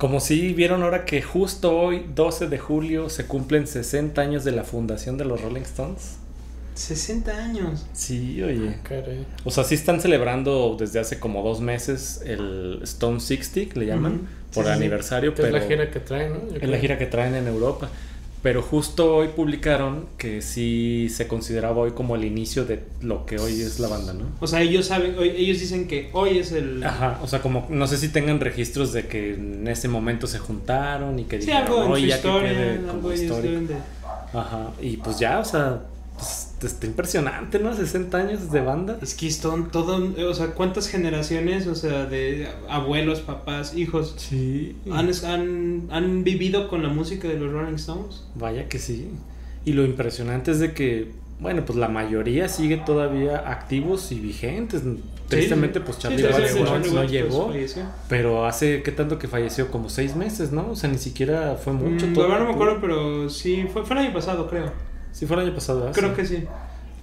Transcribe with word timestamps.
Como 0.00 0.18
si 0.20 0.54
vieron 0.54 0.82
ahora 0.82 1.04
que 1.04 1.20
justo 1.20 1.78
hoy, 1.78 2.06
12 2.14 2.48
de 2.48 2.58
julio, 2.58 3.10
se 3.10 3.26
cumplen 3.26 3.66
60 3.66 4.18
años 4.22 4.44
de 4.44 4.52
la 4.52 4.64
fundación 4.64 5.18
de 5.18 5.26
los 5.26 5.42
Rolling 5.42 5.60
Stones. 5.60 6.16
60 6.74 7.30
años. 7.36 7.86
Sí, 7.92 8.42
oye. 8.42 8.76
Ah, 8.78 8.80
Caray. 8.82 9.26
O 9.44 9.50
sea, 9.50 9.62
sí 9.64 9.74
están 9.74 10.00
celebrando 10.00 10.74
desde 10.78 11.00
hace 11.00 11.18
como 11.18 11.42
dos 11.42 11.60
meses 11.60 12.22
el 12.24 12.80
Stone 12.84 13.20
60, 13.20 13.78
le 13.78 13.84
llaman, 13.86 14.14
Ujú. 14.14 14.24
por 14.54 14.64
Sí, 14.64 14.70
sí, 14.70 14.76
sí. 14.76 14.82
aniversario, 14.84 15.34
pero 15.34 15.48
es 15.48 15.52
la 15.52 15.60
gira 15.68 15.90
que 15.90 16.00
traen, 16.00 16.32
¿no? 16.32 16.56
Es 16.58 16.66
la 16.70 16.78
gira 16.78 16.96
que 16.96 17.04
traen 17.06 17.34
en 17.34 17.46
Europa. 17.46 17.90
Pero 18.42 18.62
justo 18.62 19.16
hoy 19.16 19.28
publicaron 19.28 20.06
que 20.16 20.40
sí 20.40 21.08
se 21.14 21.28
consideraba 21.28 21.76
hoy 21.76 21.90
como 21.90 22.16
el 22.16 22.24
inicio 22.24 22.64
de 22.64 22.82
lo 23.02 23.26
que 23.26 23.38
hoy 23.38 23.60
es 23.60 23.78
la 23.80 23.88
banda, 23.88 24.14
¿no? 24.14 24.24
O 24.40 24.46
sea, 24.46 24.62
ellos 24.62 24.86
saben, 24.86 25.14
hoy- 25.18 25.34
ellos 25.36 25.60
dicen 25.60 25.86
que 25.86 26.08
hoy 26.14 26.38
es 26.38 26.52
el... 26.52 26.82
Ajá, 26.82 27.18
o 27.22 27.26
sea, 27.26 27.42
como 27.42 27.66
no 27.68 27.86
sé 27.86 27.98
si 27.98 28.08
tengan 28.08 28.40
registros 28.40 28.94
de 28.94 29.06
que 29.08 29.34
en 29.34 29.68
ese 29.68 29.88
momento 29.88 30.26
se 30.26 30.38
juntaron 30.38 31.18
y 31.18 31.24
que 31.24 31.38
Sí, 31.40 31.48
dijeron, 31.48 31.66
algo 31.66 31.80
en 31.82 31.86
su 31.88 31.92
"Oye, 31.92 32.06
ya 32.08 32.16
que 32.16 32.22
quede 32.22 32.70
algo 32.78 32.92
como 32.92 33.12
histórico". 33.12 33.60
de... 33.60 33.76
Ajá, 34.32 34.70
y 34.80 34.96
pues 34.96 35.18
ya, 35.18 35.38
o 35.38 35.44
sea, 35.44 35.80
pues, 36.16 36.49
está 36.66 36.86
impresionante, 36.86 37.58
¿no? 37.58 37.74
60 37.74 38.16
años 38.18 38.50
de 38.52 38.60
banda. 38.60 38.98
Es 39.02 39.14
que 39.14 39.30
todo, 39.72 40.12
o 40.28 40.34
sea, 40.34 40.48
¿cuántas 40.48 40.88
generaciones, 40.88 41.66
o 41.66 41.74
sea, 41.74 42.06
de 42.06 42.48
abuelos, 42.68 43.20
papás, 43.20 43.74
hijos, 43.76 44.14
Sí. 44.18 44.76
han, 44.90 45.10
han, 45.24 45.88
han 45.90 46.24
vivido 46.24 46.68
con 46.68 46.82
la 46.82 46.88
música 46.88 47.28
de 47.28 47.34
los 47.38 47.52
Rolling 47.52 47.74
Stones? 47.74 48.24
Vaya 48.34 48.68
que 48.68 48.78
sí. 48.78 49.08
Y 49.64 49.72
lo 49.72 49.84
impresionante 49.84 50.50
es 50.52 50.58
de 50.58 50.72
que, 50.72 51.12
bueno, 51.38 51.64
pues 51.64 51.78
la 51.78 51.88
mayoría 51.88 52.48
sigue 52.48 52.76
todavía 52.78 53.38
activos 53.50 54.12
y 54.12 54.20
vigentes. 54.20 54.82
Tristemente, 55.28 55.80
pues 55.80 55.98
Charlie 55.98 56.18
Sí, 56.18 56.24
sí, 56.24 56.32
Watts 56.32 56.52
sí, 56.52 56.58
no, 56.60 56.78
no 56.78 57.00
pues, 57.00 57.10
llegó. 57.10 57.52
Pero 58.08 58.46
hace, 58.46 58.82
¿qué 58.82 58.90
tanto 58.90 59.18
que 59.18 59.28
falleció? 59.28 59.70
Como 59.70 59.88
seis 59.88 60.16
meses, 60.16 60.50
¿no? 60.50 60.70
O 60.72 60.76
sea, 60.76 60.90
ni 60.90 60.98
siquiera 60.98 61.56
fue 61.62 61.72
mucho. 61.72 62.06
Mm, 62.08 62.14
todo- 62.14 62.28
no 62.28 62.44
me 62.46 62.50
acuerdo, 62.52 62.78
pero 62.80 63.30
sí, 63.30 63.64
fue, 63.72 63.84
fue 63.84 63.96
el 63.96 64.06
año 64.06 64.12
pasado, 64.12 64.48
creo. 64.48 64.72
Sí, 65.12 65.26
fue 65.26 65.36
el 65.36 65.46
año 65.46 65.54
pasado. 65.54 65.80
¿verdad? 65.80 65.94
Creo 65.94 66.10
Sí. 66.10 66.16
que 66.16 66.26
sí. 66.26 66.44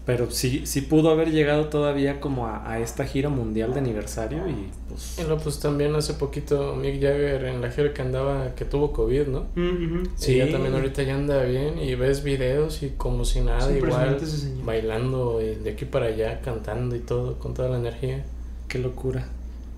Pero 0.05 0.31
sí, 0.31 0.65
sí 0.65 0.79
pudo 0.81 1.09
haber 1.09 1.31
llegado 1.31 1.65
todavía 1.67 2.21
como 2.21 2.47
a, 2.47 2.65
a 2.71 2.79
esta 2.79 3.03
gira 3.03 3.27
mundial 3.27 3.73
de 3.73 3.79
aniversario 3.81 4.47
y 4.47 4.69
pues... 4.87 5.19
Y 5.19 5.23
luego, 5.23 5.41
pues 5.43 5.59
también 5.59 5.93
hace 5.95 6.13
poquito 6.13 6.77
Mick 6.77 6.93
Jagger 7.01 7.43
en 7.43 7.59
la 7.61 7.69
gira 7.71 7.93
que 7.93 8.01
andaba, 8.03 8.55
que 8.55 8.63
tuvo 8.63 8.93
COVID, 8.93 9.27
¿no? 9.27 9.47
Mm. 9.55 10.03
Sí. 10.15 10.35
Y 10.35 10.37
ya 10.37 10.49
también 10.49 10.73
ahorita 10.75 11.03
ya 11.03 11.13
anda 11.15 11.43
bien 11.43 11.77
y 11.77 11.95
ves 11.95 12.23
videos 12.23 12.83
y 12.83 12.91
como 12.95 13.25
si 13.25 13.41
nada, 13.41 13.57
Es 13.59 13.65
igual 13.75 13.79
impresionante 13.91 14.23
ese 14.23 14.37
señor. 14.37 14.65
bailando 14.65 15.41
y 15.41 15.55
de 15.55 15.71
aquí 15.71 15.83
para 15.83 16.05
allá, 16.05 16.39
cantando 16.39 16.95
y 16.95 16.99
todo, 16.99 17.37
con 17.37 17.53
toda 17.53 17.67
la 17.67 17.77
energía. 17.77 18.23
Qué 18.69 18.79
locura. 18.79 19.27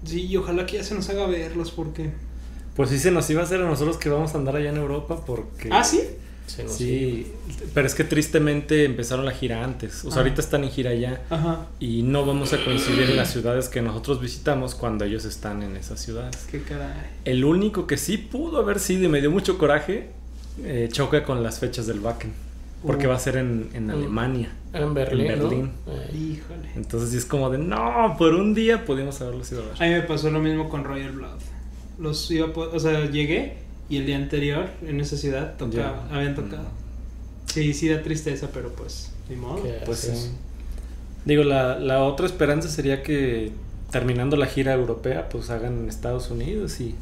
Sí, 0.06 0.28
y 0.28 0.38
ojalá 0.38 0.68
que 0.68 0.78
ya 0.78 0.84
se 0.84 0.94
nos 0.94 1.10
haga 1.10 1.26
verlos 1.26 1.72
porque... 1.72 2.12
Pues 2.76 2.92
sí 2.92 3.00
se 3.00 3.10
nos 3.10 3.28
iba 3.32 3.42
a 3.42 3.46
hacer 3.46 3.60
a 3.62 3.66
nosotros 3.66 3.98
que 3.98 4.10
vamos 4.10 4.36
a 4.36 4.38
andar 4.38 4.56
allá 4.56 4.70
en 4.70 4.78
Europa 4.78 5.24
porque... 5.26 5.70
Ah, 5.72 5.84
¿sí? 5.84 6.02
Sí. 6.50 6.64
Sí, 6.68 7.32
pero 7.74 7.86
es 7.88 7.96
que 7.96 8.04
tristemente 8.04 8.86
empezaron 8.86 9.26
la 9.26 9.32
gira 9.32 9.64
antes. 9.64 10.04
O 10.06 10.10
sea, 10.10 10.20
Ah. 10.20 10.24
ahorita 10.24 10.42
están 10.42 10.64
en 10.64 10.72
gira 10.72 10.94
ya 10.94 11.22
Ajá. 11.30 11.68
y 11.80 12.02
no 12.04 12.26
vamos 12.26 12.54
a 12.54 12.64
coincidir 12.64 13.04
en 13.10 13.18
las 13.18 13.32
ciudades 13.32 13.70
que 13.70 13.82
nosotros 13.82 14.20
visitamos 14.22 14.76
cuando 14.76 15.06
ellos 15.06 15.26
están 15.26 15.62
en 15.64 15.76
esas 15.78 16.00
ciudades. 16.00 16.48
Qué 16.50 16.62
caray. 16.62 16.94
El 17.26 17.46
único 17.46 17.86
que 17.88 17.98
sí 17.98 18.18
pudo 18.18 18.60
haber 18.60 18.80
sido 18.80 19.04
y 19.06 19.08
me 19.10 19.22
dio 19.22 19.32
mucho 19.32 19.58
coraje 19.58 20.10
eh, 20.64 20.90
choca 20.92 21.24
con 21.24 21.42
las 21.42 21.60
fechas 21.60 21.88
del 21.88 22.00
Wacken. 22.02 22.34
Porque 22.86 23.08
Uh. 23.08 23.10
va 23.10 23.16
a 23.16 23.20
ser 23.20 23.38
en, 23.38 23.70
en 23.74 23.88
Mm. 23.88 23.92
Alemania. 23.92 24.52
Era 24.74 24.86
en 24.86 24.94
Berlín, 24.94 25.28
En 25.32 25.40
¿no? 25.40 25.50
Berlín. 25.50 25.72
Eh, 25.88 26.16
Híjole. 26.16 26.70
Entonces 26.76 27.10
sí 27.12 27.18
es 27.18 27.26
como 27.26 27.50
de 27.50 27.58
no, 27.58 28.16
por 28.18 28.34
un 28.34 28.54
día 28.54 28.86
pudimos 28.86 29.20
haberlos 29.22 29.52
ido 29.52 29.64
a 29.64 29.66
ver. 29.68 29.74
A 29.84 29.86
mí 29.86 29.90
me 29.92 30.02
pasó 30.02 30.30
lo 30.32 30.40
mismo 30.40 30.68
con 30.70 30.84
Royal 30.84 31.12
Blood. 31.12 31.40
Los 32.00 32.30
iba 32.32 32.48
o 32.48 32.80
sea, 32.80 33.10
llegué 33.10 33.58
y 33.90 33.98
el 33.98 34.06
día 34.06 34.16
anterior 34.18 34.70
en 34.86 35.00
esa 35.02 35.18
ciudad 35.18 35.56
tocaba, 35.58 36.06
Ya. 36.10 36.16
habían 36.16 36.36
tocado. 36.36 36.68
Sí, 37.48 37.74
sí 37.74 37.90
da 37.90 38.02
tristeza, 38.04 38.50
pero 38.54 38.70
pues, 38.74 39.12
ni 39.30 39.36
modo. 39.36 39.64
¿qué 39.64 39.80
Pues 39.86 40.00
sí. 40.00 40.32
Digo, 41.26 41.44
la, 41.44 41.80
la 41.80 42.04
otra 42.04 42.26
esperanza 42.26 42.70
sería 42.70 43.04
que 43.04 43.52
terminando 43.92 44.38
la 44.38 44.46
gira 44.46 44.74
europea, 44.74 45.30
pues 45.30 45.50
hagan 45.50 45.80
en 45.80 45.90
Estados 45.90 46.30
Unidos 46.32 46.80
y 46.80 46.96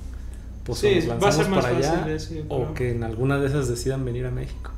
pues 0.63 0.79
Sí, 0.79 0.95
nos 0.95 1.09
va 1.09 1.13
a 1.13 1.15
lanzamos 1.19 1.35
ser 1.35 1.49
más 1.49 1.65
para 1.65 1.77
allá 1.77 2.13
eso, 2.13 2.33
o 2.49 2.73
que 2.73 2.91
en 2.91 3.03
alguna 3.03 3.37
de 3.39 3.47
esas 3.47 3.67
decidan 3.67 4.03
venir 4.05 4.25
a 4.25 4.31
México. 4.31 4.71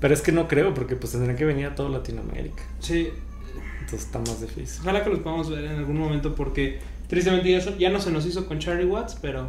Pero 0.00 0.14
es 0.14 0.20
que 0.20 0.30
no 0.32 0.46
creo, 0.46 0.74
porque 0.74 0.94
pues 0.96 1.12
tendrían 1.12 1.36
que 1.36 1.44
venir 1.44 1.66
a 1.66 1.74
toda 1.74 1.88
Latinoamérica. 1.88 2.62
Sí, 2.80 3.08
Entonces 3.80 4.06
está 4.06 4.18
más 4.20 4.40
difícil. 4.40 4.80
ojalá 4.82 5.02
que 5.02 5.10
los 5.10 5.20
podamos 5.20 5.50
ver 5.50 5.64
en 5.64 5.76
algún 5.78 5.98
momento 5.98 6.34
porque 6.34 6.78
tristemente 7.08 7.50
ya, 7.50 7.76
ya 7.78 7.90
no 7.90 8.00
se 8.00 8.10
nos 8.10 8.24
hizo 8.26 8.46
con 8.46 8.58
Charlie 8.58 8.84
Watts, 8.86 9.16
pero 9.20 9.48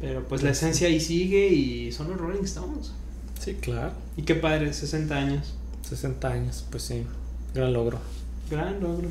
pero 0.00 0.26
pues 0.28 0.42
la 0.42 0.50
esencia 0.50 0.88
ahí 0.88 1.00
sigue 1.00 1.48
y 1.48 1.92
son 1.92 2.08
los 2.08 2.18
Rolling 2.18 2.44
Stones. 2.44 2.92
Sí, 3.38 3.54
claro. 3.54 3.92
Y 4.16 4.22
qué 4.22 4.34
padre, 4.34 4.72
60 4.72 5.14
años. 5.16 5.54
60 5.88 6.28
años, 6.28 6.64
pues 6.70 6.82
sí. 6.82 7.04
Gran 7.54 7.72
logro. 7.72 7.98
Gran 8.50 8.80
logro. 8.80 9.08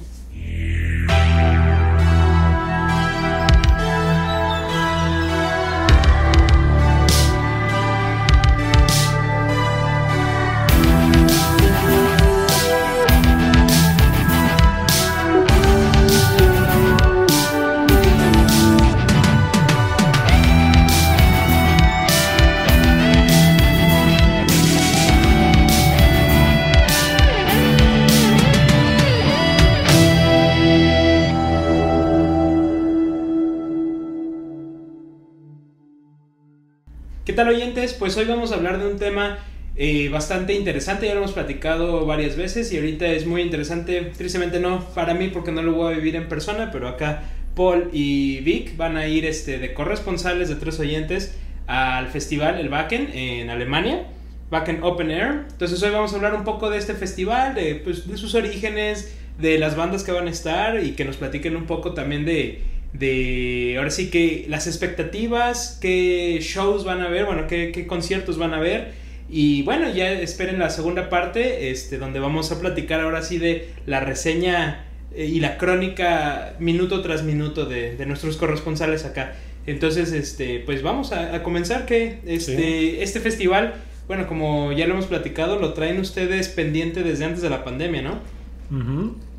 Tal 37.38 37.50
oyentes? 37.50 37.94
Pues 37.94 38.18
hoy 38.18 38.25
vamos 38.25 38.52
a 38.52 38.56
hablar 38.56 38.80
de 38.80 38.88
un 38.88 38.98
tema 38.98 39.38
eh, 39.75 40.09
bastante 40.09 40.56
interesante, 40.56 41.06
ya 41.06 41.14
lo 41.14 41.20
hemos 41.20 41.34
platicado 41.34 42.03
varias 42.03 42.36
veces 42.36 42.74
y 42.74 42.78
ahorita 42.78 43.06
es 43.06 43.28
muy 43.28 43.44
interesante, 43.44 44.12
tristemente 44.18 44.59
no 44.59 44.84
para 44.96 45.14
mí 45.14 45.28
porque 45.28 45.52
no 45.52 45.62
lo 45.62 45.74
voy 45.74 45.94
a 45.94 45.96
vivir 45.97 46.16
en 46.16 46.28
persona, 46.30 46.72
pero 46.72 46.88
acá 46.88 47.26
Paul 47.56 47.92
y 47.94 48.40
Vic 48.40 48.76
van 48.76 48.97
a 48.97 49.06
ir 49.06 49.24
este, 49.24 49.59
de 49.59 49.76
corresponsales 49.76 50.50
de 50.50 50.56
tres 50.56 50.80
oyentes 50.80 51.38
al 51.68 52.08
festival, 52.08 52.59
el 52.59 52.72
Wacken, 52.72 53.12
en 53.14 53.52
Alemania, 53.52 54.08
Wacken 54.52 54.81
Open 54.81 55.12
Air. 55.12 55.46
Entonces 55.52 55.84
hoy 55.84 55.92
vamos 55.92 56.14
a 56.14 56.16
hablar 56.16 56.34
un 56.34 56.44
poco 56.44 56.72
de 56.72 56.80
este 56.80 56.96
festival, 56.96 57.53
de, 57.53 57.76
pues, 57.76 58.08
de 58.08 58.18
sus 58.18 58.34
orígenes, 58.34 59.16
de 59.38 59.59
las 59.59 59.76
bandas 59.76 60.03
que 60.03 60.12
van 60.12 60.26
a 60.26 60.31
estar 60.31 60.84
y 60.84 60.94
que 60.94 61.06
nos 61.06 61.18
platiquen 61.18 61.56
un 61.56 61.68
poco 61.68 61.94
también 61.94 62.26
de, 62.26 62.64
de 62.94 63.75
ahora 63.78 63.90
sí 63.90 64.09
que 64.09 64.46
las 64.50 64.68
expectativas, 64.68 65.78
qué 65.81 66.40
shows 66.42 66.84
van 66.84 67.02
a 67.02 67.09
ver, 67.09 67.25
bueno, 67.25 67.48
qué, 67.48 67.72
qué 67.72 67.88
conciertos 67.88 68.38
van 68.38 68.53
a 68.53 68.59
ver. 68.59 68.92
Y 69.30 69.64
bueno, 69.64 69.94
ya 69.94 70.12
esperen 70.12 70.58
la 70.58 70.70
segunda 70.70 71.09
parte, 71.09 71.70
este, 71.70 71.97
donde 71.97 72.20
vamos 72.20 72.52
a 72.52 72.59
platicar 72.59 73.02
ahora 73.02 73.22
sí 73.22 73.38
de 73.38 73.70
la 73.86 74.00
reseña 74.00 74.86
eh, 75.14 75.26
y 75.26 75.40
la 75.42 75.58
crónica 75.58 76.53
minuto 76.59 77.02
tras 77.02 77.24
minuto 77.24 77.66
de, 77.66 77.96
de 77.96 78.06
nuestros 78.06 78.38
corresponsales 78.38 79.03
acá. 79.03 79.34
Entonces, 79.66 80.14
este, 80.14 80.59
pues 80.66 80.81
vamos 80.81 81.12
a, 81.12 81.36
a 81.36 81.44
comenzar 81.44 81.86
que 81.86 82.20
este, 82.26 83.03
este 83.03 83.20
festival, 83.20 83.74
bueno, 84.08 84.26
como 84.26 84.72
ya 84.72 84.88
lo 84.88 84.94
hemos 84.94 85.08
platicado, 85.08 85.59
lo 85.59 85.74
traen 85.74 86.00
ustedes 86.00 86.47
pendiente 86.47 87.03
desde 87.03 87.26
antes 87.26 87.42
de 87.42 87.50
la 87.50 87.66
pandemia, 87.66 88.02
¿no? 88.02 88.22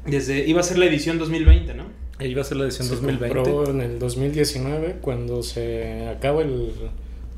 Desde, 0.05 0.47
iba 0.47 0.61
a 0.61 0.63
ser 0.63 0.79
la 0.79 0.85
edición 0.85 1.19
2020, 1.19 1.73
¿no? 1.75 1.85
Ahí 2.19 2.35
va 2.35 2.43
a 2.43 2.45
ser 2.45 2.57
la 2.57 2.65
edición 2.65 2.89
Se 2.89 2.95
2020. 2.97 3.35
compró 3.43 3.71
en 3.71 3.81
el 3.81 3.99
2019 3.99 4.97
cuando 5.01 5.43
se 5.43 6.09
acaba 6.09 6.43
el, 6.43 6.73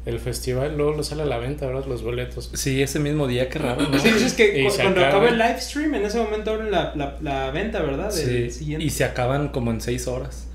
el 0.06 0.18
festival, 0.20 0.76
luego 0.76 0.92
lo 0.92 1.02
sale 1.02 1.22
a 1.22 1.26
la 1.26 1.36
venta, 1.38 1.66
¿verdad? 1.66 1.84
Los 1.86 2.02
boletos. 2.02 2.50
Sí, 2.54 2.80
ese 2.82 2.98
mismo 2.98 3.26
día, 3.26 3.48
qué 3.50 3.58
raro, 3.58 3.86
¿no? 3.88 3.98
Sí, 3.98 4.08
es 4.08 4.32
que 4.34 4.64
cu- 4.64 4.74
cuando 4.76 5.00
acaba. 5.00 5.08
acaba 5.24 5.28
el 5.28 5.38
live 5.38 5.60
stream, 5.60 5.94
en 5.96 6.04
ese 6.06 6.18
momento 6.18 6.52
abren 6.52 6.70
la, 6.70 6.94
la, 6.94 7.18
la 7.20 7.50
venta, 7.50 7.82
¿verdad? 7.82 8.12
Del 8.12 8.50
Sí, 8.50 8.58
siguiente. 8.58 8.84
y 8.86 8.90
se 8.90 9.04
acaban 9.04 9.48
como 9.48 9.70
en 9.70 9.80
6 9.82 10.06
horas. 10.08 10.46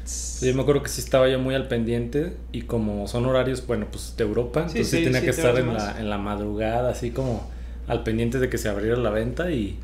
Yo 0.42 0.54
me 0.54 0.62
acuerdo 0.64 0.84
que 0.84 0.90
sí 0.90 1.02
estaba 1.02 1.28
yo 1.30 1.40
muy 1.40 1.56
al 1.56 1.68
pendiente 1.68 2.34
y 2.52 2.64
como 2.64 3.08
son 3.08 3.26
horarios, 3.26 3.66
bueno, 3.66 3.88
pues 3.92 4.16
de 4.18 4.24
Europa, 4.24 4.62
Sí, 4.70 4.78
entonces 4.80 4.90
sí, 4.90 4.98
sí, 4.98 5.04
tenía 5.06 5.22
que 5.22 5.34
siete 5.34 5.48
estar 5.50 5.64
en 5.64 5.74
la, 5.74 6.00
en 6.00 6.10
la 6.10 6.18
madrugada, 6.18 6.90
así 6.92 7.12
como 7.12 7.50
al 7.88 8.04
pendiente 8.04 8.40
de 8.40 8.50
que 8.50 8.58
se 8.58 8.70
abriera 8.70 8.98
la 8.98 9.10
venta 9.12 9.50
y, 9.52 9.80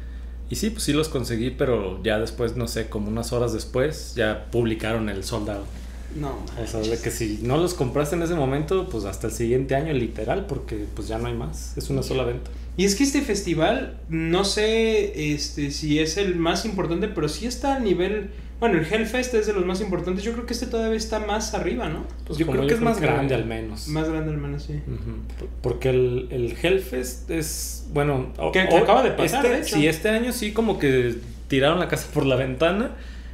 y 0.52 0.58
sí, 0.58 0.70
pues 0.70 0.84
sí 0.84 0.92
los 0.92 1.08
conseguí, 1.08 1.50
pero 1.50 2.04
ya 2.04 2.20
después, 2.20 2.58
no 2.58 2.68
sé, 2.68 2.90
como 2.90 3.08
unas 3.08 3.32
horas 3.32 3.54
después, 3.54 4.16
ya 4.16 4.48
publicaron 4.52 5.08
el 5.08 5.24
sold 5.24 5.50
out. 5.50 5.66
No, 6.14 6.36
O 6.62 6.68
sea, 6.68 6.82
de 6.82 7.00
que 7.00 7.10
si 7.10 7.40
no 7.42 7.56
los 7.56 7.74
compraste 7.74 8.18
en 8.18 8.24
ese 8.24 8.36
momento, 8.36 8.90
pues 8.90 9.06
hasta 9.06 9.28
el 9.28 9.34
siguiente 9.34 9.76
año, 9.76 9.94
literal, 9.94 10.48
porque 10.48 10.86
pues 10.94 11.08
ya 11.08 11.18
no 11.20 11.30
hay 11.30 11.36
más, 11.36 11.78
es 11.78 11.90
una 11.90 12.04
sola 12.04 12.26
venta. 12.26 12.52
Y 12.76 12.84
es 12.84 12.96
que 12.96 13.06
este 13.06 13.22
festival, 13.22 13.98
no 14.10 14.44
sé 14.44 15.34
este, 15.34 15.72
si 15.72 16.00
es 16.00 16.18
el 16.18 16.36
más 16.36 16.66
importante, 16.66 17.08
pero 17.08 17.30
sí 17.30 17.46
está 17.46 17.76
al 17.76 17.86
nivel 17.86 18.32
Bueno, 18.62 18.78
el 18.80 18.86
Hellfest 18.86 19.34
es 19.34 19.48
de 19.48 19.54
los 19.54 19.66
más 19.66 19.82
importantes. 19.82 20.24
Yo 20.24 20.32
creo 20.32 20.46
que 20.46 20.54
este 20.54 20.68
todavía 20.68 20.96
está 20.96 21.20
más 21.20 21.54
arriba, 21.54 21.90
¿no? 21.90 22.06
Pues 22.26 22.40
yo 22.40 22.46
como 22.46 22.60
creo 22.60 22.68
que 22.70 22.76
es 22.76 22.80
más 22.82 23.02
grande 23.02 23.36
al 23.36 23.44
menos. 23.46 23.88
Más 23.90 24.08
grande 24.08 24.32
al 24.32 24.38
menos, 24.38 24.64
sí. 24.64 24.74
Ujú. 24.88 25.18
Porque 25.64 25.90
el, 25.90 26.28
el 26.32 26.56
Hellfest 26.62 27.30
es, 27.32 27.88
bueno... 27.92 28.32
Que- 28.54 28.70
que 28.70 28.76
o- 28.76 28.78
acaba 28.78 29.02
de 29.04 29.12
pasar, 29.12 29.44
este- 29.46 29.56
de 29.58 29.62
hecho. 29.64 29.76
Sí, 29.76 29.88
este 29.88 30.10
año 30.10 30.32
sí 30.32 30.54
como 30.54 30.80
que 30.80 31.16
tiraron 31.50 31.80
la 31.80 31.88
casa 31.90 32.08
por 32.14 32.26
la 32.26 32.36
ventana 32.38 32.92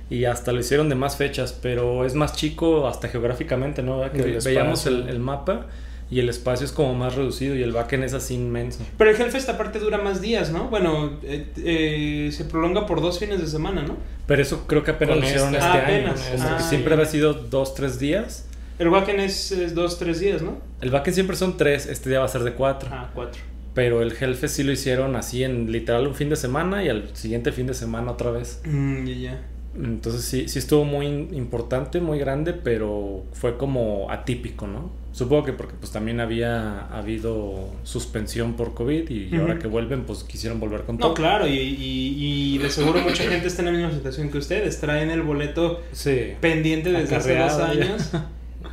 y 0.10 0.24
hasta 0.26 0.54
lo 0.54 0.62
hicieron 0.62 0.88
de 0.90 0.96
más 0.96 1.18
fechas, 1.18 1.52
pero 1.62 2.06
es 2.06 2.14
más 2.16 2.34
chico 2.34 2.88
hasta 2.88 3.10
geográficamente, 3.10 3.84
¿no? 3.84 4.10
Que 4.12 4.40
veíamos 4.44 4.86
el, 4.88 5.10
el 5.10 5.20
mapa 5.20 5.66
y 6.10 6.20
el 6.20 6.30
espacio 6.30 6.66
es 6.66 6.72
como 6.72 6.94
más 6.96 7.16
reducido 7.16 7.56
y 7.56 7.64
el 7.64 7.74
Wacken 7.74 8.04
es 8.04 8.14
así 8.14 8.36
inmenso. 8.36 8.80
Pero 8.98 9.10
el 9.10 9.20
Hellfest 9.22 9.50
aparte 9.50 9.80
dura 9.80 9.98
más 9.98 10.22
días, 10.22 10.52
¿no? 10.52 10.70
Bueno, 10.70 11.20
eh, 11.24 11.48
eh, 11.58 12.30
se 12.32 12.46
prolonga 12.46 12.86
por 12.86 13.02
dos 13.02 13.20
fines 13.20 13.40
de 13.42 13.48
semana, 13.48 13.84
¿no? 13.84 13.98
Pero 14.26 14.42
eso 14.42 14.66
creo 14.68 14.84
que 14.84 14.92
apenas 14.92 15.18
lo 15.18 15.24
hicieron 15.26 15.54
este- 15.56 15.58
este 15.58 15.70
Ah, 15.70 15.86
año. 15.86 16.10
apenas. 16.12 16.32
Ah, 16.42 16.60
siempre 16.60 16.94
había 16.94 17.06
sido 17.06 17.34
dos, 17.34 17.76
tres 17.76 18.00
días. 18.00 18.46
El 18.80 18.90
Wacken 18.90 19.20
es, 19.20 19.52
es 19.52 19.74
dos, 19.76 19.98
tres 20.00 20.20
días, 20.20 20.42
¿no? 20.42 20.60
El 20.82 20.94
Wacken 20.94 21.14
siempre 21.14 21.36
son 21.36 21.58
tres, 21.58 21.88
este 21.88 22.10
día 22.10 22.20
va 22.20 22.26
a 22.26 22.30
ser 22.30 22.44
de 22.44 22.54
cuatro. 22.54 22.90
Ah, 22.92 23.10
cuatro. 23.14 23.42
Pero 23.74 24.02
el 24.02 24.12
Hellfest 24.20 24.56
sí 24.56 24.64
lo 24.64 24.72
hicieron 24.72 25.16
así 25.16 25.44
en 25.44 25.72
literal 25.72 26.08
un 26.08 26.16
fin 26.16 26.30
de 26.30 26.36
semana 26.36 26.84
y 26.84 26.90
al 26.90 27.16
siguiente 27.16 27.52
fin 27.52 27.68
de 27.68 27.74
semana 27.74 28.12
otra 28.12 28.32
vez. 28.32 28.62
Mm, 28.66 29.06
ya, 29.06 29.16
ya. 29.16 29.42
Entonces 29.76 30.24
sí, 30.24 30.48
sí 30.48 30.58
estuvo 30.60 30.86
muy 30.86 31.06
importante, 31.06 32.00
muy 32.02 32.18
grande, 32.18 32.54
pero 32.54 33.24
fue 33.34 33.58
como 33.58 34.10
atípico, 34.10 34.66
¿no? 34.68 34.90
Supongo 35.12 35.44
que 35.46 35.54
porque 35.54 35.74
pues 35.80 35.92
también 35.92 36.20
había 36.20 36.88
habido 36.88 37.70
suspensión 37.84 38.54
por 38.54 38.74
COVID 38.76 39.10
y 39.10 39.36
ahora 39.36 39.58
que 39.60 39.68
vuelven 39.68 40.04
pues 40.04 40.24
quisieron 40.24 40.60
volver 40.60 40.82
con 40.84 40.98
todo. 40.98 41.10
No, 41.10 41.14
claro, 41.16 41.48
y, 41.48 41.54
y, 41.58 42.56
y 42.56 42.58
de 42.60 42.70
seguro 42.70 43.02
mucha 43.02 43.24
gente 43.24 43.48
está 43.48 43.62
en 43.62 43.66
la 43.68 43.72
misma 43.72 43.92
situación 43.92 44.30
que 44.30 44.38
ustedes. 44.38 44.80
Traen 44.80 45.10
el 45.10 45.22
boleto 45.24 45.82
Sí. 45.92 46.34
pendiente 46.40 46.92
desde 46.92 47.16
hace 47.16 47.36
dos 47.36 47.54
Acarreado 47.54 47.74
ya. 47.74 47.86
años. 47.86 48.12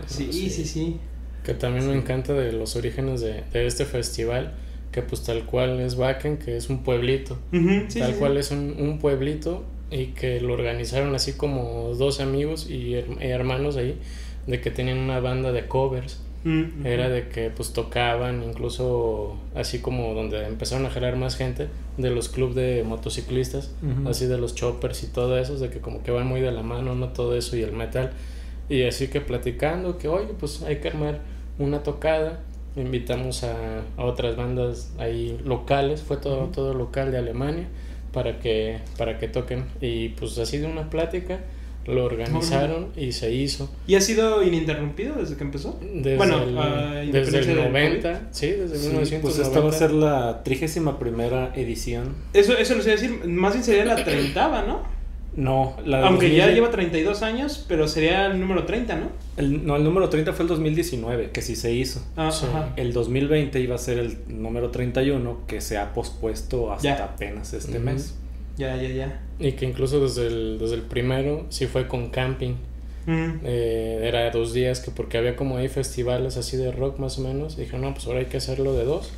Sí, 0.07 0.29
sí, 0.33 0.51
sí, 0.51 0.65
sí. 0.65 0.97
Que 1.45 1.55
también 1.55 1.87
me 1.89 1.95
encanta 1.95 2.33
de 2.35 2.53
los 2.53 2.75
orígenes 2.77 3.21
de, 3.21 3.45
de 3.53 3.67
este 3.67 3.85
festival, 3.85 4.55
que 4.93 5.03
pues 5.03 5.23
tal 5.23 5.45
cual 5.45 5.81
es 5.81 5.95
Wacken, 5.95 6.37
que 6.39 6.57
es 6.57 6.69
un 6.69 6.83
pueblito. 6.83 7.39
Sí, 7.89 8.01
tal 8.01 8.13
sí, 8.13 8.19
cual 8.19 8.33
sí. 8.35 8.39
es 8.41 8.51
un, 8.51 8.75
un 8.79 8.99
pueblito 8.99 9.65
y 9.91 10.07
que 10.09 10.41
lo 10.41 10.55
organizaron 10.55 11.15
así 11.15 11.35
como 11.35 11.95
dos 11.95 12.21
amigos 12.21 12.69
y, 12.69 12.95
her- 12.95 13.19
y 13.21 13.27
hermanos 13.29 13.77
ahí, 13.77 13.99
de 14.47 14.61
que 14.61 14.71
tenían 14.71 14.99
una 14.99 15.21
banda 15.21 15.53
de 15.53 15.67
covers. 15.67 16.21
Mm, 16.45 16.61
ujú. 16.81 16.87
Era 16.89 17.09
de 17.09 17.29
que 17.29 17.49
pues 17.51 17.73
tocaban, 17.73 18.43
incluso 18.43 19.37
así 19.55 19.79
como 19.79 20.13
donde 20.15 20.47
empezaron 20.47 20.85
a 20.85 20.91
jalar 20.91 21.17
más 21.17 21.37
gente, 21.37 21.69
de 21.97 22.11
los 22.11 22.29
clubes 22.29 22.55
de 22.57 22.83
motociclistas, 22.85 23.71
Ujú. 23.83 24.09
así 24.09 24.27
de 24.27 24.37
los 24.37 24.55
choppers 24.55 25.03
y 25.05 25.07
todo 25.07 25.39
eso, 25.39 25.57
de 25.59 25.71
que 25.71 25.79
como 25.81 26.03
que 26.03 26.11
van 26.11 26.27
muy 26.27 26.41
de 26.43 26.53
la 26.53 26.63
mano, 26.63 26.95
no 26.95 27.09
todo 27.09 27.35
eso 27.37 27.57
y 27.57 27.63
el 27.63 27.73
metal. 27.73 28.11
Y 28.69 28.83
así 28.83 29.09
que 29.09 29.21
platicando 29.21 29.97
que, 29.99 30.09
oye, 30.09 30.35
pues 30.39 30.63
hay 30.63 30.77
que 30.81 30.89
armar 30.89 31.21
una 31.59 31.83
tocada, 31.83 32.41
invitamos 32.77 33.45
a, 33.45 33.83
a 33.97 34.05
otras 34.05 34.37
bandas 34.37 34.93
ahí 34.99 35.39
locales, 35.45 36.03
fue 36.03 36.17
todo, 36.19 36.45
Ujú. 36.45 36.53
todo 36.53 36.75
local 36.75 37.11
de 37.13 37.19
Alemania, 37.19 37.69
para 38.15 38.39
que, 38.39 38.79
para 38.97 39.19
que 39.19 39.29
toquen. 39.29 39.65
Y 39.81 40.11
pues 40.11 40.39
así 40.39 40.59
de 40.59 40.67
una 40.67 40.89
plática 40.89 41.41
lo 41.87 42.05
organizaron 42.05 42.89
y 42.97 43.13
se 43.13 43.31
hizo. 43.33 43.71
¿Y 43.87 43.97
ha 43.97 44.01
sido 44.01 44.43
ininterrumpido 44.43 45.17
desde 45.17 45.37
que 45.37 45.45
empezó? 45.45 45.79
Desde 45.83 46.17
Bueno, 46.17 46.43
el, 46.43 46.57
a 46.57 46.95
desde 47.13 47.41
el 47.41 47.47
del 47.47 47.57
90, 47.57 48.29
sí, 48.31 48.47
desde 48.53 48.79
Sí, 48.79 48.87
1990. 48.87 49.21
pues 49.21 49.39
esta 49.39 49.61
va 49.61 49.69
a 49.69 49.73
ser 49.73 49.91
la 49.91 50.43
trigésima 50.43 50.99
primera 50.99 51.53
edición. 51.55 52.15
Eso, 52.33 52.57
eso 52.57 52.75
les 52.77 52.87
iba 52.87 52.95
a 52.95 52.97
decir, 52.99 53.27
más 53.27 53.53
bien 53.53 53.65
sería 53.65 53.85
la 53.85 53.97
treintava, 54.03 54.63
¿no? 54.63 54.94
No, 55.37 55.77
la 55.85 55.99
de 55.99 56.07
Aunque 56.07 56.31
ya 56.35 56.45
2000 56.45 56.55
lleva 56.55 56.71
32 56.71 57.23
años, 57.23 57.65
pero 57.69 57.89
sería 57.89 58.27
el 58.27 58.39
número 58.41 58.65
30, 58.65 58.97
¿no? 58.97 59.09
El, 59.37 59.67
no, 59.67 59.75
el 59.77 59.83
número 59.83 60.09
30 60.09 60.33
fue 60.33 60.45
el 60.45 60.49
2019, 60.49 61.31
que 61.31 61.43
sí 61.43 61.57
se 61.57 61.73
hizo. 61.73 62.01
Ah, 62.17 62.31
Sí. 62.31 62.47
ajá. 62.49 62.73
El 62.77 62.93
2020 62.93 63.59
iba 63.61 63.75
a 63.75 63.79
ser 63.79 63.99
el 63.99 64.17
número 64.29 64.71
31, 64.71 65.41
que 65.49 65.61
se 65.61 65.77
ha 65.77 65.93
pospuesto 65.93 66.73
hasta 66.73 66.97
Ya. 66.99 67.05
apenas 67.05 67.53
este 67.53 67.79
mes. 67.81 68.15
Ya, 68.57 68.77
ya, 68.77 68.89
ya. 68.89 69.21
Y 69.41 69.53
que 69.53 69.65
incluso 69.65 69.99
desde 70.01 70.29
el, 70.29 70.59
desde 70.61 70.77
el 70.77 70.83
primero 70.83 71.47
sí 71.49 71.67
fue 71.67 71.89
con 71.89 72.11
camping. 72.11 72.55
Mm. 73.07 73.41
Eh, 73.45 74.01
era 74.05 74.31
dos 74.31 74.53
días 74.55 74.79
que 74.81 74.91
porque 74.93 75.19
había 75.19 75.35
como 75.37 75.57
ahí 75.57 75.69
festivales 75.69 76.37
así 76.37 76.57
de 76.57 76.71
rock 76.71 76.99
más 77.01 77.19
o 77.19 77.23
menos. 77.23 77.57
Dije, 77.57 77.77
no, 77.79 77.93
pues 77.93 78.07
ahora 78.07 78.21
hay 78.21 78.27
que 78.27 78.37
hacerlo 78.37 78.73
de 78.75 78.85
dos. 78.85 79.11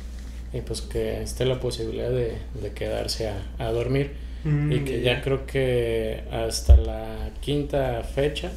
Y 0.53 0.61
pues 0.61 0.81
que 0.81 1.21
esté 1.21 1.45
la 1.45 1.59
posibilidad 1.59 2.09
de, 2.09 2.33
de 2.61 2.71
quedarse 2.73 3.29
a, 3.29 3.37
a 3.59 3.71
dormir. 3.71 4.11
Mm, 4.43 4.71
y 4.71 4.79
que 4.79 5.01
ya 5.01 5.21
creo 5.21 5.45
que 5.45 6.23
hasta 6.31 6.77
la 6.77 7.31
quinta 7.41 8.03
fecha 8.03 8.51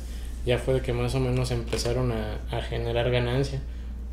ya 0.46 0.58
fue 0.58 0.74
de 0.74 0.80
que 0.80 0.92
más 0.92 1.14
o 1.14 1.20
menos 1.20 1.50
empezaron 1.50 2.12
a, 2.12 2.38
a 2.50 2.62
generar 2.62 3.10
ganancia. 3.10 3.60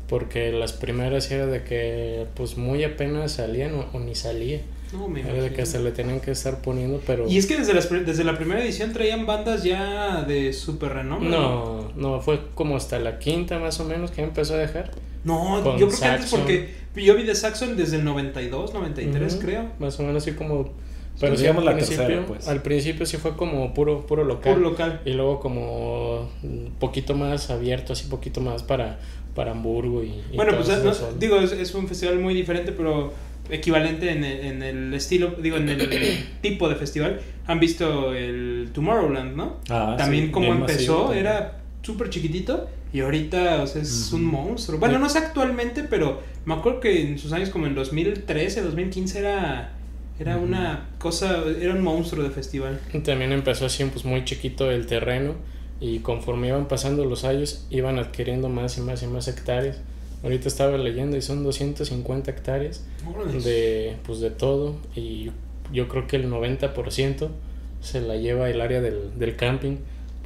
Porque 0.08 0.52
las 0.52 0.72
primeras 0.72 1.30
era 1.30 1.46
de 1.46 1.64
que 1.64 2.26
pues 2.34 2.56
muy 2.56 2.82
apenas 2.82 3.32
salían 3.32 3.74
o, 3.74 3.86
o 3.92 4.00
ni 4.00 4.14
salía. 4.14 4.60
No, 4.92 5.06
me 5.06 5.20
Era 5.20 5.42
de 5.42 5.52
que 5.52 5.62
hasta 5.62 5.78
le 5.78 5.90
tenían 5.90 6.20
que 6.20 6.30
estar 6.30 6.62
poniendo, 6.62 7.02
pero... 7.06 7.28
Y 7.28 7.36
es 7.36 7.46
que 7.46 7.58
desde, 7.58 7.74
las 7.74 7.90
desde 7.90 8.24
la 8.24 8.36
primera 8.38 8.64
edición 8.64 8.92
traían 8.92 9.26
bandas 9.26 9.62
ya 9.62 10.22
de 10.22 10.52
super 10.54 10.94
renombre. 10.94 11.28
No, 11.28 11.92
no, 11.94 12.22
fue 12.22 12.40
como 12.54 12.76
hasta 12.76 12.98
la 12.98 13.18
quinta 13.18 13.58
más 13.58 13.80
o 13.80 13.84
menos 13.84 14.10
que 14.10 14.22
empezó 14.22 14.54
a 14.54 14.58
dejar. 14.58 14.92
No, 15.24 15.76
yo 15.76 15.88
creo 15.88 16.00
que 16.00 16.06
antes 16.06 16.30
Saxon. 16.30 16.40
porque 16.40 16.74
yo 16.96 17.16
vi 17.16 17.24
de 17.24 17.34
Saxon 17.34 17.76
desde 17.76 17.96
el 17.96 18.04
92, 18.04 18.72
93 18.72 19.34
Ujú, 19.34 19.42
creo. 19.42 19.66
Más 19.78 19.98
o 20.00 20.04
menos 20.04 20.22
así 20.22 20.32
como... 20.32 20.72
Pues 21.18 21.30
Pero 21.30 21.36
sí, 21.36 21.42
digamos 21.42 21.60
al 21.62 21.66
la 21.66 21.72
principio, 21.74 22.04
tercera, 22.06 22.26
pues. 22.26 22.48
al 22.48 22.62
principio 22.62 23.04
sí 23.06 23.16
fue 23.16 23.36
como 23.36 23.74
puro, 23.74 24.06
puro 24.06 24.22
local. 24.24 24.54
Puro 24.54 24.70
local. 24.70 25.00
Y 25.04 25.10
luego 25.14 25.40
como 25.40 26.30
un 26.44 26.72
poquito 26.78 27.14
más 27.14 27.50
abierto, 27.50 27.92
así 27.92 28.06
poquito 28.06 28.40
más 28.40 28.62
para, 28.62 29.00
para 29.34 29.50
Hamburgo 29.50 30.04
y... 30.04 30.10
y 30.32 30.36
Bueno, 30.36 30.52
pues 30.56 30.68
no- 30.68 30.94
digo, 31.18 31.40
es, 31.40 31.50
es 31.52 31.74
un 31.74 31.88
festival 31.88 32.20
muy 32.20 32.34
diferente, 32.34 32.70
pero 32.70 33.12
equivalente 33.50 34.12
en 34.12 34.22
el, 34.24 34.40
en 34.46 34.62
el 34.62 34.94
estilo, 34.94 35.34
digo, 35.42 35.56
en 35.56 35.68
el 35.68 35.88
tipo 36.40 36.68
de 36.68 36.76
festival. 36.76 37.20
Han 37.46 37.58
visto 37.58 38.14
el 38.14 38.68
Tomorrowland, 38.72 39.34
¿no? 39.36 39.56
Ah, 39.70 39.96
También 39.98 40.26
sí, 40.26 40.30
como 40.30 40.52
empezó, 40.52 41.04
masivo 41.06 41.12
era 41.14 41.58
súper 41.82 42.10
chiquitito 42.10 42.68
y 42.92 43.00
ahorita, 43.00 43.62
o 43.62 43.66
sea, 43.66 43.82
es 43.82 44.06
Ujú. 44.08 44.16
un 44.16 44.24
monstruo. 44.26 44.78
Bueno, 44.78 44.98
no 44.98 45.08
sé 45.08 45.18
actualmente, 45.18 45.82
pero 45.82 46.20
me 46.44 46.54
acuerdo 46.54 46.78
que 46.80 47.00
en 47.02 47.18
sus 47.18 47.32
años 47.32 47.48
como 47.50 47.66
en 47.66 47.74
2013, 47.74 48.62
2015 48.62 49.18
era, 49.18 49.72
era 50.18 50.36
una 50.36 50.88
cosa, 50.98 51.44
era 51.60 51.74
un 51.74 51.82
monstruo 51.82 52.24
de 52.24 52.30
festival. 52.30 52.80
También 53.04 53.32
empezó 53.32 53.66
así 53.66 53.84
pues 53.84 54.04
muy 54.04 54.24
chiquito 54.24 54.70
el 54.70 54.86
terreno 54.86 55.34
y 55.80 56.00
conforme 56.00 56.48
iban 56.48 56.66
pasando 56.66 57.04
los 57.04 57.24
años 57.24 57.66
iban 57.70 57.98
adquiriendo 57.98 58.48
más 58.48 58.78
y 58.78 58.80
más 58.80 59.02
y 59.02 59.06
más 59.06 59.28
hectáreas. 59.28 59.80
Ahorita 60.24 60.48
estaba 60.48 60.76
leyendo 60.76 61.16
y 61.16 61.22
son 61.22 61.44
250 61.44 62.30
hectáreas 62.30 62.84
de 63.44 63.96
pues 64.04 64.18
de 64.20 64.30
todo 64.30 64.74
y 64.96 65.30
yo 65.72 65.86
creo 65.86 66.08
que 66.08 66.16
el 66.16 66.28
90% 66.28 67.28
se 67.80 68.00
la 68.00 68.16
lleva 68.16 68.50
el 68.50 68.60
área 68.60 68.80
del, 68.80 69.16
del 69.18 69.36
camping 69.36 69.76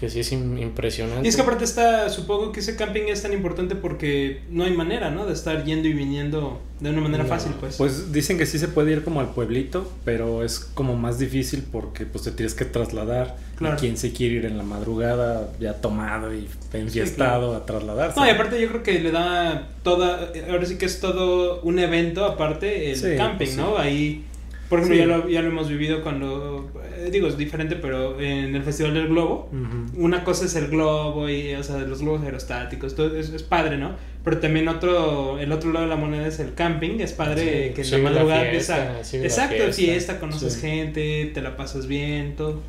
que 0.02 0.10
sí 0.10 0.18
es 0.18 0.32
im- 0.32 0.60
impresionante 0.60 1.24
Y 1.24 1.28
es 1.28 1.36
que 1.36 1.42
aparte 1.42 1.62
está, 1.62 2.08
supongo 2.08 2.50
que 2.50 2.58
ese 2.58 2.74
camping 2.74 3.02
es 3.06 3.22
tan 3.22 3.32
importante 3.32 3.76
porque 3.76 4.40
no 4.50 4.64
hay 4.64 4.72
manera, 4.74 5.10
¿no? 5.12 5.26
De 5.26 5.32
estar 5.32 5.64
yendo 5.64 5.86
y 5.86 5.92
viniendo 5.92 6.60
de 6.80 6.90
una 6.90 7.00
manera 7.02 7.22
No, 7.22 7.28
fácil, 7.28 7.52
pues. 7.60 7.76
Pues 7.76 8.10
dicen 8.12 8.36
que 8.36 8.44
sí 8.44 8.58
se 8.58 8.66
puede 8.66 8.90
ir 8.90 9.04
como 9.04 9.20
al 9.20 9.28
pueblito, 9.32 9.88
pero 10.04 10.42
es 10.42 10.58
como 10.58 10.96
más 10.96 11.20
difícil 11.20 11.62
porque 11.70 12.04
pues 12.04 12.24
te 12.24 12.32
tienes 12.32 12.54
que 12.54 12.64
trasladar. 12.64 13.36
Claro. 13.56 13.76
Y 13.76 13.78
quién 13.78 13.96
se 13.96 14.12
quiere 14.12 14.34
ir 14.34 14.44
en 14.46 14.56
la 14.58 14.64
madrugada 14.64 15.52
ya 15.60 15.74
tomado 15.74 16.34
y 16.34 16.48
enfiestado 16.72 17.54
a 17.54 17.64
trasladarse. 17.64 18.18
No, 18.18 18.26
y 18.26 18.30
aparte 18.30 18.60
yo 18.60 18.66
creo 18.70 18.82
que 18.82 18.98
le 18.98 19.12
da 19.12 19.68
toda, 19.84 20.32
ahora 20.50 20.66
sí 20.66 20.78
que 20.78 20.86
es 20.86 20.98
todo 20.98 21.60
un 21.62 21.78
evento 21.78 22.24
aparte 22.24 22.90
el 22.90 22.96
Sí, 22.96 23.14
camping, 23.16 23.46
pues, 23.46 23.56
¿no? 23.56 23.76
sí. 23.76 23.82
Ahí, 23.82 24.24
por 24.72 24.80
ejemplo, 24.80 24.96
Sí. 25.04 25.08
ya, 25.10 25.16
lo, 25.18 25.28
ya 25.28 25.42
lo 25.42 25.48
hemos 25.48 25.68
vivido 25.68 26.02
cuando, 26.02 26.70
eh, 26.96 27.10
digo, 27.12 27.26
es 27.28 27.36
diferente, 27.36 27.76
pero 27.76 28.18
en 28.18 28.56
el 28.56 28.62
Festival 28.62 28.94
del 28.94 29.08
Globo, 29.08 29.50
una 29.96 30.24
cosa 30.24 30.46
es 30.46 30.54
el 30.56 30.68
globo 30.68 31.28
y, 31.28 31.52
o 31.52 31.62
sea, 31.62 31.76
los 31.80 32.00
globos 32.00 32.22
aerostáticos, 32.22 32.94
todo 32.94 33.14
es, 33.14 33.28
es 33.28 33.42
padre, 33.42 33.76
¿no? 33.76 33.90
Pero 34.24 34.38
también 34.38 34.68
otro, 34.68 35.38
el 35.38 35.52
otro 35.52 35.72
lado 35.72 35.84
de 35.84 35.90
la 35.90 35.96
moneda 35.96 36.26
es 36.26 36.38
el 36.40 36.54
camping, 36.54 37.00
es 37.00 37.12
padre 37.12 37.68
Sí, 37.68 37.74
que 37.74 37.82
en 37.96 38.02
la 38.04 38.10
madrugada 38.10 38.44
fiesta, 38.50 38.86
empieza, 39.00 39.16
exacto, 39.26 39.56
fiesta. 39.56 39.72
fiesta, 39.74 40.20
conoces 40.20 40.54
Sí. 40.54 40.60
gente, 40.62 41.30
te 41.34 41.42
la 41.42 41.54
pasas 41.56 41.86
bien, 41.86 42.34
todo. 42.34 42.62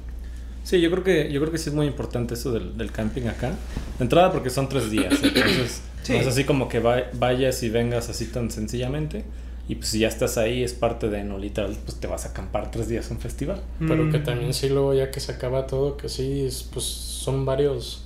Sí, 0.65 0.81
yo 0.81 0.91
creo 0.91 1.03
que 1.05 1.31
yo 1.31 1.39
creo 1.39 1.51
que 1.53 1.57
sí 1.57 1.69
es 1.69 1.75
muy 1.75 1.86
importante 1.88 2.33
eso 2.33 2.51
del, 2.51 2.77
del 2.77 2.91
camping 2.91 3.27
acá. 3.27 3.51
De 3.98 4.03
entrada 4.03 4.31
porque 4.33 4.50
son 4.50 4.67
tres 4.67 4.91
días, 4.91 5.13
entonces 5.24 5.81
Sí. 6.01 6.12
no 6.13 6.19
es 6.19 6.27
así 6.27 6.43
como 6.43 6.67
que 6.67 6.79
va- 6.79 7.03
vayas 7.13 7.63
y 7.63 7.69
vengas 7.69 8.10
así 8.10 8.25
tan 8.25 8.51
sencillamente. 8.51 9.24
Y 9.67 9.75
pues 9.75 9.89
si 9.89 10.00
ya 10.00 10.10
estás 10.10 10.38
ahí 10.38 10.62
es 10.63 10.74
parte 10.74 11.10
de 11.10 11.24
no 11.24 11.38
literal, 11.38 11.75
pues 11.86 11.98
te 12.00 12.08
vas 12.08 12.25
a 12.25 12.29
acampar 12.29 12.70
tres 12.72 12.89
días 12.89 13.10
a 13.10 13.13
un 13.13 13.20
festival. 13.22 13.62
pero 13.79 14.10
que 14.12 14.20
Mm. 14.20 14.24
también 14.24 14.53
sí 14.53 14.67
luego 14.70 14.93
ya 14.93 15.10
que 15.10 15.20
se 15.22 15.32
acaba 15.32 15.67
todo 15.67 15.96
que 15.98 16.10
sí 16.10 16.46
es, 16.46 16.63
pues 16.63 16.84
son 16.86 17.46
varios 17.46 18.03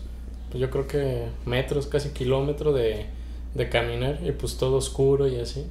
pues 0.52 0.62
yo 0.62 0.70
creo 0.70 0.88
que 0.88 1.26
metros 1.46 1.88
casi 1.88 2.10
kilómetros 2.10 2.74
de, 2.76 3.06
de 3.56 3.70
caminar 3.70 4.20
y 4.26 4.32
pues 4.32 4.56
todo 4.58 4.78
oscuro 4.78 5.28
y 5.28 5.40
así 5.40 5.66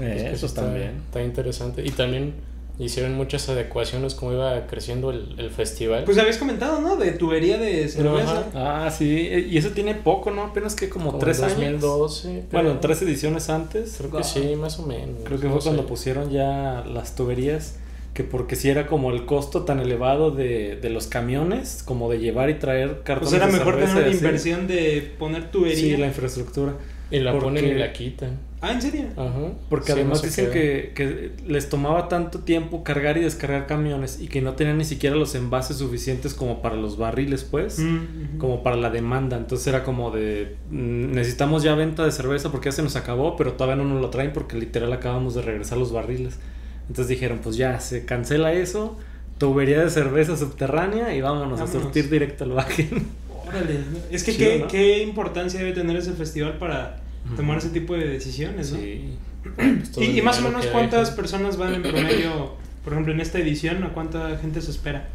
Eh, 0.00 0.30
eso 0.32 0.46
está, 0.46 0.62
también. 0.62 1.02
está 1.06 1.22
interesante 1.22 1.84
y 1.84 1.90
también 1.90 2.34
hicieron 2.78 3.14
muchas 3.14 3.48
adecuaciones 3.48 4.14
como 4.14 4.32
iba 4.32 4.66
creciendo 4.66 5.10
el, 5.10 5.34
el 5.38 5.50
festival. 5.50 6.04
Pues 6.04 6.18
habías 6.18 6.38
comentado, 6.38 6.80
¿no? 6.80 6.96
De 6.96 7.12
tubería 7.12 7.58
de 7.58 7.88
cerveza. 7.88 8.46
Ah, 8.54 8.90
sí, 8.96 9.06
y 9.50 9.56
eso 9.56 9.70
tiene 9.70 9.94
poco, 9.94 10.30
¿no? 10.30 10.42
Apenas 10.44 10.74
que 10.74 10.88
como, 10.88 11.06
Como 11.12 11.18
tres 11.18 11.38
en 11.38 11.44
años. 11.44 11.80
2012. 11.80 12.44
Bueno, 12.50 12.78
tres 12.80 13.02
ediciones 13.02 13.50
antes. 13.50 13.94
Creo 13.98 14.10
que 14.10 14.24
sí, 14.24 14.56
más 14.56 14.78
o 14.78 14.86
menos. 14.86 15.22
Creo 15.24 15.38
que 15.38 15.46
no 15.46 15.52
fue 15.54 15.62
cuando 15.62 15.82
sé. 15.82 15.88
pusieron 15.88 16.30
ya 16.30 16.84
las 16.86 17.14
tuberías, 17.14 17.76
que 18.14 18.24
porque 18.24 18.56
si 18.56 18.68
era 18.68 18.86
como 18.86 19.10
el 19.12 19.26
costo 19.26 19.62
tan 19.64 19.78
elevado 19.80 20.30
de, 20.30 20.76
de 20.76 20.90
los 20.90 21.06
camiones, 21.06 21.82
como 21.84 22.10
de 22.10 22.18
llevar 22.18 22.50
y 22.50 22.54
traer 22.54 23.02
cartones 23.04 23.30
Pues 23.30 23.32
era 23.34 23.46
de 23.46 23.52
mejor 23.52 23.74
cerveza 23.74 23.94
tener 23.94 24.08
una 24.08 24.16
inversión 24.16 24.66
de 24.66 25.14
poner 25.18 25.50
tubería. 25.50 25.76
Sí, 25.76 25.96
la 25.96 26.06
infraestructura. 26.06 26.74
Y 27.10 27.20
la 27.20 27.32
porque- 27.32 27.44
ponen 27.44 27.66
y 27.68 27.74
la 27.74 27.92
quitan. 27.92 28.38
Ah, 28.64 28.70
¿en 28.70 28.80
serio? 28.80 29.06
Ajá. 29.16 29.54
Porque 29.68 29.86
Sí, 29.86 29.92
además 29.92 30.22
no 30.22 30.28
dicen 30.28 30.50
que, 30.52 30.92
que 30.94 31.32
les 31.48 31.68
tomaba 31.68 32.08
tanto 32.08 32.38
tiempo 32.38 32.84
cargar 32.84 33.18
y 33.18 33.20
descargar 33.20 33.66
camiones 33.66 34.20
y 34.20 34.28
que 34.28 34.40
no 34.40 34.52
tenían 34.54 34.78
ni 34.78 34.84
siquiera 34.84 35.16
los 35.16 35.34
envases 35.34 35.78
suficientes 35.78 36.32
como 36.32 36.62
para 36.62 36.76
los 36.76 36.96
barriles, 36.96 37.42
pues, 37.42 37.80
Mm, 37.80 38.38
como 38.38 38.62
para 38.62 38.76
la 38.76 38.88
demanda. 38.90 39.36
Entonces 39.36 39.66
era 39.66 39.82
como 39.82 40.12
de, 40.12 40.54
mm, 40.70 41.10
necesitamos 41.12 41.64
ya 41.64 41.74
venta 41.74 42.04
de 42.04 42.12
cerveza 42.12 42.52
porque 42.52 42.66
ya 42.68 42.72
se 42.72 42.82
nos 42.84 42.94
acabó, 42.94 43.36
pero 43.36 43.54
todavía 43.54 43.82
no 43.82 43.88
nos 43.90 44.00
lo 44.00 44.10
traen 44.10 44.32
porque 44.32 44.56
literal 44.56 44.92
acabamos 44.92 45.34
de 45.34 45.42
regresar 45.42 45.76
los 45.76 45.92
barriles. 45.92 46.38
Entonces 46.82 47.08
dijeron, 47.08 47.40
pues 47.42 47.56
ya, 47.56 47.80
se 47.80 48.04
cancela 48.04 48.52
eso, 48.52 48.96
tubería 49.38 49.82
de 49.82 49.90
cerveza 49.90 50.36
subterránea 50.36 51.14
y 51.16 51.20
vámonos, 51.20 51.60
a 51.60 51.66
surtir 51.66 52.08
directo 52.08 52.44
al 52.44 52.52
Wagen. 52.52 53.08
Órale. 53.44 53.80
Es 54.12 54.22
que 54.22 54.32
Chido, 54.36 54.48
qué, 54.50 54.58
¿no? 54.60 54.66
qué 54.68 55.02
importancia 55.02 55.58
debe 55.58 55.72
tener 55.72 55.96
ese 55.96 56.12
festival 56.12 56.58
para 56.58 57.01
tomar 57.36 57.58
ese 57.58 57.70
tipo 57.70 57.94
de 57.94 58.06
decisiones, 58.08 58.72
¿no? 58.72 58.78
Sí. 58.78 59.16
Pues 59.56 59.98
Y, 59.98 60.18
y 60.18 60.22
más 60.22 60.38
o 60.38 60.42
menos 60.42 60.66
cuántas 60.66 61.00
dejan. 61.10 61.16
personas 61.16 61.56
van 61.56 61.74
en 61.74 61.82
promedio, 61.82 62.52
por 62.84 62.92
ejemplo, 62.92 63.12
en 63.12 63.20
esta 63.20 63.38
edición, 63.38 63.82
¿a 63.84 63.92
cuánta 63.92 64.36
gente 64.38 64.60
se 64.60 64.70
espera? 64.70 65.08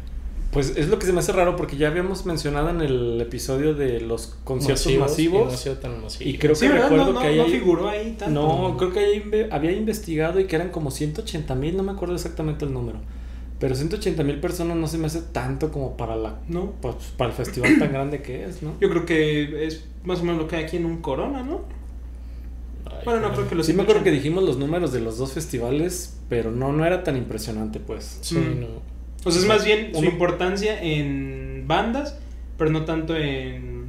Pues 0.50 0.74
es 0.76 0.88
lo 0.88 0.98
que 0.98 1.04
se 1.06 1.12
me 1.12 1.18
hace 1.20 1.32
raro 1.32 1.56
porque 1.56 1.76
ya 1.76 1.88
habíamos 1.88 2.24
mencionado 2.24 2.70
en 2.70 2.80
el 2.80 3.20
episodio 3.20 3.74
de 3.74 4.00
los 4.00 4.34
conciertos 4.44 4.86
y 4.86 4.96
masivos. 4.96 5.46
no 5.48 5.52
ha 5.52 5.56
sido 5.56 5.76
tan 5.76 6.02
masivo. 6.02 6.28
Y 6.30 6.38
creo 6.38 6.54
sí, 6.54 6.66
que 6.66 6.72
¿verdad? 6.72 6.84
recuerdo 6.88 7.06
No, 7.06 7.12
no, 7.12 7.20
que 7.20 7.26
ahí 7.26 7.36
no 7.36 7.42
hay- 7.44 7.50
figuró 7.52 7.88
ahí 7.88 8.16
tanto. 8.18 8.40
No, 8.40 8.76
creo 8.78 8.90
que 8.92 8.98
ahí 9.00 9.46
había 9.50 9.72
investigado 9.72 10.40
y 10.40 10.44
que 10.46 10.56
eran 10.56 10.70
como 10.70 10.90
180 10.90 11.54
mil, 11.54 11.76
no 11.76 11.82
me 11.82 11.92
acuerdo 11.92 12.14
exactamente 12.14 12.64
el 12.64 12.72
número. 12.72 12.98
Pero 13.60 13.74
180 13.74 14.22
mil 14.24 14.40
personas 14.40 14.76
no 14.78 14.86
se 14.86 14.96
me 14.98 15.06
hace 15.06 15.20
tanto 15.20 15.70
como 15.70 15.96
para 15.98 16.16
la 16.16 16.38
No. 16.48 16.72
pues, 16.80 16.94
para 17.16 17.30
el 17.30 17.36
festival 17.36 17.78
tan 17.78 17.92
grande 17.92 18.22
que 18.22 18.44
es, 18.44 18.62
¿no? 18.62 18.72
Yo 18.80 18.88
creo 18.88 19.04
que 19.04 19.66
es 19.66 19.84
más 20.04 20.20
o 20.20 20.24
menos 20.24 20.40
lo 20.40 20.48
que 20.48 20.56
hay 20.56 20.64
aquí 20.64 20.76
en 20.78 20.86
un 20.86 21.02
Corona, 21.02 21.42
¿no? 21.42 21.62
Bueno, 23.04 23.20
no 23.20 23.32
creo 23.34 23.48
que 23.48 23.54
los 23.54 23.66
Sí 23.66 23.72
me 23.72 23.82
acuerdo 23.82 24.02
que 24.02 24.10
180. 24.10 24.10
dijimos 24.10 24.44
los 24.44 24.58
números 24.58 24.92
de 24.92 25.00
los 25.00 25.18
dos 25.18 25.32
festivales, 25.32 26.18
pero 26.28 26.50
no, 26.50 26.72
no 26.72 26.84
era 26.84 27.02
tan 27.04 27.16
impresionante, 27.16 27.80
pues. 27.80 28.18
Sí, 28.22 28.36
Mm. 28.36 28.60
no. 28.60 28.66
O 29.24 29.30
sea, 29.30 29.40
es 29.42 29.46
más 29.48 29.64
bien 29.64 29.90
su 29.94 30.04
importancia 30.04 30.80
en 30.82 31.64
bandas, 31.66 32.16
pero 32.56 32.70
no 32.70 32.84
tanto 32.84 33.16
en, 33.16 33.86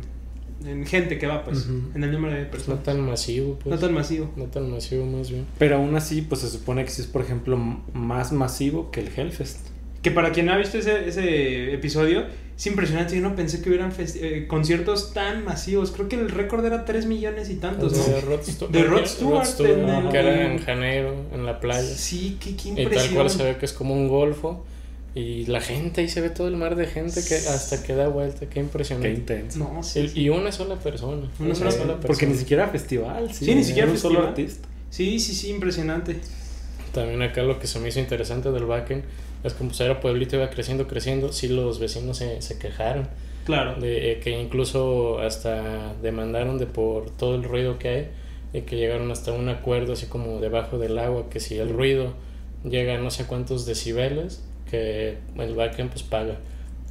en 0.65 0.85
gente 0.85 1.17
que 1.17 1.27
va, 1.27 1.43
pues, 1.43 1.67
en 1.95 2.03
el 2.03 2.11
número 2.11 2.33
de 2.35 2.45
No 2.45 2.51
personas. 2.51 2.83
tan 2.83 2.99
masivo, 3.01 3.57
pues. 3.63 3.73
No 3.75 3.79
tan 3.79 3.93
masivo. 3.93 4.29
No 4.35 4.45
tan 4.45 4.69
masivo, 4.71 5.05
más 5.05 5.29
bien. 5.29 5.45
Pero 5.57 5.77
aún 5.77 5.95
así, 5.95 6.21
pues 6.23 6.41
se 6.41 6.49
supone 6.49 6.83
que 6.83 6.89
sí 6.91 7.01
es, 7.03 7.07
por 7.07 7.21
ejemplo, 7.21 7.57
más 7.93 8.31
masivo 8.33 8.91
que 8.91 9.01
el 9.01 9.09
Hellfest. 9.15 9.68
Que 10.01 10.11
para 10.11 10.31
quien 10.31 10.45
no 10.45 10.53
ha 10.53 10.57
visto 10.57 10.77
ese, 10.77 11.07
ese 11.09 11.73
episodio, 11.73 12.25
es 12.57 12.65
impresionante. 12.67 13.15
Yo 13.15 13.21
no 13.21 13.35
pensé 13.35 13.61
que 13.61 13.69
hubieran 13.69 13.93
eh, 13.97 14.45
conciertos 14.47 15.13
tan 15.13 15.43
masivos. 15.43 15.91
Creo 15.91 16.07
que 16.07 16.15
el 16.15 16.29
récord 16.29 16.65
era 16.65 16.85
3 16.85 17.05
millones 17.05 17.49
y 17.49 17.55
tantos, 17.55 17.91
de 18.07 18.13
¿no? 18.13 18.21
Rod 18.21 18.41
Stewart. 18.43 18.71
De 18.71 18.83
Rod 18.83 18.97
Rod 18.99 19.05
Stewart, 19.05 19.45
Stewart, 19.45 19.71
en 19.79 19.89
el- 19.89 20.09
que 20.09 20.17
era 20.17 20.51
en 20.53 20.59
Janeiro, 20.59 21.15
en 21.33 21.45
la 21.45 21.59
playa. 21.59 21.81
Sí, 21.95 22.37
qué, 22.39 22.55
qué 22.55 22.69
Y 22.69 22.73
tal 22.75 22.83
impresión. 22.83 23.15
cual 23.15 23.29
se 23.29 23.43
ve 23.43 23.57
que 23.57 23.65
es 23.65 23.73
como 23.73 23.93
un 23.93 24.07
golfo. 24.07 24.65
Y 25.15 25.47
la 25.47 25.59
gente, 25.59 26.01
ahí 26.01 26.07
se 26.07 26.21
ve 26.21 26.29
todo 26.29 26.47
el 26.47 26.55
mar 26.55 26.75
de 26.75 26.85
gente 26.85 27.21
que 27.27 27.35
hasta 27.35 27.81
que 27.83 27.93
da 27.95 28.07
vuelta. 28.07 28.41
Qué 28.41 28.47
Qué 28.47 28.59
impresionante. 28.59 29.11
intenso. 29.11 29.59
No, 29.59 29.83
sí, 29.83 29.99
Y- 30.01 30.09
sí. 30.09 30.21
Y 30.21 30.29
una 30.29 30.51
sola 30.51 30.75
persona. 30.75 31.27
Una 31.39 31.55
sola 31.55 31.71
persona. 31.71 31.99
Porque 31.99 32.25
ni 32.27 32.35
siquiera 32.35 32.67
festival, 32.69 33.33
sí. 33.33 33.45
Sí, 33.45 33.55
ni 33.55 33.63
siquiera 33.63 33.87
era 33.87 33.93
un 33.93 33.97
solo 33.99 34.19
festival. 34.21 34.29
artista. 34.45 34.67
Sí, 34.91 35.19
sí, 35.19 35.33
sí, 35.33 35.49
impresionante. 35.49 36.17
También 36.93 37.21
acá 37.21 37.41
lo 37.43 37.59
que 37.59 37.67
se 37.67 37.79
me 37.79 37.89
hizo 37.89 37.99
interesante 37.99 38.51
del 38.51 38.63
Wacken 38.65 39.03
es 39.43 39.53
como 39.53 39.69
pues 39.69 39.79
era 39.81 39.99
pueblito 39.99 40.35
iba 40.35 40.49
creciendo, 40.49 40.87
creciendo. 40.87 41.31
Sí, 41.31 41.47
los 41.47 41.79
vecinos 41.79 42.17
se, 42.17 42.41
se 42.41 42.57
quejaron. 42.59 43.07
Claro. 43.45 43.79
De 43.79 44.11
eh, 44.11 44.19
que 44.19 44.31
incluso 44.39 45.19
hasta 45.19 45.93
demandaron 46.01 46.57
de 46.57 46.65
por 46.65 47.09
todo 47.11 47.35
el 47.35 47.43
ruido 47.43 47.79
que 47.79 47.89
hay. 47.89 48.07
Y 48.51 48.61
que 48.61 48.77
llegaron 48.77 49.11
hasta 49.11 49.31
un 49.31 49.47
acuerdo 49.49 49.93
así 49.93 50.07
como 50.07 50.39
debajo 50.39 50.77
del 50.77 50.97
agua. 50.97 51.29
Que 51.29 51.39
si 51.39 51.57
el 51.57 51.69
ruido 51.69 52.13
llega 52.63 52.95
a 52.95 52.97
no 52.97 53.11
sé 53.11 53.25
cuántos 53.25 53.65
decibeles, 53.65 54.43
que 54.69 55.17
el 55.37 55.53
Wacken 55.57 55.89
pues 55.89 56.03
paga. 56.03 56.37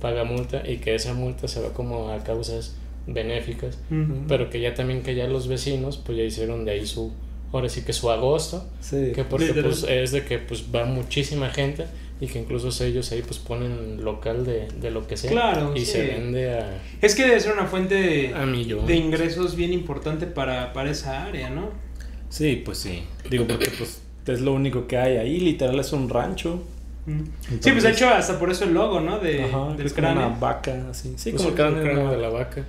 Paga 0.01 0.25
multa 0.25 0.63
y 0.69 0.77
que 0.79 0.95
esa 0.95 1.13
multa 1.15 1.49
se 1.49 1.61
va 1.61 1.73
como 1.73 2.11
a 2.11 2.19
causas 2.23 2.77
benéficas. 3.07 3.79
Ujú. 3.91 4.25
Pero 4.29 4.51
que 4.51 4.61
ya 4.61 4.75
también 4.75 5.03
que 5.03 5.15
ya 5.15 5.27
los 5.27 5.49
vecinos 5.49 5.97
pues 5.99 6.17
ya 6.19 6.25
hicieron 6.25 6.65
de 6.65 6.73
ahí 6.73 6.87
su, 6.87 7.13
ahora 7.53 7.69
sí 7.69 7.83
que 7.83 7.93
su 7.93 8.11
agosto, 8.11 8.65
Sí. 8.81 9.13
que 9.15 9.25
porque 9.25 9.53
pues 9.55 9.83
es 9.89 10.13
de 10.13 10.25
que 10.25 10.39
pues 10.39 10.65
va 10.75 10.85
muchísima 10.85 11.49
gente 11.51 11.87
y 12.21 12.27
que 12.27 12.39
incluso 12.41 12.69
ellos 12.85 13.11
ahí 13.13 13.23
pues 13.23 13.39
ponen 13.39 14.05
local 14.05 14.45
de, 14.45 14.67
de 14.81 14.91
lo 14.91 15.07
que 15.07 15.17
sea 15.17 15.31
Claro, 15.31 15.73
y 15.77 15.81
sí. 15.81 15.87
se 15.87 16.07
vende 16.07 16.53
a, 16.53 16.83
Es 17.01 17.15
que 17.15 17.25
debe 17.25 17.39
ser 17.41 17.53
una 17.53 17.67
fuente 17.67 17.95
de, 17.95 18.35
a 18.35 18.45
de 18.45 18.97
ingresos 18.97 19.55
bien 19.55 19.73
importante 19.73 20.27
para, 20.27 20.73
para 20.73 20.91
esa 20.91 21.25
área, 21.25 21.49
¿no? 21.51 21.71
Sí, 22.29 22.63
pues 22.65 22.79
sí. 22.79 23.05
Digo, 23.31 23.47
porque 23.47 23.71
pues 23.79 24.03
es 24.27 24.41
lo 24.41 24.53
único 24.53 24.87
que 24.87 24.99
hay 24.99 25.17
ahí. 25.17 25.41
Literal 25.41 25.79
es 25.79 25.93
un 25.93 26.09
rancho. 26.09 26.63
Sí, 27.61 27.71
pues 27.71 27.85
de 27.85 27.91
hecho 27.93 28.09
hasta 28.11 28.39
por 28.39 28.51
eso 28.51 28.65
el 28.65 28.75
logo, 28.75 29.01
¿no? 29.01 29.19
De, 29.19 29.45
Ajá, 29.45 29.75
del 29.75 29.87
es 29.87 29.95
como 29.95 30.11
una 30.11 30.21
cráneo. 30.21 30.41
vaca, 30.41 30.87
así. 30.91 31.15
Sí, 31.17 31.31
Pues 31.31 31.43
como 31.43 31.55
el 31.55 31.75
es 31.77 31.83
cráneo, 31.83 32.11
de 32.11 32.19
la 32.19 32.29
vaca. 32.29 32.67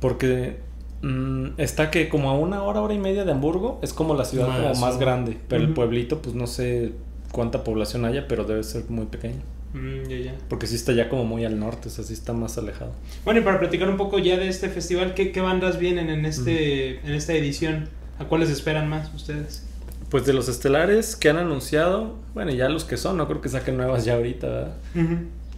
Porque 0.00 0.56
mm, 1.02 1.46
está 1.56 1.90
que 1.90 2.08
como 2.08 2.30
a 2.30 2.34
una 2.34 2.62
hora, 2.62 2.82
hora 2.82 2.92
y 2.94 2.98
media 2.98 3.24
de 3.24 3.32
Hamburgo 3.32 3.78
es 3.82 3.92
como 3.94 4.14
la 4.14 4.24
ciudad 4.24 4.48
Más, 4.48 4.60
como 4.60 4.86
más 4.86 4.98
grande. 4.98 5.36
Pero 5.48 5.62
el 5.62 5.72
pueblito, 5.72 6.20
pues 6.20 6.34
no 6.34 6.46
sé 6.46 6.92
cuánta 7.32 7.64
población 7.64 8.04
haya, 8.04 8.26
pero 8.28 8.44
debe 8.44 8.62
ser 8.62 8.84
muy 8.88 9.06
pequeño. 9.06 9.40
Mm, 9.72 10.08
ya, 10.08 10.18
ya. 10.18 10.34
Porque 10.48 10.66
sí 10.66 10.74
está 10.74 10.92
ya 10.92 11.08
como 11.08 11.24
muy 11.24 11.44
al 11.44 11.58
norte, 11.58 11.88
o 11.88 11.90
sea, 11.90 12.04
sí 12.04 12.12
está 12.12 12.32
más 12.32 12.58
alejado. 12.58 12.92
Bueno, 13.24 13.40
y 13.40 13.42
para 13.42 13.58
platicar 13.58 13.88
un 13.88 13.96
poco 13.96 14.18
ya 14.18 14.36
de 14.36 14.48
este 14.48 14.68
festival, 14.68 15.14
¿qué, 15.14 15.32
qué 15.32 15.40
bandas 15.40 15.78
vienen 15.78 16.10
en, 16.10 16.24
este, 16.24 16.98
en 17.00 17.12
esta 17.12 17.34
edición? 17.34 17.88
¿A 18.18 18.24
cuáles 18.24 18.50
esperan 18.50 18.88
más 18.88 19.12
ustedes? 19.14 19.64
Pues 20.10 20.26
de 20.26 20.32
los 20.32 20.48
estelares 20.48 21.14
que 21.14 21.30
han 21.30 21.36
anunciado, 21.36 22.16
bueno, 22.34 22.50
ya 22.50 22.68
los 22.68 22.84
que 22.84 22.96
son, 22.96 23.16
no 23.16 23.28
creo 23.28 23.40
que 23.40 23.48
saquen 23.48 23.76
nuevas 23.76 24.04
ya 24.04 24.14
ahorita, 24.14 24.46
¿verdad? 24.48 24.74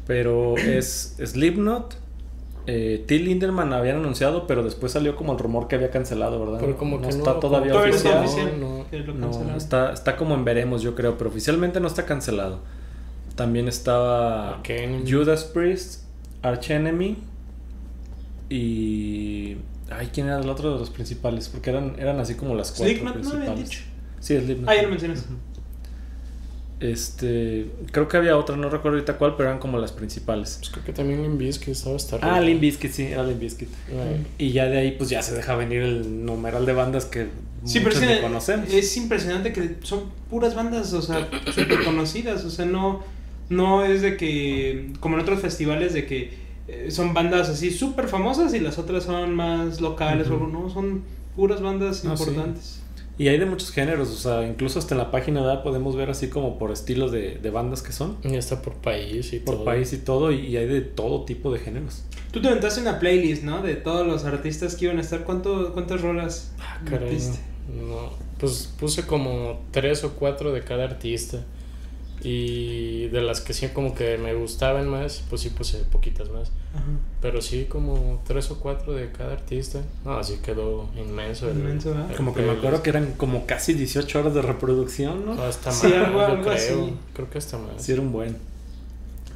Pero 0.07 0.59
es 0.59 1.17
Slipknot, 1.25 1.97
eh, 2.66 3.04
Till 3.07 3.25
Lindemann 3.25 3.73
habían 3.73 3.97
anunciado, 3.97 4.47
pero 4.47 4.62
después 4.62 4.92
salió 4.92 5.16
como 5.16 5.33
el 5.33 5.38
rumor 5.38 5.69
que 5.69 5.76
había 5.76 5.90
cancelado, 5.90 6.38
¿verdad? 6.40 6.59
Pero 6.61 6.76
como 6.76 6.97
no 6.97 7.02
que 7.02 7.09
está 7.09 7.35
no, 7.35 7.40
todavía 7.40 7.73
no 7.73 7.81
oficial. 7.81 8.25
No, 8.61 8.85
No, 9.14 9.57
está, 9.57 9.92
está 9.92 10.16
como 10.16 10.35
en 10.35 10.45
veremos, 10.45 10.83
yo 10.83 10.95
creo, 10.95 11.19
pero 11.19 11.31
oficialmente 11.31 11.81
no 11.81 11.88
está 11.88 12.04
cancelado. 12.07 12.61
También 13.35 13.66
estaba. 13.69 14.61
Judas 15.09 15.45
Priest, 15.45 16.04
Arch 16.42 16.71
Enemy 16.71 17.16
y... 18.50 19.57
Ay, 19.90 20.11
¿quién 20.12 20.26
era 20.26 20.38
el 20.38 20.49
otro 20.49 20.73
de 20.73 20.78
los 20.78 20.90
principales? 20.90 21.49
Porque 21.49 21.71
eran, 21.71 21.97
eran 21.99 22.19
así 22.21 22.35
como 22.35 22.54
las 22.54 22.71
cuatro 22.71 22.87
Slipknot, 22.87 23.14
¿no 23.14 23.21
principales. 23.21 23.49
habían 23.50 23.64
dicho? 23.64 23.81
Sí, 24.21 24.38
Slipknot. 24.38 24.69
Ah, 24.71 24.75
ya 24.75 24.83
lo 24.83 24.88
mencionas. 24.88 25.26
Este, 26.82 27.70
creo 27.92 28.08
que 28.08 28.16
había 28.16 28.36
otra, 28.36 28.56
no 28.56 28.68
recuerdo 28.68 28.96
ahorita 28.98 29.16
cuál, 29.18 29.36
pero 29.36 29.48
eran 29.48 29.60
como 29.60 29.78
las 29.78 29.92
principales. 29.92 30.56
Pues 30.58 30.70
creo 30.70 30.84
que 30.84 30.92
también 30.92 31.22
Limp 31.22 31.38
Bizkit 31.38 31.68
estaba 31.68 31.96
hasta 31.96 32.18
Ah, 32.22 32.40
Bizkit, 32.40 32.90
sí, 32.90 33.04
era 33.04 33.22
Limp 33.22 33.40
Bizkit. 33.40 33.68
Ay, 33.90 34.26
Y 34.38 34.52
ya 34.52 34.66
de 34.66 34.78
ahí 34.78 34.90
pues 34.92 35.08
ya 35.10 35.22
se 35.22 35.34
deja 35.34 35.54
venir 35.54 35.82
el 35.82 36.24
numeral 36.24 36.66
de 36.66 36.72
bandas 36.72 37.04
que 37.04 37.28
Sí, 37.64 37.78
pero 37.78 37.90
es, 37.94 38.00
que 38.00 38.20
conocemos. 38.20 38.72
es 38.72 38.96
impresionante 38.96 39.52
que 39.52 39.76
son 39.82 40.10
puras 40.28 40.56
bandas, 40.56 40.92
o 40.94 41.00
sea, 41.02 41.28
súper 41.54 41.84
conocidas, 41.84 42.44
o 42.44 42.50
sea, 42.50 42.64
no, 42.64 43.04
no 43.48 43.84
es 43.84 44.02
de 44.02 44.16
que, 44.16 44.92
como 44.98 45.14
en 45.16 45.22
otros 45.22 45.40
festivales, 45.40 45.94
de 45.94 46.04
que 46.04 46.32
eh, 46.66 46.90
son 46.90 47.14
bandas 47.14 47.48
así 47.48 47.70
súper 47.70 48.08
famosas 48.08 48.52
y 48.54 48.58
las 48.58 48.78
otras 48.78 49.04
son 49.04 49.34
más 49.36 49.80
locales 49.80 50.26
Ujú. 50.26 50.34
o 50.34 50.38
algo, 50.46 50.48
no, 50.64 50.70
son 50.70 51.02
puras 51.36 51.60
bandas 51.60 52.04
Ah, 52.04 52.16
sí. 52.16 52.24
Y 53.19 53.28
hay 53.28 53.38
de 53.38 53.45
muchos 53.47 53.71
géneros, 53.71 54.09
o 54.11 54.16
sea, 54.16 54.47
incluso 54.47 54.78
hasta 54.78 54.95
en 54.95 54.99
la 54.99 55.11
página 55.11 55.40
¿verdad? 55.42 55.62
podemos 55.62 55.95
ver 55.97 56.11
así 56.11 56.28
como 56.28 56.59
por 56.59 56.71
estilos 56.73 57.12
de, 57.12 57.37
de 57.37 57.50
bandas 57.50 57.83
que 57.83 57.92
son, 57.92 58.16
Ya 58.23 58.38
está 58.38 58.62
por 58.62 58.75
país 58.75 59.33
y 59.33 59.38
por 59.38 59.57
todo. 59.57 59.64
país 59.64 59.92
y 59.92 59.99
todo, 59.99 60.33
y, 60.33 60.47
y 60.47 60.57
hay 60.57 60.66
de 60.66 60.81
todo 60.81 61.25
tipo 61.25 61.52
de 61.52 61.59
géneros. 61.59 62.04
Tú 62.33 62.40
te 62.40 62.49
aventaste 62.49 62.81
una 62.81 62.99
playlist, 62.99 63.42
¿no? 63.42 63.62
De 63.62 63.75
todos 63.76 64.07
los 64.07 64.25
artistas 64.25 64.75
que 64.76 64.87
iban 64.87 64.99
a 64.99 65.02
estar, 65.02 65.25
¿Cuánto, 65.25 65.73
¿cuántas 65.75 66.00
rolas 66.00 66.52
Ah, 66.59 66.81
caray, 66.85 67.11
metiste? 67.11 67.38
no. 67.76 67.87
No, 67.87 68.11
Pues 68.38 68.73
puse 68.81 69.07
como 69.07 69.61
tres 69.71 70.02
o 70.04 70.12
cuatro 70.14 70.52
de 70.52 70.62
cada 70.62 70.85
artista. 70.85 71.45
Y 72.25 73.09
de 73.09 73.21
las 73.21 73.41
que 73.41 73.52
sí 73.52 73.69
como 73.69 73.95
que 73.95 74.17
me 74.19 74.35
gustaban 74.35 74.88
más, 74.88 75.25
pues 75.29 75.41
sí 75.43 75.50
puse 75.50 75.79
poquitas 75.79 76.31
más. 76.31 76.50
Ajá. 76.75 76.85
Pero 77.21 77.43
sí 77.43 77.67
como 77.69 78.23
tres 78.26 78.50
o 78.50 78.59
cuatro 78.61 78.93
de 78.93 79.11
cada 79.11 79.33
artista. 79.33 79.81
No, 80.05 80.12
así 80.14 80.38
quedó 80.43 80.88
inmenso. 80.97 81.50
el- 81.50 81.59
Inmenso, 81.59 81.91
¿verdad? 81.91 82.11
el 82.11 82.17
Como 82.17 82.35
que 82.35 82.43
me 82.43 82.52
acuerdo 82.52 82.83
que 82.83 82.91
eran 82.91 83.12
como 83.17 83.47
casi 83.47 83.75
18 83.75 84.21
horas 84.21 84.35
de 84.35 84.43
reproducción, 84.43 85.26
¿no? 85.26 85.33
Hasta 85.43 85.71
más, 85.71 85.81
Sí, 85.81 85.93
algo- 85.93 86.19
yo 86.21 86.26
algo 86.26 86.43
creo. 86.43 86.55
así. 86.55 86.95
Creo 87.14 87.31
que 87.31 87.38
hasta 87.38 87.59
más. 87.59 87.83
Sí, 87.83 87.93
era 87.93 88.00
un 88.00 88.12
buen. 88.12 88.37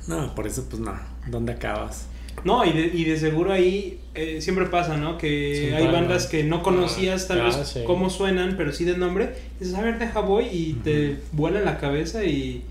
No, 0.07 0.35
por 0.35 0.47
eso, 0.47 0.65
pues 0.71 0.81
no. 0.81 0.95
¿Dónde 1.27 1.53
acabas? 1.53 2.07
No, 2.45 2.65
y 2.65 2.73
de, 2.73 2.87
y 2.95 3.05
de 3.05 3.19
seguro 3.19 3.51
ahí 3.53 3.99
eh, 4.15 4.41
siempre 4.41 4.67
pasa, 4.67 4.97
¿no? 4.97 5.19
Que 5.19 5.57
Sí, 5.69 5.75
hay 5.75 5.83
bueno. 5.85 5.93
bandas 6.01 6.27
que 6.27 6.45
no 6.45 6.63
conocías 6.63 7.27
tal 7.29 7.41
Ah, 7.41 7.45
vez 7.45 7.57
sí. 7.67 7.81
cómo 7.87 8.09
suenan, 8.11 8.55
pero 8.57 8.73
sí 8.73 8.85
de 8.85 8.97
nombre. 8.97 9.35
Dices, 9.59 9.75
a 9.75 9.83
ver, 9.83 9.99
deja 9.99 10.21
voy 10.21 10.47
y 10.53 10.75
te 10.85 11.19
vuela 11.33 11.61
la 11.61 11.79
cabeza 11.79 12.25
y, 12.25 12.63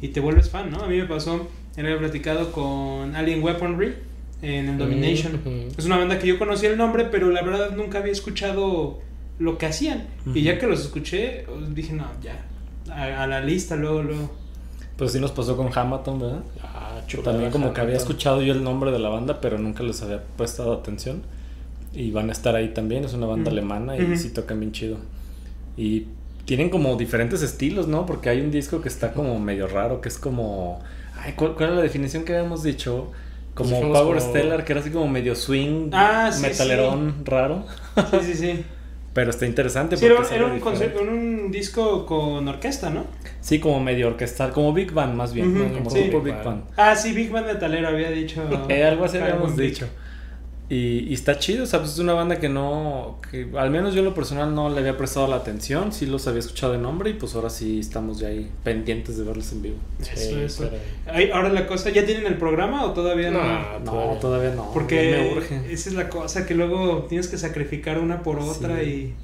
y 0.00 0.08
te 0.08 0.20
vuelves 0.20 0.50
fan, 0.50 0.70
¿no? 0.70 0.82
A 0.82 0.86
mí 0.88 0.96
me 0.96 1.04
pasó, 1.06 1.48
había 1.76 1.98
platicado 1.98 2.52
con 2.52 3.14
Alien 3.16 3.42
Weaponry 3.42 3.94
en 4.42 4.68
el 4.68 4.78
Domination. 4.78 5.40
Es 5.76 5.86
una 5.86 5.96
banda 5.98 6.18
que 6.18 6.26
yo 6.26 6.38
conocía 6.38 6.70
el 6.70 6.76
nombre, 6.76 7.04
pero 7.10 7.30
la 7.30 7.42
verdad 7.42 7.74
nunca 7.76 7.98
había 7.98 8.12
escuchado 8.12 9.00
lo 9.38 9.58
que 9.58 9.66
hacían. 9.66 10.06
Y 10.34 10.42
ya 10.42 10.58
que 10.58 10.66
los 10.66 10.80
escuché, 10.82 11.46
dije, 11.70 11.92
no, 11.94 12.06
ya, 12.22 12.44
a, 12.92 13.22
a 13.22 13.26
la 13.26 13.40
lista 13.40 13.76
luego, 13.76 14.02
luego. 14.02 14.30
Pues 14.96 15.10
sí 15.12 15.18
nos 15.20 15.32
pasó 15.32 15.56
con 15.56 15.70
Hamilton, 15.76 16.20
¿verdad? 16.20 16.42
Ah, 16.62 17.00
Que 17.06 17.12
chulada, 17.16 17.32
también 17.32 17.50
como 17.50 17.72
que 17.72 17.80
había 17.80 17.94
Hamilton. 17.94 18.08
escuchado 18.12 18.42
yo 18.42 18.52
el 18.52 18.62
nombre 18.62 18.92
de 18.92 18.98
la 19.00 19.08
banda, 19.08 19.40
pero 19.40 19.58
nunca 19.58 19.82
les 19.82 20.00
había 20.02 20.22
prestado 20.36 20.72
atención. 20.72 21.22
Y 21.92 22.10
van 22.10 22.28
a 22.28 22.32
estar 22.32 22.54
ahí 22.54 22.68
también, 22.74 23.04
es 23.04 23.12
una 23.14 23.26
banda 23.26 23.50
alemana 23.50 23.96
y 23.96 24.16
sí 24.16 24.30
tocan 24.30 24.60
bien 24.60 24.72
chido. 24.72 24.98
Y 25.76 26.06
tienen 26.44 26.70
como 26.70 26.96
diferentes 26.96 27.42
estilos, 27.42 27.88
¿no? 27.88 28.06
Porque 28.06 28.28
hay 28.28 28.40
un 28.40 28.50
disco 28.50 28.80
que 28.80 28.88
está 28.88 29.12
como 29.12 29.38
medio 29.38 29.66
raro, 29.66 30.00
que 30.00 30.08
es 30.08 30.18
como... 30.18 30.80
Ay, 31.18 31.32
¿cuál, 31.36 31.54
cuál 31.54 31.68
era 31.70 31.76
la 31.76 31.82
definición 31.82 32.24
que 32.24 32.36
habíamos 32.36 32.62
dicho? 32.62 33.10
Como 33.54 33.70
Dijimos 33.70 33.98
Power 33.98 34.18
como- 34.18 34.30
Stellar, 34.30 34.64
que 34.64 34.72
era 34.72 34.80
así 34.80 34.90
como 34.90 35.08
medio 35.08 35.34
swing, 35.34 35.90
Ah, 35.92 36.30
sí, 36.32 36.42
metalerón 36.42 37.24
raro. 37.24 37.64
Sí, 38.10 38.18
sí, 38.22 38.34
sí. 38.34 38.64
Pero 39.12 39.30
está 39.30 39.46
interesante 39.46 39.96
Sí, 39.96 40.06
era, 40.06 40.16
porque 40.16 40.34
era 40.34 40.42
sale 40.42 40.50
un, 40.54 40.58
diferente. 40.58 40.92
concepto, 40.92 41.12
un 41.12 41.50
disco 41.52 42.04
con 42.04 42.48
orquesta, 42.48 42.90
¿no? 42.90 43.04
Sí, 43.40 43.60
como 43.60 43.78
medio 43.78 44.08
orquestal, 44.08 44.50
como 44.50 44.72
Big 44.72 44.90
Band 44.92 45.14
más 45.14 45.32
bien, 45.32 45.56
Ujú, 45.56 45.72
como 45.74 45.90
sí. 45.90 46.02
tipo 46.02 46.20
Big 46.20 46.34
Band. 46.42 46.64
Ah, 46.76 46.96
sí, 46.96 47.12
Big 47.12 47.30
Band 47.30 47.46
Metalero 47.46 47.88
había 47.88 48.10
dicho. 48.10 48.42
Eh, 48.68 48.82
algo 48.84 49.04
así 49.04 49.18
habíamos 49.18 49.56
dicho. 49.56 49.86
Y, 50.70 51.00
y 51.10 51.12
está 51.12 51.38
chido, 51.38 51.64
o 51.64 51.66
sea, 51.66 51.80
pues 51.80 51.92
es 51.92 51.98
una 51.98 52.14
banda 52.14 52.40
que 52.40 52.48
no, 52.48 53.18
que 53.30 53.46
al 53.58 53.70
menos 53.70 53.92
yo 53.92 53.98
en 53.98 54.06
lo 54.06 54.14
personal 54.14 54.54
no 54.54 54.70
le 54.70 54.78
había 54.80 54.96
prestado 54.96 55.26
la 55.26 55.36
atención, 55.36 55.92
sí 55.92 56.06
los 56.06 56.26
había 56.26 56.38
escuchado 56.40 56.72
de 56.72 56.78
nombre 56.78 57.10
y 57.10 57.12
pues 57.12 57.34
ahora 57.34 57.50
sí 57.50 57.80
estamos 57.80 58.18
ya 58.18 58.28
ahí 58.28 58.50
pendientes 58.64 59.18
de 59.18 59.24
verlos 59.24 59.52
en 59.52 59.60
vivo. 59.60 59.76
Sí, 60.00 60.10
Eso, 60.14 60.38
eso. 60.40 60.68
pero- 60.70 61.14
Ay, 61.14 61.28
ahora 61.34 61.50
la 61.50 61.66
cosa, 61.66 61.90
¿ya 61.90 62.06
tienen 62.06 62.26
el 62.26 62.38
programa 62.38 62.82
o 62.86 62.92
todavía 62.94 63.30
no? 63.30 63.42
No, 63.42 63.78
No, 63.80 63.84
todavía. 63.84 64.20
todavía 64.20 64.54
no. 64.54 64.70
Porque 64.72 65.10
me 65.10 65.36
urge. 65.36 65.70
esa 65.70 65.90
es 65.90 65.94
la 65.96 66.08
cosa, 66.08 66.46
que 66.46 66.54
luego 66.54 67.04
tienes 67.10 67.28
que 67.28 67.36
sacrificar 67.36 67.98
una 67.98 68.22
por 68.22 68.38
otra 68.38 68.80
Sí. 68.80 69.14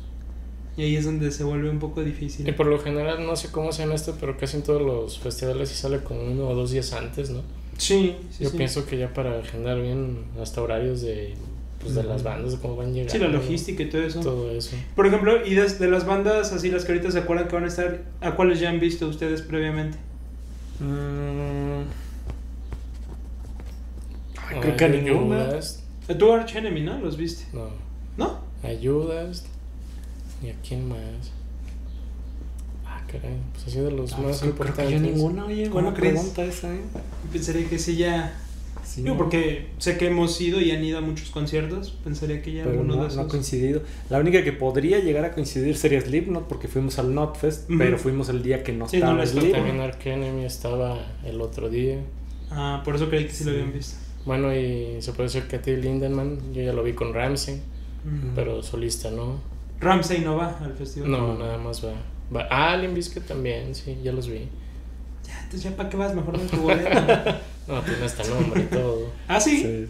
y, 0.76 0.80
y 0.82 0.84
ahí 0.84 0.96
es 0.96 1.06
donde 1.06 1.30
se 1.30 1.42
vuelve 1.42 1.70
un 1.70 1.78
poco 1.78 2.02
difícil. 2.04 2.46
Y 2.46 2.52
por 2.52 2.66
lo 2.66 2.78
general, 2.80 3.24
no 3.24 3.34
sé 3.34 3.50
cómo 3.50 3.72
sean 3.72 3.92
esto, 3.92 4.14
pero 4.20 4.36
casi 4.36 4.58
en 4.58 4.62
todos 4.62 4.82
los 4.82 5.18
festivales 5.18 5.70
sí 5.70 5.74
sale 5.74 6.00
como 6.00 6.22
uno 6.22 6.48
o 6.48 6.54
dos 6.54 6.70
días 6.70 6.92
antes, 6.92 7.30
¿no? 7.30 7.40
Sí, 7.80 8.14
sí, 8.30 8.44
Yo 8.44 8.50
sí. 8.50 8.58
pienso 8.58 8.86
que 8.86 8.98
ya 8.98 9.12
para 9.14 9.38
agendar 9.38 9.80
bien 9.80 10.26
hasta 10.40 10.60
horarios 10.60 11.00
de, 11.00 11.34
pues, 11.80 11.94
de 11.94 12.02
las 12.02 12.22
bandas, 12.22 12.52
de 12.52 12.58
cómo 12.58 12.76
van 12.76 12.92
llegando. 12.92 13.12
Sí, 13.12 13.18
la 13.18 13.28
logística 13.28 13.82
y 13.82 13.88
todo 13.88 14.02
eso. 14.02 14.20
Todo 14.20 14.50
eso. 14.50 14.76
Por 14.94 15.06
ejemplo, 15.06 15.46
y 15.46 15.54
de, 15.54 15.88
las 15.88 16.04
bandas 16.04 16.52
así, 16.52 16.70
las 16.70 16.84
que 16.84 16.92
ahorita 16.92 17.10
se 17.10 17.20
acuerdan 17.20 17.48
que 17.48 17.54
van 17.54 17.64
a 17.64 17.68
estar, 17.68 18.02
¿a 18.20 18.36
cuáles 18.36 18.60
ya 18.60 18.68
han 18.68 18.80
visto 18.80 19.08
ustedes 19.08 19.40
previamente? 19.40 19.96
Mm. 20.78 21.84
Ay, 24.36 24.54
Ay, 24.56 24.60
creo 24.60 24.76
que 24.76 24.84
a 24.84 24.88
ninguna. 24.88 25.48
Tu 26.18 26.32
Arch 26.32 26.56
Enemy, 26.56 26.82
¿no? 26.82 26.98
¿Los 27.00 27.16
viste? 27.16 27.44
No. 27.54 27.70
¿No? 28.18 28.40
Ayudas. 28.62 29.46
¿Y 30.42 30.50
a 30.50 30.54
quién 30.62 30.86
más? 30.86 31.32
Caray. 33.10 33.36
Pues 33.52 33.66
así 33.66 33.80
de 33.80 33.90
los 33.90 34.12
Ah, 34.12 34.18
más 34.18 34.38
creo, 34.38 34.38
creo 34.38 34.50
importantes. 34.50 34.86
que 34.86 34.92
yo 34.92 35.00
ninguna, 35.00 35.44
oye, 35.46 35.62
¿Cómo 35.64 35.74
buena 35.82 35.94
crees? 35.94 36.14
pregunta 36.14 36.44
esa, 36.44 36.74
¿eh? 36.74 36.80
Pensaría 37.32 37.68
que 37.68 37.78
sí 37.78 37.96
ya... 37.96 38.38
Sí, 38.84 39.02
Digo, 39.02 39.14
no. 39.14 39.18
porque 39.18 39.68
sé 39.78 39.96
que 39.98 40.06
hemos 40.08 40.40
ido 40.40 40.60
y 40.60 40.72
han 40.72 40.82
ido 40.82 40.98
a 40.98 41.00
muchos 41.00 41.30
conciertos. 41.30 41.96
Pensaría 42.02 42.42
que 42.42 42.52
ya 42.54 42.64
Pero 42.64 42.80
alguno 42.80 42.96
no, 42.96 43.02
de 43.02 43.08
no 43.14 43.20
ha 43.20 43.22
esos... 43.24 43.30
coincidido. 43.30 43.82
La 44.08 44.18
única 44.18 44.42
que 44.42 44.52
podría 44.52 44.98
llegar 44.98 45.24
a 45.24 45.32
coincidir 45.32 45.76
sería 45.76 46.00
Slipknot 46.00 46.48
porque 46.48 46.66
fuimos 46.66 46.98
al 46.98 47.14
Notfest, 47.14 47.68
pero 47.78 47.98
fuimos 47.98 48.28
el 48.30 48.42
día 48.42 48.64
que 48.64 48.72
no 48.72 48.88
Sí, 48.88 48.98
no 48.98 49.04
estaba 49.06 49.22
estaba 49.22 49.40
Slipknot. 49.42 49.64
También 49.66 49.80
Ark 49.80 50.00
Enemy 50.06 50.44
estaba 50.44 50.98
el 51.24 51.40
otro 51.40 51.68
día. 51.68 51.98
Ah, 52.50 52.82
por 52.84 52.96
eso 52.96 53.08
creí 53.08 53.26
que 53.26 53.32
sí, 53.32 53.44
lo 53.44 53.50
Sí. 53.52 53.56
habían 53.58 53.72
visto. 53.72 53.96
Bueno, 54.26 54.52
y 54.54 54.96
se 55.00 55.12
puede 55.12 55.28
decir 55.28 55.44
que 55.44 55.56
a 55.56 55.62
ti 55.62 55.76
Lindenman, 55.76 56.52
yo 56.52 56.62
ya 56.62 56.72
lo 56.72 56.82
vi 56.82 56.92
con 56.94 57.14
Ramsey, 57.14 57.60
pero 58.34 58.60
solista 58.62 59.10
no. 59.10 59.36
Ramsey 59.78 60.20
no 60.20 60.36
va 60.36 60.58
al 60.58 60.74
festival. 60.74 61.10
No, 61.10 61.38
nada 61.38 61.58
más 61.58 61.84
va. 61.84 61.92
Ah, 62.34 62.72
Alien 62.72 62.94
Biscuit 62.94 63.24
también, 63.26 63.74
sí, 63.74 63.98
ya 64.02 64.12
los 64.12 64.28
vi. 64.28 64.48
Ya, 65.26 65.38
entonces 65.44 65.62
ya 65.70 65.76
para 65.76 65.88
qué 65.88 65.96
vas, 65.96 66.14
mejor 66.14 66.38
no 66.38 66.44
tu 66.44 66.56
boleto. 66.58 66.90
No, 67.68 67.80
tiene 67.82 68.04
hasta 68.04 68.24
nombre 68.24 68.62
y 68.62 68.64
todo. 68.66 69.12
ah, 69.28 69.38
sí. 69.40 69.60
Sí. 69.62 69.86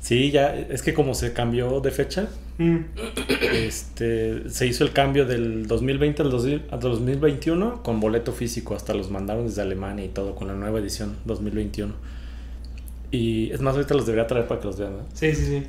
Sí, 0.00 0.30
ya, 0.32 0.54
es 0.54 0.82
que 0.82 0.92
como 0.92 1.14
se 1.14 1.32
cambió 1.32 1.80
de 1.80 1.90
fecha, 1.90 2.28
Mm. 2.58 2.80
este, 3.54 4.50
se 4.50 4.66
hizo 4.66 4.84
el 4.84 4.92
cambio 4.92 5.24
del 5.24 5.66
2020 5.66 6.20
al 6.22 6.30
2000 6.30 6.62
al 6.70 6.80
2021 6.80 7.82
con 7.82 7.98
boleto 8.00 8.32
físico, 8.32 8.74
hasta 8.74 8.92
los 8.92 9.10
mandaron 9.10 9.46
desde 9.46 9.62
Alemania 9.62 10.04
y 10.04 10.08
todo, 10.08 10.34
con 10.34 10.48
la 10.48 10.54
nueva 10.54 10.78
edición 10.78 11.16
2021. 11.24 11.94
Y 13.10 13.50
es 13.52 13.60
más, 13.62 13.74
ahorita 13.74 13.94
los 13.94 14.04
debería 14.06 14.26
traer 14.26 14.46
para 14.46 14.60
que 14.60 14.66
los 14.66 14.76
vean, 14.78 14.92
¿no? 14.98 15.04
Sí, 15.14 15.34
sí, 15.34 15.46
sí. 15.46 15.66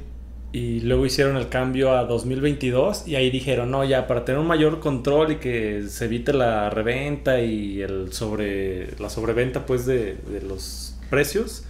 Y 0.53 0.81
luego 0.81 1.07
hicieron 1.07 1.35
el 1.35 1.49
cambio 1.49 1.93
a 1.93 2.05
2022 2.05 3.07
y 3.07 3.15
ahí 3.15 3.31
dijeron, 3.31 3.71
no, 3.71 3.83
ya 3.83 4.05
para 4.05 4.23
tener 4.23 4.39
un 4.39 4.45
mayor 4.45 4.79
control 4.79 5.31
y 5.31 5.35
que 5.37 5.85
se 5.89 6.05
evite 6.05 6.31
la 6.31 6.69
reventa 6.69 7.41
y 7.41 7.81
el 7.81 8.13
sobre 8.13 8.95
la 8.99 9.09
sobreventa 9.09 9.65
pues 9.65 9.87
de, 9.87 10.15
los 10.47 10.95
precios, 11.09 11.65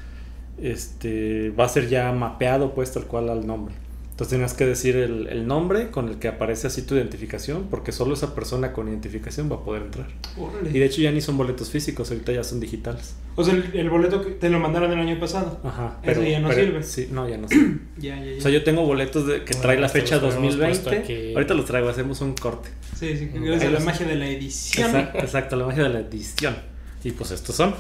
este 0.62 1.52
va 1.52 1.64
a 1.64 1.70
ser 1.70 1.88
ya 1.88 2.12
mapeado 2.12 2.74
pues 2.74 2.92
tal 2.92 3.06
cual 3.06 3.30
al 3.30 3.48
nombre. 3.48 3.74
Entonces 4.14 4.38
tienes 4.38 4.54
que 4.54 4.68
decir 4.68 4.96
el, 4.96 5.26
el 5.26 5.48
nombre 5.48 5.90
con 5.90 6.08
el 6.08 6.20
que 6.20 6.28
aparece 6.28 6.68
así 6.68 6.84
tu 6.84 6.94
identificación, 6.94 7.66
porque 7.72 7.92
solo 7.92 8.14
esa 8.14 8.36
persona 8.36 8.72
con 8.72 8.88
identificación 8.88 9.52
va 9.52 9.56
a 9.56 9.64
poder 9.64 9.82
entrar. 9.82 10.06
Órale. 10.38 10.70
Y 10.70 10.78
de 10.78 10.86
hecho 10.86 11.02
ya 11.02 11.12
ni 11.12 11.20
son 11.20 11.36
boletos 11.36 11.72
físicos, 11.72 12.12
ahorita 12.12 12.32
ya 12.32 12.44
son 12.44 12.60
digitales. 12.60 13.16
O 13.36 13.44
sea, 13.44 13.56
el, 13.56 13.72
el 13.74 13.90
boleto 13.90 14.24
que 14.24 14.30
te 14.34 14.52
lo 14.52 14.60
mandaron 14.60 14.92
el 14.92 15.00
año 15.00 15.20
pasado. 15.20 15.60
Ajá. 15.64 15.98
Eso 16.04 16.22
ya 16.22 16.40
no 16.40 16.54
sirve. 16.54 16.84
Sí, 16.84 17.10
no, 17.12 17.28
ya 17.28 17.38
no 17.40 17.48
sirve. 17.48 17.80
Ya, 17.98 18.20
ya, 18.20 18.32
ya. 18.34 18.38
O 18.38 18.42
sea, 18.42 18.52
yo 18.52 18.64
tengo 18.64 18.86
boletos 18.86 19.26
de, 19.26 19.44
que 19.46 19.54
Bueno, 19.54 19.62
trae 19.64 19.80
la 19.80 19.90
fecha 19.90 20.18
los 20.18 20.36
habíamos 20.36 20.58
2020. 20.60 20.90
puesto 20.90 21.04
aquí. 21.04 21.34
Ahorita 21.34 21.54
los 21.56 21.66
traigo, 21.66 21.90
hacemos 21.90 22.22
un 22.22 22.34
corte. 22.36 22.70
Sí, 22.96 23.18
sí, 23.18 23.32
gracias 23.34 23.64
a 23.64 23.72
la 23.72 23.80
magia 23.80 24.06
de 24.06 24.16
la 24.16 24.28
edición. 24.28 24.90
Exacto, 24.90 25.18
exacto, 25.18 25.56
la 25.56 25.66
magia 25.66 25.84
de 25.84 25.90
la 25.90 26.00
edición. 26.02 26.56
Y 27.04 27.12
pues 27.14 27.32
estos 27.32 27.56
son. 27.56 27.74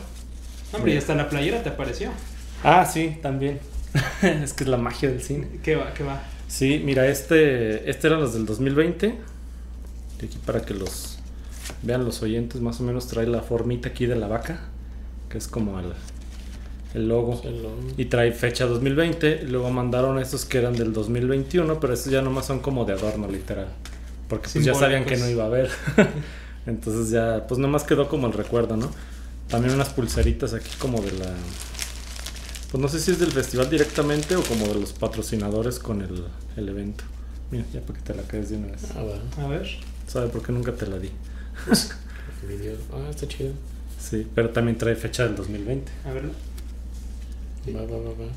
Hombre, 0.73 0.95
y 0.95 0.97
hasta 0.97 1.13
la 1.13 1.29
playera 1.29 1.61
te 1.61 1.69
apareció. 1.69 2.09
Ah, 2.63 2.85
sí, 2.91 3.17
también. 3.21 3.59
es 4.21 4.53
que 4.53 4.63
es 4.63 4.69
la 4.69 4.77
magia 4.77 5.09
del 5.09 5.21
cine. 5.21 5.47
¿Qué 5.63 5.75
va, 5.75 5.93
qué 5.93 6.03
va? 6.03 6.23
Sí, 6.47 6.81
mira, 6.83 7.07
este, 7.07 7.89
este 7.89 8.07
eran 8.07 8.19
los 8.19 8.33
del 8.33 8.45
2020. 8.45 9.15
Y 10.21 10.25
aquí 10.25 10.37
para 10.45 10.61
que 10.61 10.73
los 10.73 11.17
vean 11.81 12.05
los 12.05 12.21
oyentes, 12.21 12.61
más 12.61 12.79
o 12.79 12.83
menos 12.83 13.07
trae 13.07 13.27
la 13.27 13.41
formita 13.41 13.89
aquí 13.89 14.05
de 14.05 14.15
la 14.15 14.27
vaca, 14.27 14.61
que 15.29 15.37
es 15.37 15.47
como 15.47 15.79
el, 15.79 15.93
el 16.93 17.07
logo. 17.07 17.41
Y 17.97 18.05
trae 18.05 18.31
fecha 18.31 18.65
2020. 18.65 19.41
y 19.43 19.47
Luego 19.47 19.69
mandaron 19.71 20.19
estos 20.19 20.45
que 20.45 20.59
eran 20.59 20.75
del 20.75 20.93
2021, 20.93 21.79
pero 21.79 21.93
estos 21.93 22.11
ya 22.11 22.21
nomás 22.21 22.45
son 22.45 22.59
como 22.59 22.85
de 22.85 22.93
adorno, 22.93 23.27
literal. 23.27 23.67
Porque 24.27 24.49
pues 24.51 24.65
ya 24.65 24.73
sabían 24.73 25.05
que 25.05 25.17
no 25.17 25.29
iba 25.29 25.43
a 25.43 25.47
haber. 25.47 25.69
Entonces 26.65 27.09
ya, 27.09 27.45
pues 27.47 27.59
nomás 27.59 27.83
quedó 27.83 28.07
como 28.07 28.27
el 28.27 28.33
recuerdo, 28.33 28.77
¿no? 28.77 28.89
También 29.49 29.75
unas 29.75 29.89
pulseritas 29.89 30.53
aquí 30.53 30.69
como 30.79 31.01
de 31.01 31.11
la... 31.11 31.33
Pues 32.73 32.81
no 32.81 32.87
sé 32.87 32.99
si 32.99 33.11
es 33.11 33.19
del 33.19 33.31
festival 33.31 33.69
directamente 33.69 34.35
o 34.35 34.41
como 34.41 34.65
de 34.65 34.73
los 34.73 34.93
patrocinadores 34.93 35.77
con 35.77 36.01
el, 36.01 36.25
el 36.57 36.69
evento. 36.69 37.03
Mira, 37.51 37.65
ya 37.71 37.81
para 37.81 37.99
que 37.99 38.03
te 38.03 38.15
la 38.15 38.23
quedes 38.23 38.49
de 38.49 38.57
una 38.57 38.69
vez. 38.69 38.81
Ah, 38.95 39.03
va. 39.03 39.43
A 39.43 39.47
ver. 39.47 39.69
¿Sabe 40.07 40.29
por 40.29 40.41
qué 40.41 40.51
nunca 40.51 40.73
te 40.73 40.87
la 40.87 40.97
di? 40.97 41.11
Video. 42.47 42.75
Ah, 42.91 43.11
está 43.11 43.27
chido. 43.27 43.51
Sí, 43.99 44.25
pero 44.33 44.49
también 44.49 44.75
trae 44.75 44.95
fecha 44.95 45.23
del 45.23 45.35
2020. 45.35 45.91
A 46.03 46.13
ver. 46.13 46.23
Va, 47.75 47.81
va, 47.81 47.97
va, 47.97 48.09
va. 48.09 48.31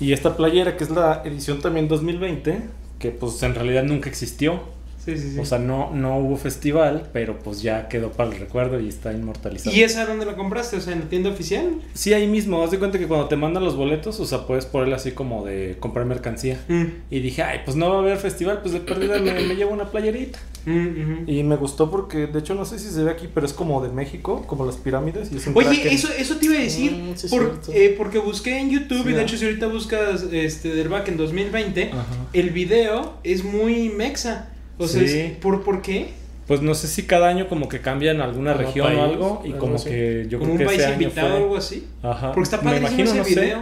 Y 0.00 0.14
esta 0.14 0.34
playera, 0.34 0.78
que 0.78 0.84
es 0.84 0.90
la 0.90 1.20
edición 1.22 1.60
también 1.60 1.88
2020, 1.88 2.58
que 2.98 3.10
pues 3.10 3.42
en 3.42 3.54
realidad 3.54 3.84
nunca 3.84 4.08
existió. 4.08 4.62
Sí, 5.04 5.16
sí, 5.18 5.32
sí. 5.32 5.38
O 5.40 5.44
sea, 5.44 5.58
no, 5.58 5.90
no 5.92 6.18
hubo 6.18 6.36
festival, 6.36 7.08
pero 7.12 7.38
pues 7.38 7.60
ya 7.62 7.88
quedó 7.88 8.12
para 8.12 8.30
el 8.30 8.38
recuerdo 8.38 8.78
y 8.78 8.88
está 8.88 9.12
inmortalizado. 9.12 9.74
¿Y 9.74 9.82
esa 9.82 10.06
dónde 10.06 10.24
la 10.26 10.36
compraste? 10.36 10.76
O 10.76 10.80
sea, 10.80 10.92
en 10.92 11.00
la 11.00 11.06
tienda 11.06 11.30
oficial. 11.30 11.72
Sí, 11.94 12.12
ahí 12.12 12.28
mismo, 12.28 12.62
haz 12.62 12.70
de 12.70 12.78
cuenta 12.78 12.98
que 12.98 13.08
cuando 13.08 13.26
te 13.26 13.36
mandan 13.36 13.64
los 13.64 13.74
boletos, 13.76 14.20
o 14.20 14.26
sea, 14.26 14.46
puedes 14.46 14.64
ponerle 14.66 14.94
así 14.94 15.10
como 15.12 15.44
de 15.44 15.76
comprar 15.80 16.06
mercancía. 16.06 16.60
Mm. 16.68 16.84
Y 17.10 17.20
dije, 17.20 17.42
ay, 17.42 17.60
pues 17.64 17.76
no 17.76 17.90
va 17.90 17.96
a 17.96 17.98
haber 18.00 18.16
festival, 18.18 18.60
pues 18.62 18.72
de 18.74 18.80
perdida 18.80 19.18
me, 19.18 19.32
me 19.32 19.56
llevo 19.56 19.72
una 19.72 19.90
playerita. 19.90 20.38
Mm. 20.66 21.24
Y 21.28 21.42
me 21.42 21.56
gustó 21.56 21.90
porque, 21.90 22.28
de 22.28 22.38
hecho, 22.38 22.54
no 22.54 22.64
sé 22.64 22.78
si 22.78 22.88
se 22.88 23.02
ve 23.02 23.10
aquí, 23.10 23.28
pero 23.34 23.44
es 23.44 23.52
como 23.52 23.82
de 23.82 23.88
México, 23.88 24.44
como 24.46 24.64
las 24.64 24.76
pirámides. 24.76 25.32
Y 25.32 25.36
es 25.38 25.46
un 25.48 25.56
Oye, 25.56 25.92
eso, 25.92 26.08
eso 26.16 26.36
te 26.36 26.46
iba 26.46 26.54
a 26.56 26.60
decir, 26.60 26.92
Mm, 26.92 27.16
sí 27.16 27.26
por- 27.28 27.60
eh, 27.74 27.94
porque 27.98 28.18
busqué 28.18 28.58
en 28.60 28.70
YouTube 28.70 29.02
Sí, 29.02 29.08
y 29.10 29.12
de 29.14 29.22
hecho 29.22 29.36
si 29.36 29.44
ahorita 29.46 29.66
buscas 29.66 30.22
este, 30.30 30.72
del 30.74 30.88
back 30.88 31.08
en 31.08 31.16
2020, 31.16 31.90
Ajá. 31.92 32.04
el 32.32 32.50
video 32.50 33.14
es 33.24 33.42
muy 33.42 33.88
mexa. 33.88 34.48
O 34.82 34.88
sea, 34.88 35.06
Sí. 35.06 35.36
¿por, 35.40 35.62
¿por 35.62 35.82
qué? 35.82 36.10
Pues 36.46 36.60
no 36.60 36.74
sé 36.74 36.88
si 36.88 37.04
cada 37.06 37.28
año 37.28 37.48
como 37.48 37.68
que 37.68 37.80
cambian 37.80 38.20
alguna 38.20 38.52
Como 38.52 38.66
región 38.66 38.86
país, 38.88 38.98
o 38.98 39.02
algo, 39.04 39.42
y 39.44 39.52
como 39.52 39.76
así. 39.76 39.88
que 39.90 40.26
yo 40.28 40.38
¿Como 40.38 40.50
creo 40.50 40.52
un 40.54 40.58
que 40.58 40.64
país 40.66 40.78
ese 40.80 40.88
año 40.92 41.02
invitado 41.02 41.34
o 41.34 41.36
algo 41.36 41.56
así? 41.56 41.86
Ajá. 42.02 42.32
Porque 42.32 42.42
está 42.42 42.56
Me 42.58 42.64
padrísimo 42.64 42.88
imagino, 42.90 43.10
ese 43.10 43.18
no 43.18 43.24
sé. 43.24 43.40
video. 43.46 43.58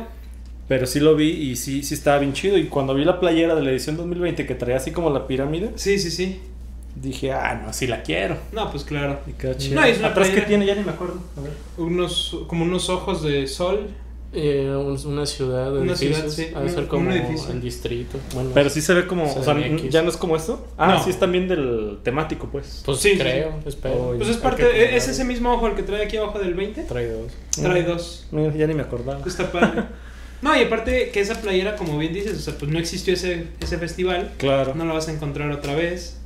Pero 0.66 0.86
sí 0.86 1.00
lo 1.00 1.14
vi 1.16 1.28
y 1.30 1.56
sí, 1.56 1.82
sí 1.82 1.94
estaba 1.94 2.18
bien 2.18 2.32
chido. 2.32 2.56
Y 2.56 2.66
cuando 2.66 2.94
vi 2.94 3.04
la 3.04 3.18
playera 3.20 3.54
de 3.54 3.62
la 3.62 3.70
edición 3.70 3.96
2020 3.96 4.46
que 4.46 4.54
traía 4.54 4.76
así 4.76 4.92
como 4.92 5.10
la 5.10 5.26
pirámide, 5.26 5.72
Sí, 5.74 5.98
sí, 5.98 6.10
sí. 6.10 6.40
dije, 6.94 7.32
ah, 7.32 7.60
no, 7.64 7.72
sí 7.72 7.86
la 7.86 8.02
quiero. 8.02 8.36
No, 8.52 8.70
pues 8.70 8.84
claro. 8.84 9.20
Y 9.26 9.32
quedó 9.32 9.52
No, 9.52 9.58
chido. 9.58 9.82
es 9.84 9.98
una 9.98 10.08
Atrás 10.08 10.28
que 10.30 10.40
tiene, 10.42 10.64
ya 10.66 10.74
ni 10.74 10.82
me 10.84 10.92
acuerdo. 10.92 11.20
A 11.36 11.40
ver. 11.42 11.52
Unos, 11.76 12.36
como 12.46 12.64
unos 12.64 12.88
ojos 12.88 13.22
de 13.22 13.46
sol. 13.46 13.88
Eh, 14.32 14.70
un- 14.76 14.96
una 15.12 15.26
ciudad, 15.26 15.72
Una 15.76 15.92
edificios, 15.92 16.34
ciudad, 16.34 16.50
sí, 16.50 16.54
ha 16.54 16.60
de 16.60 16.66
un- 16.66 16.70
ser 16.70 16.80
un 16.84 16.86
como 16.86 17.10
edificio. 17.10 17.50
el 17.52 17.60
distrito. 17.60 18.16
Bueno, 18.32 18.50
Pero 18.54 18.70
sí 18.70 18.80
se 18.80 18.94
ve 18.94 19.06
como, 19.08 19.24
o 19.24 19.42
sea, 19.42 19.56
ya 19.90 20.02
no 20.02 20.08
es 20.08 20.16
como 20.16 20.36
esto. 20.36 20.64
Ah, 20.78 20.94
No. 20.94 21.02
sí 21.04 21.10
es 21.10 21.18
también 21.18 21.48
del 21.48 21.98
temático, 22.04 22.48
pues. 22.50 22.82
pues 22.86 22.98
sí, 22.98 23.10
sí, 23.14 23.18
creo, 23.18 23.54
espero. 23.66 24.14
Pues 24.16 24.28
es 24.28 24.36
hay 24.36 24.42
parte, 24.42 24.62
que 24.70 24.96
¿es 24.96 25.08
ese 25.08 25.24
mismo 25.24 25.52
ojo 25.52 25.66
el 25.66 25.74
que 25.74 25.82
trae 25.82 26.04
aquí 26.04 26.16
abajo 26.16 26.38
del 26.38 26.54
20? 26.54 26.82
Trae 26.84 27.08
dos. 27.10 27.32
Trae 27.60 27.82
Mm. 27.82 27.86
dos. 27.86 28.26
Mira, 28.30 28.54
ya 28.54 28.66
ni 28.68 28.74
me 28.74 28.82
acordaba. 28.82 29.20
Está 29.26 29.50
padre. 29.50 29.82
No, 30.42 30.56
y 30.58 30.62
aparte 30.62 31.10
que 31.10 31.20
esa 31.20 31.34
playera, 31.38 31.76
como 31.76 31.98
bien 31.98 32.14
dices, 32.14 32.34
o 32.38 32.40
sea, 32.40 32.54
pues 32.56 32.70
no 32.72 32.78
existió 32.78 33.12
ese, 33.12 33.48
ese 33.60 33.76
festival. 33.76 34.32
Claro. 34.38 34.74
No 34.74 34.86
la 34.86 34.94
vas 34.94 35.06
a 35.08 35.12
encontrar 35.12 35.50
otra 35.50 35.74
vez. 35.74 36.16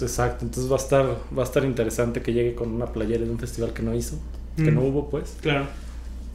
Exacto, 0.00 0.44
entonces 0.44 0.68
va 0.72 0.76
a 0.76 0.80
estar 0.80 1.04
va 1.38 1.42
a 1.42 1.44
estar 1.44 1.64
interesante 1.64 2.22
que 2.22 2.32
llegue 2.32 2.56
con 2.56 2.70
una 2.72 2.86
playera 2.86 3.24
de 3.24 3.30
un 3.30 3.38
festival 3.38 3.72
que 3.72 3.82
no 3.82 3.94
hizo, 3.94 4.16
que 4.56 4.70
Mm. 4.70 4.74
no 4.74 4.80
hubo, 4.82 5.10
pues. 5.10 5.36
Claro, 5.42 5.66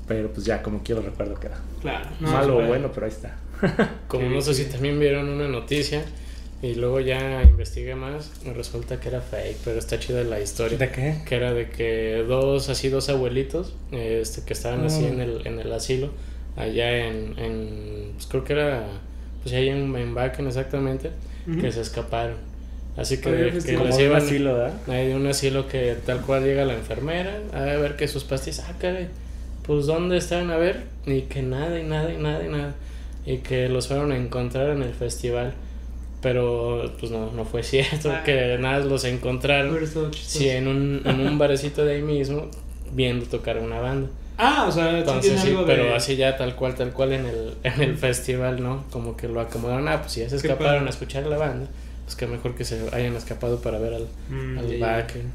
Pero 0.08 0.32
pues 0.32 0.46
ya, 0.46 0.62
como 0.64 0.82
quiero 0.84 1.02
recuerdo 1.02 1.40
que 1.40 1.48
era 1.48 1.58
claro. 1.82 2.10
No, 2.20 2.32
malo 2.32 2.58
o 2.58 2.66
bueno, 2.66 2.92
pero 2.94 3.06
ahí 3.08 3.12
está. 3.12 3.36
Como 4.08 4.30
no 4.30 4.40
sé 4.42 4.54
si 4.54 4.66
también 4.66 5.00
vieron 5.00 5.28
una 5.30 5.48
noticia 5.48 6.06
y 6.62 6.76
luego 6.76 7.00
ya 7.00 7.42
investigué 7.44 7.96
más 7.96 8.32
y 8.46 8.52
resulta 8.52 9.00
que 9.00 9.10
era 9.10 9.20
fake, 9.22 9.58
pero 9.66 9.80
está 9.80 10.00
chida 10.00 10.24
la 10.24 10.40
historia. 10.40 10.78
¿De 10.78 10.90
qué? 10.90 11.22
Que 11.26 11.36
era 11.36 11.54
de 11.54 11.70
que 11.70 12.24
dos, 12.28 12.70
así 12.70 12.90
dos 12.90 13.10
abuelitos, 13.10 13.76
este, 13.92 14.44
que 14.44 14.54
estaban 14.54 14.86
así 14.86 15.02
Mm. 15.02 15.08
en 15.14 15.20
el, 15.22 15.48
en 15.48 15.60
el 15.60 15.72
asilo, 15.74 16.10
allá 16.56 17.08
en, 17.08 17.38
en 17.38 18.12
pues 18.14 18.28
creo 18.28 18.44
que 18.44 18.54
era, 18.54 18.86
pues 19.44 19.54
ahí 19.56 19.70
en, 19.70 19.96
en 19.96 20.14
Bakken 20.16 20.48
exactamente, 20.48 21.12
que 21.62 21.72
se 21.72 21.82
escaparon. 21.82 22.36
Así 22.96 23.18
que, 23.20 23.30
Oye, 23.30 23.44
que 23.46 23.52
pues, 23.52 23.66
les 23.66 23.76
Como 23.76 23.86
de 23.86 23.92
un 23.94 23.98
llevan 24.00 24.22
asilo, 24.24 24.54
¿verdad? 24.56 24.74
Hay 24.88 25.08
de 25.10 25.16
un 25.16 25.28
asilo 25.28 25.68
que 25.68 25.96
tal 26.06 26.22
cual 26.22 26.44
llega 26.44 26.66
la 26.66 26.74
enfermera 26.74 27.40
a 27.54 27.62
ver 27.62 27.96
que 27.96 28.08
sus 28.08 28.24
pastillas, 28.24 28.66
ah, 28.68 28.74
caray, 28.80 29.08
pues 29.68 29.86
¿dónde 29.86 30.18
están? 30.18 30.50
A 30.50 30.58
ver, 30.58 30.86
y 31.06 31.22
que 31.24 31.44
nada, 31.44 31.80
y 31.80 31.84
nada, 31.84 32.12
y 32.12 32.18
nada, 32.18 32.44
y 32.46 32.50
nada. 32.50 32.76
Y 33.26 33.38
que 33.40 33.68
los 33.70 33.88
fueron 33.88 34.12
a 34.14 34.18
encontrar 34.18 34.70
en 34.70 34.82
el 34.82 34.94
festival. 34.94 35.54
Pero 36.22 36.92
pues 37.00 37.12
no, 37.12 37.32
no 37.32 37.46
fue 37.46 37.62
cierto, 37.64 38.12
Ah. 38.12 38.24
que 38.24 38.58
nada 38.60 38.80
los 38.80 39.04
encontraron. 39.04 39.78
Sí, 40.16 40.50
en 40.50 40.68
un, 40.68 41.02
en 41.06 41.20
un 41.20 41.38
barecito 41.38 41.86
de 41.86 41.96
ahí 41.96 42.02
mismo, 42.02 42.50
viendo 42.94 43.26
tocar 43.26 43.58
una 43.60 43.80
banda. 43.80 44.10
Ah, 44.40 44.66
o 44.68 44.72
sea, 44.72 44.98
Entonces 45.00 45.40
sí, 45.40 45.48
algo 45.50 45.62
de... 45.66 45.66
pero 45.76 45.96
así 45.96 46.16
ya 46.16 46.38
tal 46.38 46.56
cual, 46.56 46.76
tal 46.76 46.92
cual 46.92 47.14
en 47.14 47.26
el, 47.26 47.54
en 47.64 47.82
el 47.82 47.98
festival, 47.98 48.62
¿no? 48.62 48.84
Como 48.92 49.18
que 49.18 49.28
lo 49.28 49.42
acomodaron, 49.42 49.88
ah, 49.88 50.00
pues 50.02 50.14
si 50.14 50.20
ya 50.22 50.30
se 50.30 50.36
escaparon 50.36 50.86
a 50.86 50.90
escuchar 50.92 51.26
la 51.26 51.38
banda, 51.38 51.68
pues 52.06 52.16
que 52.16 52.28
mejor 52.28 52.54
que 52.56 52.64
se 52.64 52.80
hayan 52.94 53.16
escapado 53.16 53.60
para 53.62 53.80
ver 53.80 53.94
al, 53.96 54.08
Mm, 54.30 54.58
al 54.60 54.78
ya. 54.78 54.86
Bakken. 54.86 55.32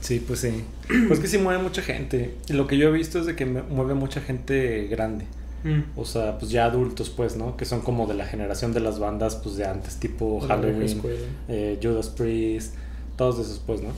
Sí, 0.00 0.22
pues 0.26 0.40
sí. 0.40 0.64
Pues 1.08 1.20
que 1.20 1.28
sí 1.28 1.38
mueve 1.38 1.62
mucha 1.62 1.82
gente. 1.82 2.34
Y 2.48 2.54
lo 2.54 2.66
que 2.66 2.76
yo 2.76 2.88
he 2.88 2.92
visto 2.92 3.20
es 3.20 3.26
de 3.26 3.36
que 3.36 3.46
mueve 3.46 3.94
mucha 3.94 4.20
gente 4.20 4.86
grande. 4.88 5.26
Mm. 5.64 5.98
O 5.98 6.04
sea, 6.04 6.38
pues 6.38 6.50
ya 6.50 6.64
adultos, 6.64 7.10
pues, 7.10 7.36
¿no? 7.36 7.56
Que 7.56 7.64
son 7.64 7.80
como 7.80 8.06
de 8.06 8.14
la 8.14 8.26
generación 8.26 8.72
de 8.72 8.80
las 8.80 8.98
bandas, 8.98 9.36
pues 9.36 9.56
de 9.56 9.66
antes, 9.66 9.96
tipo 9.96 10.40
Halloween, 10.40 11.02
eh, 11.48 11.78
Judas 11.82 12.08
Priest, 12.08 12.74
todos 13.16 13.38
esos, 13.38 13.60
pues, 13.66 13.82
¿no? 13.82 13.90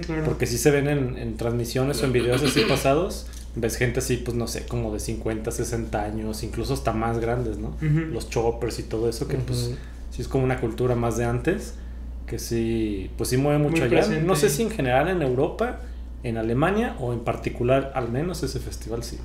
Claro. 0.00 0.24
Porque 0.24 0.46
si 0.46 0.56
se 0.58 0.70
ven 0.70 0.88
en, 0.88 1.18
en 1.18 1.36
transmisiones 1.36 2.02
o 2.02 2.06
en 2.06 2.12
videos 2.12 2.42
así 2.42 2.62
pasados, 2.62 3.26
ves 3.54 3.76
gente 3.76 3.98
así, 3.98 4.16
pues 4.16 4.36
no 4.36 4.46
sé, 4.46 4.66
como 4.66 4.92
de 4.92 5.00
50, 5.00 5.50
60 5.50 6.02
años, 6.02 6.42
incluso 6.42 6.74
hasta 6.74 6.92
más 6.92 7.18
grandes, 7.18 7.58
¿no? 7.58 7.76
Los 7.80 8.30
choppers 8.30 8.78
y 8.78 8.84
todo 8.84 9.08
eso, 9.08 9.28
que 9.28 9.36
pues 9.36 9.72
sí 10.10 10.22
es 10.22 10.28
como 10.28 10.44
una 10.44 10.60
cultura 10.60 10.94
más 10.94 11.16
de 11.16 11.24
antes, 11.24 11.74
que 12.30 12.38
sí, 12.38 13.10
pues 13.18 13.28
sí 13.28 13.36
mueve 13.36 13.58
mucho 13.58 13.72
Muy 13.72 13.80
allá. 13.82 13.88
presente. 13.90 14.22
No 14.22 14.36
sé 14.36 14.48
si 14.48 14.62
en 14.62 14.70
general 14.70 15.08
en 15.08 15.20
Europa, 15.20 15.80
en 16.22 16.36
Alemania 16.38 16.94
o 17.00 17.12
en 17.12 17.20
particular, 17.20 17.92
al 17.96 18.10
menos 18.10 18.42
ese 18.44 18.60
festival 18.60 19.02
sí. 19.02 19.18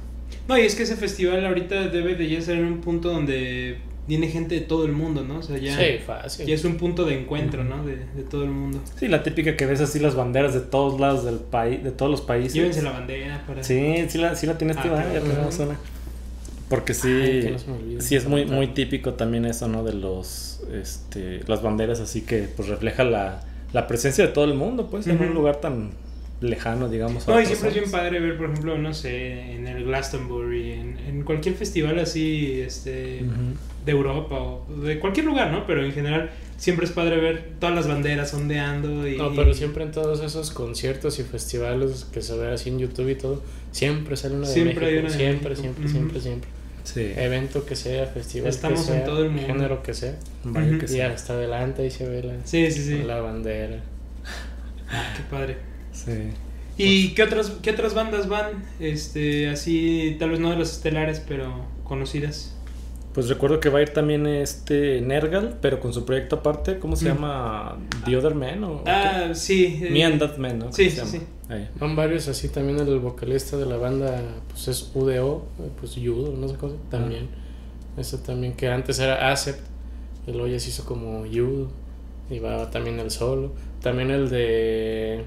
No, 0.48 0.58
y 0.58 0.62
es 0.62 0.74
que 0.76 0.84
ese 0.84 0.96
festival 0.96 1.46
ahorita 1.46 1.88
debe 1.90 2.16
de 2.16 2.28
ya 2.30 2.42
ser 2.42 2.58
en 2.58 2.66
un 2.66 2.82
punto 2.82 3.10
donde 3.10 3.78
viene 4.08 4.28
gente 4.28 4.56
de 4.56 4.62
todo 4.62 4.86
el 4.86 4.92
mundo, 4.92 5.24
¿no? 5.24 5.38
O 5.38 5.42
sea, 5.44 5.58
ya, 5.58 5.76
Sí, 5.78 5.98
fácil. 6.06 6.46
ya 6.46 6.54
es 6.56 6.64
un 6.66 6.78
punto 6.78 7.06
de 7.06 7.20
encuentro, 7.20 7.64
¿no? 7.64 7.84
De, 7.86 7.96
de 7.98 8.24
todo 8.30 8.44
el 8.44 8.52
mundo. 8.52 8.80
Sí, 9.00 9.08
la 9.08 9.24
típica 9.24 9.56
que 9.56 9.66
ves 9.66 9.82
así 9.82 10.00
las 10.00 10.16
banderas 10.16 10.54
de 10.54 10.60
todos 10.62 11.00
lados 11.00 11.26
del 11.26 11.40
país, 11.40 11.84
de 11.84 11.92
todos 11.92 12.12
los 12.12 12.22
países. 12.22 12.54
Llévense 12.54 12.82
la 12.82 12.92
bandera 12.92 13.44
para... 13.48 13.64
Sí, 13.64 14.06
sí 14.10 14.18
la, 14.18 14.36
sí 14.36 14.46
la 14.48 14.58
tienes 14.58 14.78
Ah, 14.78 14.82
tú, 14.84 14.90
¿verdad? 14.90 15.14
ya 15.14 15.20
claro. 15.22 15.76
Porque 16.70 16.94
sí, 16.96 17.08
Ay, 17.10 17.56
olvide. 17.68 18.02
sí 18.02 18.16
es 18.16 18.26
muy, 18.28 18.46
muy 18.46 18.68
típico 18.68 19.14
también 19.14 19.46
eso, 19.46 19.68
¿no? 19.68 19.84
De 19.84 19.94
los, 19.94 20.62
este, 20.74 21.42
las 21.48 21.62
banderas 21.62 22.00
así 22.00 22.22
que 22.22 22.48
pues 22.56 22.68
refleja 22.70 23.04
la, 23.04 23.44
la 23.72 23.86
presencia 23.88 24.26
de 24.26 24.32
todo 24.34 24.46
el 24.46 24.56
mundo, 24.56 24.88
pues, 24.90 25.06
en 25.08 25.22
un 25.22 25.34
lugar 25.34 25.58
tan 25.58 25.92
lejano, 26.42 26.90
digamos. 26.90 27.28
a 27.28 27.32
No, 27.34 27.42
y 27.42 27.46
siempre 27.46 27.70
es 27.70 27.76
bien 27.76 27.92
padre 27.92 28.20
ver, 28.20 28.36
por 28.38 28.50
ejemplo, 28.50 28.78
no 28.80 28.94
sé, 28.94 29.54
en 29.56 29.68
el 29.68 29.86
Glastonbury, 29.86 30.72
en, 30.74 30.98
en 31.08 31.24
cualquier 31.24 31.56
festival 31.56 32.00
así, 32.00 32.60
este, 32.62 33.24
de 33.86 33.92
Europa 33.92 34.36
o 34.36 34.66
de 34.84 35.00
cualquier 35.00 35.28
lugar, 35.28 35.52
¿no? 35.52 35.66
Pero 35.68 35.86
en 35.86 35.92
general 35.92 36.32
siempre 36.58 36.86
es 36.86 36.92
padre 36.92 37.18
ver 37.18 37.52
todas 37.60 37.76
las 37.76 37.88
banderas 37.88 38.34
ondeando 38.34 39.08
y... 39.08 39.18
No, 39.18 39.34
pero 39.36 39.54
siempre 39.54 39.84
en 39.84 39.92
todos 39.92 40.22
esos 40.24 40.50
conciertos 40.52 41.20
y 41.20 41.24
festivales 41.24 42.06
que 42.12 42.22
se 42.22 42.36
ve 42.38 42.52
así 42.54 42.70
en 42.70 42.80
YouTube 42.80 43.10
y 43.10 43.16
todo, 43.16 43.44
siempre 43.72 44.16
sale 44.18 44.36
una 44.36 44.48
de 44.48 44.54
Siempre 44.54 44.86
hay 44.88 44.94
México. 45.02 45.08
una 45.08 45.12
de 45.12 45.24
siempre, 45.24 45.50
México. 45.52 45.62
siempre, 45.62 45.90
siempre, 45.90 46.22
siempre. 46.22 46.50
Sí, 46.86 47.12
Evento 47.16 47.66
que 47.66 47.76
sea, 47.76 48.06
festival 48.06 48.48
Estamos 48.50 48.84
que 48.86 48.92
en 48.94 48.98
sea, 49.00 49.06
todo 49.06 49.24
el 49.24 49.32
mundo. 49.32 49.48
género 49.48 49.84
que 49.84 49.94
sea. 49.94 50.16
vaya 50.44 50.70
Ujú. 50.70 50.80
que 50.80 50.86
Y 50.86 50.88
sí. 50.88 51.02
hasta 51.02 51.34
adelante 51.34 51.82
ahí 51.82 51.92
se 51.92 52.08
ve 52.08 52.24
la, 52.24 52.34
Sí, 52.46 52.72
sí, 52.72 52.82
sí. 52.84 53.04
la 53.04 53.20
bandera. 53.20 53.82
Ah, 54.90 55.14
qué 55.18 55.24
padre. 55.30 55.58
Sí. 55.92 56.12
¿Y 56.78 57.10
qué 57.16 57.24
otras, 57.24 57.52
qué 57.62 57.72
otras 57.72 57.94
bandas 57.94 58.28
van? 58.30 58.64
Este, 58.80 59.50
así, 59.50 60.16
tal 60.20 60.30
vez 60.32 60.40
no 60.40 60.52
de 60.52 60.58
las 60.58 60.72
estelares, 60.74 61.22
pero 61.28 61.66
conocidas. 61.84 62.52
Pues 63.14 63.30
recuerdo 63.30 63.62
que 63.62 63.70
va 63.70 63.80
a 63.80 63.82
ir 63.82 63.90
también 63.92 64.28
este 64.28 65.00
Nergal, 65.02 65.58
pero 65.62 65.80
con 65.80 65.94
su 65.94 66.06
proyecto 66.06 66.36
aparte, 66.38 66.80
¿cómo 66.80 66.98
se 66.98 67.06
Mm. 67.06 67.08
llama? 67.16 67.78
The 68.06 68.18
Other 68.18 68.36
Man 68.36 68.64
o 68.66 68.84
Ah, 68.86 69.30
sí. 69.34 69.78
qué? 69.80 69.88
eh, 69.88 69.92
Me 69.92 70.04
and 70.04 70.20
That 70.20 70.36
Man, 70.38 70.60
¿no? 70.60 70.74
sí, 70.74 70.90
¿Cómo 70.90 71.06
se 71.06 71.12
sí, 71.12 71.18
llama? 71.20 71.30
Ahí. 71.50 71.70
Van 71.80 71.96
varios 71.96 72.28
así 72.28 72.50
también 72.50 72.80
el 72.80 73.00
vocalista 73.00 73.56
de 73.58 73.66
la 73.68 73.78
banda 73.78 74.20
pues 74.50 74.68
es 74.68 74.92
UDO, 74.96 75.46
eh, 75.60 75.70
pues 75.80 75.94
Judo, 75.96 76.34
no 76.36 76.48
sé 76.48 76.56
cómo, 76.56 76.74
también. 76.90 77.28
Eso 77.98 78.18
también 78.20 78.54
que 78.54 78.68
antes 78.68 78.98
era 79.00 79.32
Acept, 79.32 79.62
y 80.28 80.32
luego 80.32 80.48
ya 80.48 80.60
se 80.60 80.70
hizo 80.70 80.86
como 80.86 81.20
Judo 81.32 81.68
y 82.30 82.40
va 82.40 82.70
también 82.72 83.00
el 83.00 83.12
solo. 83.12 83.52
También 83.82 84.10
el 84.10 84.30
de 84.30 85.24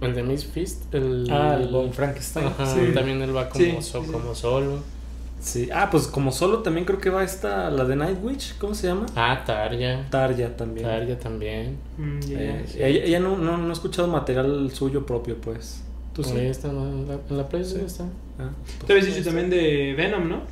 el 0.00 0.14
de 0.14 0.22
Miss 0.24 0.44
Fist, 0.44 0.92
el 0.94 1.26
Ah, 1.30 1.56
el 1.60 1.68
Von 1.68 1.92
Frankenstein. 1.92 2.46
Ajá, 2.48 2.66
Sí. 2.66 2.92
también 2.92 3.22
él 3.22 3.34
va 3.34 3.48
como, 3.48 3.64
Sí, 3.64 3.72
so- 3.80 4.00
sí, 4.00 4.06
sí. 4.06 4.12
como 4.12 4.34
solo. 4.34 4.78
Sí. 5.40 5.68
Ah, 5.72 5.88
pues 5.90 6.06
como 6.08 6.32
solo 6.32 6.60
también 6.62 6.84
creo 6.86 6.98
que 6.98 7.10
va 7.10 7.22
esta, 7.22 7.70
la 7.70 7.84
de 7.84 7.94
Nightwitch, 7.94 8.56
¿cómo 8.58 8.74
se 8.74 8.88
llama? 8.88 9.06
Ah, 9.14 9.42
Tarja. 9.46 10.06
Tarja 10.10 10.56
también. 10.56 10.86
Tarja 10.86 11.18
también. 11.18 11.76
Mm, 11.98 12.20
ya. 12.20 12.38
Eh, 12.40 12.64
sí. 12.66 12.78
ella 12.82 13.04
ella 13.04 13.20
no, 13.20 13.36
no, 13.36 13.56
no 13.58 13.68
ha 13.68 13.72
escuchado 13.72 14.08
material 14.08 14.70
suyo 14.72 15.04
propio, 15.06 15.36
pues. 15.40 15.82
Tú 16.14 16.24
sí. 16.24 16.32
Ahí 16.36 16.46
está, 16.46 16.68
en 16.70 17.06
la, 17.06 17.18
en 17.28 17.36
la 17.36 17.48
playlist 17.48 17.76
Sí. 17.76 17.82
está. 17.84 18.04
Ah, 18.38 18.50
Te 18.86 18.92
habías 18.92 19.06
pues, 19.06 19.16
dicho 19.16 19.18
ahí 19.18 19.24
también 19.24 19.50
de 19.50 19.94
Venom, 19.96 20.28
¿no? 20.28 20.42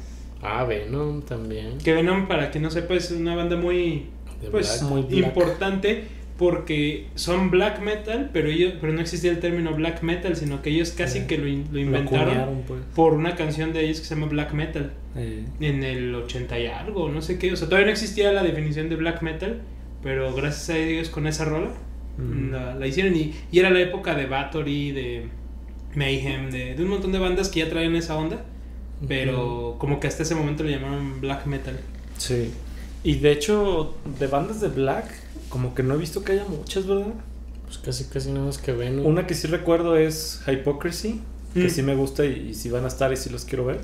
Ah, 0.43 0.65
Venom 0.65 1.23
también. 1.23 1.79
Que 1.79 1.95
Venom, 1.95 2.29
para 2.29 2.51
que 2.51 2.61
no 2.61 2.71
sepa, 2.71 2.95
es 2.95 3.11
una 3.11 3.35
banda 3.35 3.57
muy, 3.57 4.07
pues, 4.51 4.81
Black. 4.81 4.91
muy 4.91 5.03
black. 5.03 5.27
importante 5.29 6.05
porque 6.39 7.07
son 7.15 7.51
black 7.51 7.81
metal, 7.81 8.31
pero 8.33 8.49
ellos, 8.49 8.75
pero 8.81 8.93
no 8.93 9.01
existía 9.01 9.31
el 9.31 9.39
término 9.41 9.73
black 9.75 10.03
metal, 10.03 10.35
sino 10.37 10.63
que 10.63 10.71
ellos 10.71 10.91
casi 10.91 11.19
Eh, 11.21 11.27
que 11.29 11.39
lo, 11.39 11.47
in- 11.47 11.67
lo 11.69 11.75
Lo 11.75 11.81
inventaron 11.81 12.63
pues. 12.67 12.81
por 12.95 13.13
una 13.15 13.37
canción 13.37 13.73
de 13.73 13.85
ellos 13.85 14.01
que 14.01 14.07
se 14.07 14.15
llama 14.17 14.27
black 14.27 14.53
metal 14.53 14.93
Eh, 15.17 15.45
en 15.61 15.85
el 15.85 16.13
80 16.15 16.59
y 16.59 16.67
algo, 16.67 17.09
no 17.09 17.23
sé 17.23 17.39
qué, 17.39 17.53
o 17.53 17.57
sea, 17.57 17.67
todavía 17.69 17.87
no 17.87 17.93
existía 17.93 18.33
la 18.33 18.43
definición 18.43 18.89
de 18.89 18.97
black 18.97 19.23
metal, 19.23 19.61
Pero 20.03 20.35
gracias 20.35 20.71
a 20.77 20.81
Dios 20.81 21.09
con 21.09 21.27
esa 21.27 21.45
rola 21.47 21.71
Mm. 22.19 22.51
la, 22.53 22.75
la 22.77 22.87
hicieron. 22.87 23.17
Y, 23.17 23.33
y 23.51 23.59
era 23.59 23.71
la 23.71 23.81
época 23.81 24.15
de 24.15 24.27
Bathory, 24.27 24.93
de 24.93 25.23
Mayhem, 25.97 26.51
de, 26.51 26.75
de 26.75 26.83
un 26.83 26.91
montón 26.91 27.11
de 27.13 27.19
bandas 27.19 27.49
que 27.49 27.61
ya 27.61 27.69
traían 27.71 27.97
esa 27.97 28.17
onda. 28.17 28.45
Pero 29.09 29.77
como 29.79 29.99
que 30.01 30.07
hasta 30.07 30.23
ese 30.23 30.35
momento 30.35 30.63
le 30.65 30.73
llamaban 30.73 31.21
black 31.21 31.47
metal. 31.47 31.79
Sí. 32.17 32.51
Y 33.03 33.17
de 33.17 33.33
hecho, 33.33 33.97
de 34.19 34.27
bandas 34.29 34.61
de 34.61 34.69
black, 34.69 35.07
como 35.55 35.73
que 35.73 35.85
no 35.85 35.95
he 35.95 35.99
visto 35.99 36.25
que 36.25 36.33
haya 36.33 36.45
muchas, 36.47 36.85
¿verdad? 36.85 37.15
Pues 37.67 37.79
casi, 37.79 38.07
casi 38.07 38.33
nada 38.33 38.47
más 38.47 38.59
que 38.59 38.73
ven. 38.73 38.99
Una 39.07 39.25
que 39.25 39.35
sí 39.35 39.47
recuerdo 39.47 39.97
es 39.97 40.43
Hypocrisy, 40.49 41.21
que 41.55 41.67
Mm. 41.67 41.71
sí 41.71 41.83
me 41.85 41.95
gusta 41.95 42.25
y, 42.25 42.49
y 42.49 42.55
sí 42.55 42.71
van 42.71 42.85
a 42.85 42.89
estar 42.89 43.13
y 43.13 43.17
sí 43.17 43.31
los 43.31 43.45
quiero 43.45 43.65
ver. 43.67 43.79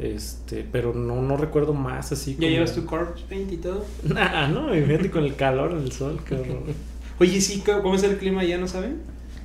Este, 0.00 0.66
pero 0.72 0.92
no, 0.92 1.22
no 1.22 1.36
recuerdo 1.36 1.72
más 1.72 2.10
así. 2.10 2.32
¿Ya 2.32 2.38
como- 2.38 2.48
llevas 2.50 2.74
tu 2.74 2.84
corpse 2.84 3.24
paint 3.28 3.52
y 3.52 3.56
todo? 3.58 3.84
Nah, 4.02 4.48
no, 4.48 4.74
imagínate 4.74 5.08
con 5.12 5.22
el 5.22 5.36
calor, 5.36 5.70
el 5.72 5.92
sol, 5.92 6.20
qué 6.26 6.34
horror. 6.34 6.62
Oye, 7.20 7.40
sí, 7.40 7.62
¿cómo 7.64 7.82
cómo 7.82 7.94
es 7.94 8.02
el 8.02 8.16
clima? 8.16 8.42
¿Ya 8.42 8.58
no 8.58 8.66
saben? 8.66 8.98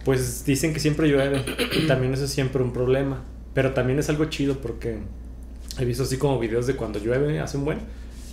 Pues 0.05 0.43
dicen 0.43 0.73
que 0.73 0.79
siempre 0.79 1.07
llueve 1.07 1.43
y 1.79 1.85
también 1.85 2.13
eso 2.15 2.23
es 2.25 2.31
siempre 2.31 2.63
un 2.63 2.73
problema. 2.73 3.21
Pero 3.53 3.73
también 3.73 3.99
es 3.99 4.09
algo 4.09 4.25
chido 4.25 4.57
porque 4.57 4.97
he 5.77 5.85
visto 5.85 6.01
así 6.03 6.17
como 6.17 6.39
videos 6.39 6.65
de 6.65 6.75
cuando 6.75 6.97
llueve, 6.97 7.39
hace 7.39 7.57
un 7.57 7.65
buen. 7.65 7.77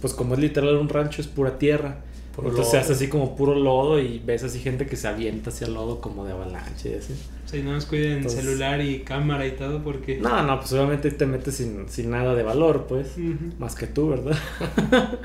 Pues 0.00 0.14
como 0.14 0.32
es 0.34 0.40
literal 0.40 0.76
un 0.76 0.88
rancho, 0.88 1.20
es 1.20 1.28
pura 1.28 1.58
tierra. 1.58 1.98
Puro 2.34 2.48
Entonces 2.48 2.70
se 2.70 2.76
lodo. 2.78 2.84
hace 2.84 2.92
así 2.94 3.08
como 3.08 3.36
puro 3.36 3.54
lodo 3.54 4.00
y 4.00 4.18
ves 4.24 4.42
así 4.42 4.58
gente 4.58 4.86
que 4.86 4.96
se 4.96 5.06
avienta 5.06 5.50
hacia 5.50 5.66
el 5.68 5.74
lodo 5.74 6.00
como 6.00 6.24
de 6.24 6.32
avalancha 6.32 6.88
y 6.88 6.94
así. 6.94 7.12
O 7.44 7.48
sea, 7.48 7.60
y 7.60 7.62
no 7.62 7.72
nos 7.72 7.86
cuiden 7.86 8.18
Entonces- 8.18 8.40
celular 8.44 8.80
y 8.80 9.00
cámara 9.00 9.46
y 9.46 9.52
todo 9.52 9.82
porque... 9.84 10.16
No, 10.18 10.42
no, 10.42 10.58
pues 10.58 10.72
obviamente 10.72 11.10
te 11.12 11.26
metes 11.26 11.54
sin, 11.56 11.88
sin 11.88 12.10
nada 12.10 12.34
de 12.34 12.42
valor, 12.42 12.86
pues. 12.88 13.12
Ujú. 13.16 13.54
Más 13.58 13.74
que 13.76 13.86
tú, 13.86 14.08
¿verdad? 14.08 14.36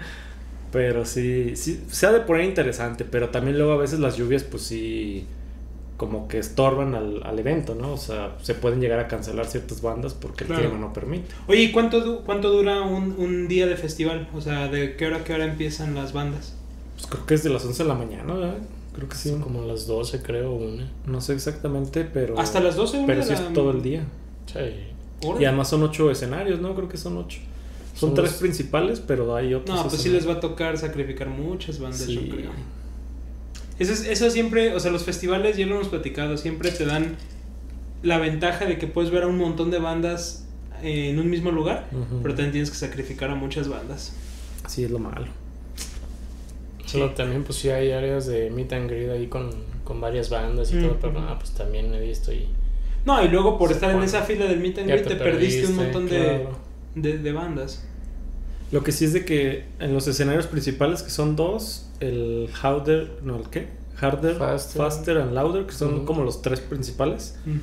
pero 0.71 1.03
sí, 1.05 1.55
sí, 1.55 1.83
se 1.89 2.05
ha 2.05 2.11
de 2.11 2.19
poner 2.21 2.45
interesante, 2.45 3.05
pero 3.05 3.29
también 3.29 3.57
luego 3.57 3.73
a 3.73 3.77
veces 3.77 3.99
las 3.99 4.15
lluvias, 4.17 4.43
pues 4.43 4.63
sí, 4.63 5.25
como 5.97 6.27
que 6.27 6.37
estorban 6.37 6.93
al, 6.95 7.23
al 7.23 7.39
evento, 7.39 7.73
¿no? 7.75 7.93
O 7.93 7.97
sea, 7.97 8.35
se 8.41 8.53
pueden 8.53 8.79
llegar 8.79 8.99
a 8.99 9.07
cancelar 9.07 9.47
ciertas 9.47 9.81
bandas 9.81 10.13
porque 10.13 10.43
el 10.43 10.49
Claro. 10.49 10.63
clima 10.69 10.79
no 10.79 10.93
permite. 10.93 11.25
Oye, 11.47 11.63
¿y 11.63 11.71
cuánto, 11.71 12.01
du- 12.01 12.21
cuánto 12.23 12.51
dura 12.51 12.81
un, 12.81 13.15
un 13.17 13.47
día 13.47 13.65
de 13.65 13.75
festival? 13.77 14.29
O 14.35 14.41
sea, 14.41 14.67
¿de 14.67 14.95
qué 14.95 15.07
hora 15.07 15.17
a 15.17 15.23
qué 15.23 15.33
hora 15.33 15.45
empiezan 15.45 15.95
las 15.95 16.13
bandas? 16.13 16.55
Pues 16.99 17.07
creo 17.07 17.25
que 17.25 17.33
es 17.35 17.43
de 17.43 17.49
las 17.49 17.63
11 17.65 17.83
de 17.83 17.89
la 17.89 17.95
mañana, 17.95 18.33
¿verdad? 18.33 18.57
Creo 18.93 19.07
que 19.07 19.15
sí. 19.15 19.29
Son 19.29 19.41
como 19.41 19.63
las 19.65 19.87
12, 19.87 20.21
creo, 20.21 20.53
una. 20.53 20.91
No 21.05 21.21
sé 21.21 21.33
exactamente, 21.33 22.03
pero... 22.03 22.37
¿Hasta 22.39 22.59
las 22.59 22.75
12? 22.75 22.97
una 22.99 23.07
Pero 23.07 23.23
sí 23.23 23.29
la- 23.31 23.35
es 23.39 23.53
todo 23.53 23.71
el 23.71 23.81
día. 23.81 24.03
Sí. 24.45 24.59
Órale. 25.25 25.41
Y 25.41 25.45
además 25.45 25.67
son 25.69 25.83
ocho 25.83 26.11
escenarios, 26.11 26.59
¿no? 26.59 26.75
Creo 26.75 26.89
que 26.89 26.97
son 26.97 27.17
ocho. 27.17 27.39
Son 27.93 28.09
Son 28.09 28.13
tres 28.15 28.31
los- 28.31 28.39
principales, 28.39 28.99
pero 29.05 29.35
hay 29.35 29.53
otros. 29.53 29.77
No, 29.77 29.87
pues 29.87 30.01
sí 30.01 30.09
les 30.09 30.27
va 30.27 30.33
a 30.33 30.39
tocar 30.39 30.77
sacrificar 30.77 31.27
muchas 31.29 31.79
bandas, 31.79 32.01
Sí. 32.01 32.15
yo 32.15 32.35
creo. 32.35 32.51
Eso, 33.79 33.93
es- 33.93 34.05
eso 34.07 34.29
siempre, 34.29 34.73
o 34.75 34.79
sea, 34.79 34.91
los 34.91 35.03
festivales, 35.03 35.55
ya 35.57 35.65
lo 35.65 35.75
hemos 35.75 35.87
platicado, 35.89 36.35
siempre 36.37 36.71
te 36.71 36.85
dan 36.85 37.15
la 38.03 38.17
ventaja 38.17 38.65
de 38.65 38.77
que 38.77 38.87
puedes 38.87 39.11
ver 39.11 39.23
a 39.23 39.27
un 39.27 39.37
montón 39.37 39.71
de 39.71 39.79
bandas 39.79 40.45
eh, 40.81 41.09
en 41.09 41.19
un 41.19 41.29
mismo 41.29 41.51
lugar, 41.51 41.87
pero 42.21 42.33
también 42.35 42.51
tienes 42.53 42.71
que 42.71 42.77
sacrificar 42.77 43.29
a 43.29 43.35
muchas 43.35 43.67
bandas. 43.67 44.13
Sí, 44.67 44.83
es 44.85 44.91
lo 44.91 44.99
malo. 44.99 45.27
Solo 46.91 47.11
también, 47.11 47.43
pues 47.43 47.57
sí 47.59 47.69
hay 47.69 47.91
áreas 47.91 48.25
de 48.27 48.49
meet 48.49 48.71
and 48.73 48.89
greet 48.89 49.09
ahí 49.09 49.27
con, 49.27 49.49
con 49.83 49.99
varias 50.01 50.29
bandas 50.29 50.71
y 50.71 50.75
Mm. 50.75 50.81
todo, 50.83 50.97
pero 51.01 51.13
no, 51.13 51.37
pues 51.39 51.51
también 51.51 51.93
he 51.93 51.99
visto 52.01 52.31
y. 52.31 52.47
No, 53.05 53.23
y 53.23 53.27
luego 53.29 53.57
por 53.57 53.69
Sí, 53.69 53.75
estar 53.75 53.91
en 53.95 54.03
esa 54.03 54.23
fila 54.23 54.45
del 54.45 54.59
meet 54.59 54.77
and 54.79 54.87
greet 54.89 55.03
te, 55.03 55.09
te 55.09 55.15
perdiste 55.15 55.67
un 55.67 55.77
perdiste, 55.77 55.83
montón 55.99 56.05
de, 56.09 56.17
claro. 56.19 56.49
de, 56.95 57.17
de 57.19 57.31
bandas. 57.31 57.85
Lo 58.71 58.83
que 58.83 58.91
sí 58.91 59.05
es 59.05 59.13
de 59.13 59.25
que 59.25 59.65
en 59.79 59.93
los 59.93 60.07
escenarios 60.07 60.45
principales, 60.47 61.01
que 61.01 61.09
son 61.09 61.35
dos, 61.35 61.89
el 62.01 62.49
Harder, 62.61 63.09
no, 63.23 63.37
el 63.37 63.49
qué? 63.49 63.67
Harder, 63.99 64.35
Faster. 64.35 64.81
Faster, 64.81 65.17
and 65.17 65.33
Louder, 65.33 65.65
que 65.65 65.73
son 65.73 65.93
Ujú. 65.95 66.05
como 66.05 66.23
los 66.23 66.41
tres 66.41 66.59
principales, 66.59 67.37
Mm. 67.45 67.57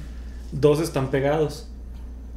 dos 0.52 0.80
están 0.80 1.10
pegados. 1.10 1.68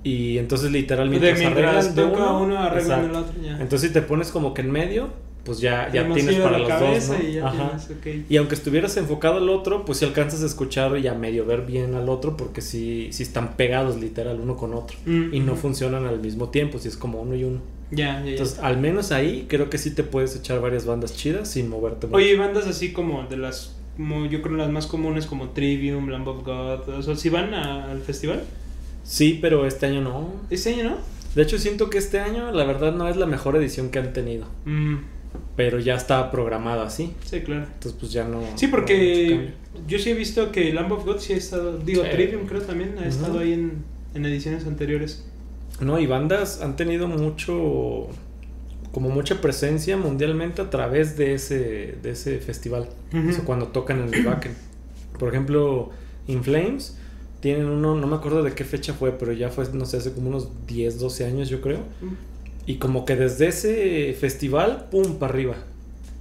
Y 0.04 0.38
entonces 0.38 0.71
literal 0.71 1.10
De 1.10 1.19
mientras 1.19 1.41
arreglan 1.52 1.95
de 1.95 2.02
toca 2.04 2.32
uno, 2.32 2.41
uno, 2.43 2.60
arreglan 2.60 3.06
el 3.10 3.15
otro, 3.15 3.34
ya. 3.41 3.60
Entonces 3.60 3.89
si 3.89 3.93
te 3.93 4.02
pones 4.02 4.30
como 4.32 4.54
que 4.54 4.62
en 4.62 4.71
medio, 4.71 5.10
pues 5.43 5.60
ya, 5.60 5.91
ya 5.91 6.08
tienes 6.13 6.36
para 6.38 6.60
los 6.60 6.67
dos, 6.67 7.10
¿no? 7.10 7.23
y 7.28 7.34
ya 7.34 7.47
Ajá. 7.47 7.78
tienes, 7.78 8.21
ok. 8.23 8.30
Y 8.30 8.38
aunque 8.38 8.56
estuvieras 8.56 8.95
enfocado 8.97 9.38
al 9.38 9.49
otro, 9.49 9.86
pues 9.86 9.97
si 9.99 10.06
alcanzas 10.06 10.43
a 10.43 10.45
escuchar 10.45 10.97
y 10.97 11.08
a 11.08 11.13
medio 11.13 11.45
ver 11.45 11.62
bien 11.65 11.95
al 11.95 12.10
otro, 12.10 12.38
porque 12.38 12.62
sí, 12.62 13.10
sí 13.12 13.23
están 13.23 13.56
pegados 13.56 13.99
literal 13.99 14.39
uno 14.39 14.56
con 14.58 14.73
otro. 14.73 14.97
Mm, 15.06 15.34
Y 15.34 15.39
no 15.39 15.54
ujú. 15.54 15.62
funcionan 15.62 16.06
al 16.06 16.19
mismo 16.19 16.49
tiempo, 16.49 16.78
si 16.80 16.88
es 16.89 16.97
como 16.97 17.21
uno 17.21 17.36
y 17.36 17.43
uno. 17.45 17.62
Ya, 17.91 18.19
ya, 18.19 18.25
ya. 18.25 18.32
Entonces, 18.32 18.60
al 18.60 18.78
menos 18.78 19.12
ahí 19.12 19.45
creo 19.49 19.69
que 19.71 19.78
sí 19.80 19.91
te 19.91 20.04
puedes 20.04 20.36
echar 20.36 20.62
varias 20.62 20.86
bandas 20.86 21.15
chidas 21.15 21.49
sin 21.49 21.69
moverte 21.69 22.06
mucho. 22.06 22.17
Oye, 22.17 22.36
bandas 22.36 22.67
así 22.67 22.91
como 22.93 23.23
de 23.23 23.38
las, 23.38 23.75
como 23.97 24.28
yo 24.28 24.41
creo 24.43 24.58
las 24.58 24.69
más 24.69 24.86
comunes 24.86 25.25
como 25.25 25.49
Trivium, 25.49 26.10
Lamb 26.10 26.28
of 26.28 26.43
God, 26.45 26.89
o 26.89 27.02
sea, 27.02 27.15
¿sí 27.15 27.30
van 27.30 27.54
a- 27.56 27.89
al 27.89 28.02
festival? 28.02 28.43
Sí, 29.04 29.39
pero 29.41 29.65
este 29.65 29.88
año 29.88 30.02
no. 30.02 30.32
Este 30.52 30.73
año, 30.75 30.84
¿no? 30.91 30.97
De 31.34 31.41
hecho, 31.43 31.58
siento 31.58 31.89
que 31.89 31.97
este 31.97 32.19
año, 32.19 32.52
la 32.52 32.63
verdad, 32.65 32.93
no 32.93 33.08
es 33.08 33.15
la 33.15 33.25
mejor 33.25 33.56
edición 33.56 33.89
que 33.89 33.97
han 33.99 34.13
tenido. 34.13 34.45
Mm, 34.65 34.97
Pero 35.56 35.80
ya 35.80 35.96
estaba 35.96 36.32
programado 36.32 36.82
así. 36.82 37.13
sí, 37.26 37.42
claro. 37.42 37.63
Entonces, 37.65 37.94
pues 38.00 38.12
ya 38.12 38.26
no. 38.26 38.42
Sí, 38.56 38.68
porque 38.68 39.52
yo 39.88 40.00
sí 40.00 40.10
he 40.12 40.13
visto 40.13 40.52
que 40.52 40.72
Lamb 40.74 40.92
of 40.94 41.06
God 41.06 41.20
sí 41.20 41.34
ha 41.34 41.38
estado, 41.38 41.78
digo, 41.78 42.04
Sí. 42.04 42.10
Trivium 42.12 42.46
creo 42.46 42.62
también 42.62 42.96
ha 42.98 43.06
estado 43.06 43.39
ahí 43.39 43.54
en, 43.54 43.84
en 44.13 44.26
ediciones 44.26 44.65
anteriores. 44.65 45.26
No, 45.82 46.00
y 46.00 46.08
bandas 46.08 46.62
han 46.62 46.76
tenido 46.76 47.08
mucho. 47.08 48.08
Como 48.92 49.10
mucha 49.10 49.39
presencia 49.39 49.98
mundialmente 49.98 50.62
a 50.63 50.70
través 50.72 51.15
de 51.15 51.36
ese, 51.36 51.98
de 52.02 52.10
ese 52.10 52.39
festival. 52.39 52.89
O 53.13 53.32
sea, 53.32 53.44
cuando 53.44 53.68
tocan 53.68 54.02
en 54.02 54.13
el 54.13 54.26
Wacken. 54.26 54.54
Por 55.20 55.30
ejemplo, 55.30 55.92
In 56.28 56.44
Flames 56.44 56.98
tienen 57.39 57.68
uno, 57.68 57.96
no 57.96 58.08
me 58.08 58.15
acuerdo 58.15 58.42
de 58.44 58.54
qué 58.54 58.63
fecha 58.65 58.94
fue, 58.94 59.12
pero 59.12 59.32
ya 59.32 59.50
fue, 59.50 59.65
no 59.74 59.86
sé, 59.86 59.98
hace 59.98 60.12
como 60.12 60.30
unos 60.30 60.50
10, 60.68 61.00
12 61.00 61.26
años, 61.26 61.50
yo 61.50 61.62
creo. 61.62 61.80
Y 62.69 62.75
como 62.75 63.03
que 63.03 63.15
desde 63.15 63.47
ese 63.47 64.13
festival, 64.13 64.89
pum, 64.91 65.15
para 65.15 65.34
arriba. 65.34 65.55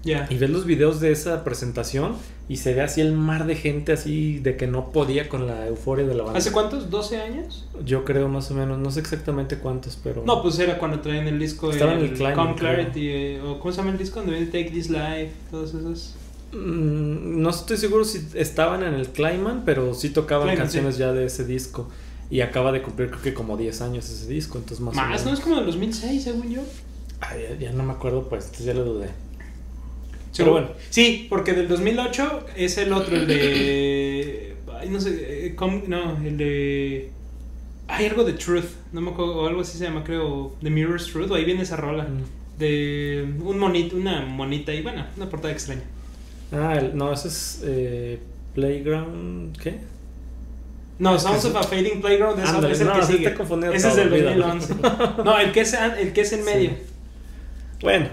Ya. 0.02 0.26
Y 0.30 0.38
ves 0.38 0.48
los 0.48 0.64
videos 0.64 0.98
de 0.98 1.12
esa 1.12 1.44
presentación 1.44 2.14
y 2.48 2.56
se 2.56 2.72
ve 2.72 2.80
así 2.80 3.02
el 3.02 3.12
mar 3.12 3.44
de 3.44 3.54
gente 3.54 3.92
así 3.92 4.38
de 4.38 4.56
que 4.56 4.66
no 4.66 4.90
podía 4.90 5.28
con 5.28 5.46
la 5.46 5.66
euforia 5.66 6.06
de 6.06 6.14
la 6.14 6.22
banda. 6.22 6.38
¿Hace 6.38 6.50
cuántos? 6.50 6.90
¿12 6.90 7.20
años? 7.20 7.66
Yo 7.84 8.06
creo 8.06 8.28
más 8.28 8.50
o 8.50 8.54
menos, 8.54 8.78
no 8.78 8.90
sé 8.90 9.00
exactamente 9.00 9.58
cuántos, 9.58 9.98
pero... 10.02 10.24
No, 10.24 10.40
pues 10.40 10.58
era 10.58 10.78
cuando 10.78 11.00
traían 11.00 11.28
el 11.28 11.38
disco 11.38 11.70
Estaba 11.70 11.92
en 11.92 12.00
el 12.00 12.14
Climate, 12.14 12.34
Come. 12.34 12.54
Clarity, 12.54 13.08
eh, 13.10 13.42
o 13.42 13.60
¿cómo 13.60 13.70
se 13.70 13.82
llama 13.82 13.90
el 13.90 13.98
disco? 13.98 14.20
Donde 14.20 14.36
viene 14.36 14.46
Take 14.46 14.70
This 14.70 14.88
Life, 14.88 15.32
todos 15.50 15.74
esos. 15.74 16.14
Mm, 16.52 17.42
no 17.42 17.50
estoy 17.50 17.76
seguro 17.76 18.06
si 18.06 18.26
estaban 18.32 18.82
en 18.84 18.94
el 18.94 19.08
Clyman, 19.08 19.64
pero 19.66 19.92
sí 19.92 20.08
tocaban 20.08 20.56
canciones 20.56 20.94
sí. 20.94 21.00
ya 21.00 21.12
de 21.12 21.26
ese 21.26 21.44
disco. 21.44 21.90
Y 22.30 22.40
acaba 22.42 22.72
de 22.72 22.82
cumplir 22.82 23.08
creo 23.10 23.22
que 23.22 23.34
como 23.34 23.56
10 23.56 23.80
años 23.80 24.08
ese 24.08 24.28
disco, 24.28 24.58
entonces 24.58 24.80
más, 24.80 24.94
o 24.94 25.00
Más, 25.00 25.24
¿no? 25.24 25.32
Es 25.32 25.40
como 25.40 25.56
del 25.56 25.66
2006, 25.66 26.22
según 26.22 26.50
yo. 26.50 26.62
Ay, 27.20 27.42
ya, 27.50 27.56
ya 27.68 27.72
no 27.72 27.82
me 27.82 27.92
acuerdo 27.92 28.28
pues, 28.28 28.44
entonces 28.44 28.66
ya 28.66 28.74
lo 28.74 28.84
dudé. 28.84 29.06
Pero 29.06 30.50
Pero 30.50 30.52
bueno. 30.52 30.68
Sí, 30.90 31.26
porque 31.28 31.52
del 31.52 31.68
2008 31.68 32.46
es 32.56 32.78
el 32.78 32.92
otro, 32.92 33.16
el 33.16 33.26
de... 33.26 34.56
Ay, 34.78 34.88
no 34.90 35.00
sé, 35.00 35.46
eh, 35.48 35.56
no, 35.88 36.16
el 36.24 36.36
de... 36.36 37.10
Hay 37.88 38.06
algo 38.06 38.22
de 38.22 38.34
Truth, 38.34 38.66
no 38.92 39.00
me 39.00 39.10
acuerdo, 39.10 39.36
o 39.36 39.48
algo 39.48 39.62
así 39.62 39.78
se 39.78 39.84
llama, 39.84 40.04
creo, 40.04 40.54
The 40.62 40.70
Mirror's 40.70 41.06
Truth, 41.06 41.30
o 41.30 41.34
ahí 41.34 41.44
viene 41.44 41.62
esa 41.62 41.76
rola. 41.76 42.04
Mm. 42.04 42.58
De 42.58 43.34
un 43.40 43.58
monito, 43.58 43.96
una 43.96 44.26
monita 44.26 44.74
y 44.74 44.82
bueno, 44.82 45.06
una 45.16 45.30
portada 45.30 45.52
extraña. 45.52 45.82
Ah, 46.52 46.76
el- 46.78 46.96
no, 46.96 47.12
ese 47.12 47.28
es 47.28 47.62
eh, 47.64 48.18
Playground, 48.54 49.56
¿qué? 49.58 49.78
No, 50.98 51.18
Sounds 51.18 51.44
of 51.44 51.54
a 51.56 51.62
Fading 51.62 52.00
Playground 52.00 52.38
es, 52.40 52.48
Ándale, 52.48 52.72
es 52.74 52.80
el 52.80 52.88
no, 52.88 52.94
que 52.94 53.02
sigue. 53.02 53.26
Ese 53.28 53.76
es 53.76 53.82
todo, 53.82 53.94
del 53.96 54.12
olvídalo. 54.12 54.46
2011. 54.48 54.74
No, 55.24 55.38
el 55.38 55.52
que 55.52 55.60
es, 55.60 55.74
el 55.74 56.12
que 56.12 56.20
es 56.22 56.32
en 56.32 56.40
Sí. 56.40 56.44
medio. 56.44 56.70
Bueno, 57.80 58.08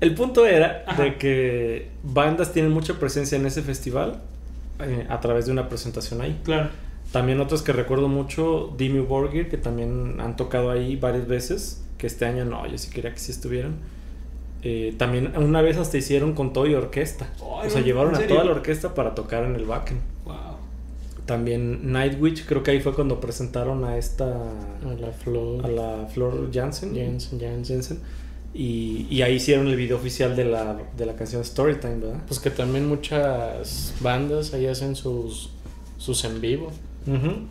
el 0.00 0.14
punto 0.14 0.46
era 0.46 0.84
Ajá. 0.86 1.02
de 1.02 1.16
que 1.16 1.88
bandas 2.02 2.52
tienen 2.52 2.72
mucha 2.72 2.94
presencia 2.94 3.36
en 3.36 3.44
ese 3.46 3.62
festival 3.62 4.22
eh, 4.80 5.06
a 5.10 5.20
través 5.20 5.46
de 5.46 5.52
una 5.52 5.68
presentación 5.68 6.22
ahí. 6.22 6.40
Claro. 6.44 6.70
También 7.12 7.38
otros 7.40 7.60
que 7.60 7.72
recuerdo 7.72 8.08
mucho, 8.08 8.72
Dimmu 8.78 9.04
Borgir, 9.04 9.50
que 9.50 9.58
también 9.58 10.18
han 10.18 10.36
tocado 10.36 10.70
ahí 10.70 10.96
varias 10.96 11.28
veces, 11.28 11.84
que 11.98 12.06
este 12.06 12.24
año 12.24 12.46
no, 12.46 12.66
yo 12.66 12.78
sí 12.78 12.90
quería 12.90 13.12
que 13.12 13.18
sí 13.20 13.30
estuvieran. 13.32 13.74
Eh, 14.62 14.94
también 14.96 15.32
una 15.36 15.60
vez 15.60 15.76
hasta 15.76 15.98
hicieron 15.98 16.32
con 16.34 16.52
todo 16.54 16.66
y 16.66 16.74
orquesta. 16.74 17.26
O 17.40 17.60
sea, 17.68 17.80
no, 17.80 17.86
llevaron 17.86 18.14
¿en 18.16 18.22
a 18.22 18.26
toda 18.26 18.44
la 18.44 18.52
orquesta 18.52 18.94
para 18.94 19.14
tocar 19.14 19.44
en 19.44 19.56
el 19.56 19.64
Wacken. 19.66 19.98
También 21.26 21.92
Nightwish, 21.92 22.44
creo 22.46 22.62
que 22.62 22.72
ahí 22.72 22.80
fue 22.80 22.94
cuando 22.94 23.20
presentaron 23.20 23.84
a 23.84 23.96
esta... 23.96 24.26
A 24.26 24.94
la 25.00 25.12
Flor. 25.12 25.64
a 25.64 25.68
la 25.68 26.06
Flor 26.12 26.50
Jansen. 26.52 26.94
Y, 28.54 29.06
y 29.08 29.22
ahí 29.22 29.36
hicieron 29.36 29.68
el 29.68 29.76
video 29.76 29.96
oficial 29.96 30.36
de 30.36 30.44
la, 30.44 30.76
de 30.96 31.06
la 31.06 31.14
canción 31.14 31.44
Storytime, 31.44 31.96
¿verdad? 31.96 32.20
Pues 32.26 32.38
que 32.40 32.50
también 32.50 32.86
muchas 32.86 33.94
bandas 34.00 34.52
ahí 34.52 34.66
hacen 34.66 34.94
sus, 34.96 35.50
sus 35.96 36.24
en 36.24 36.40
vivo. 36.40 36.70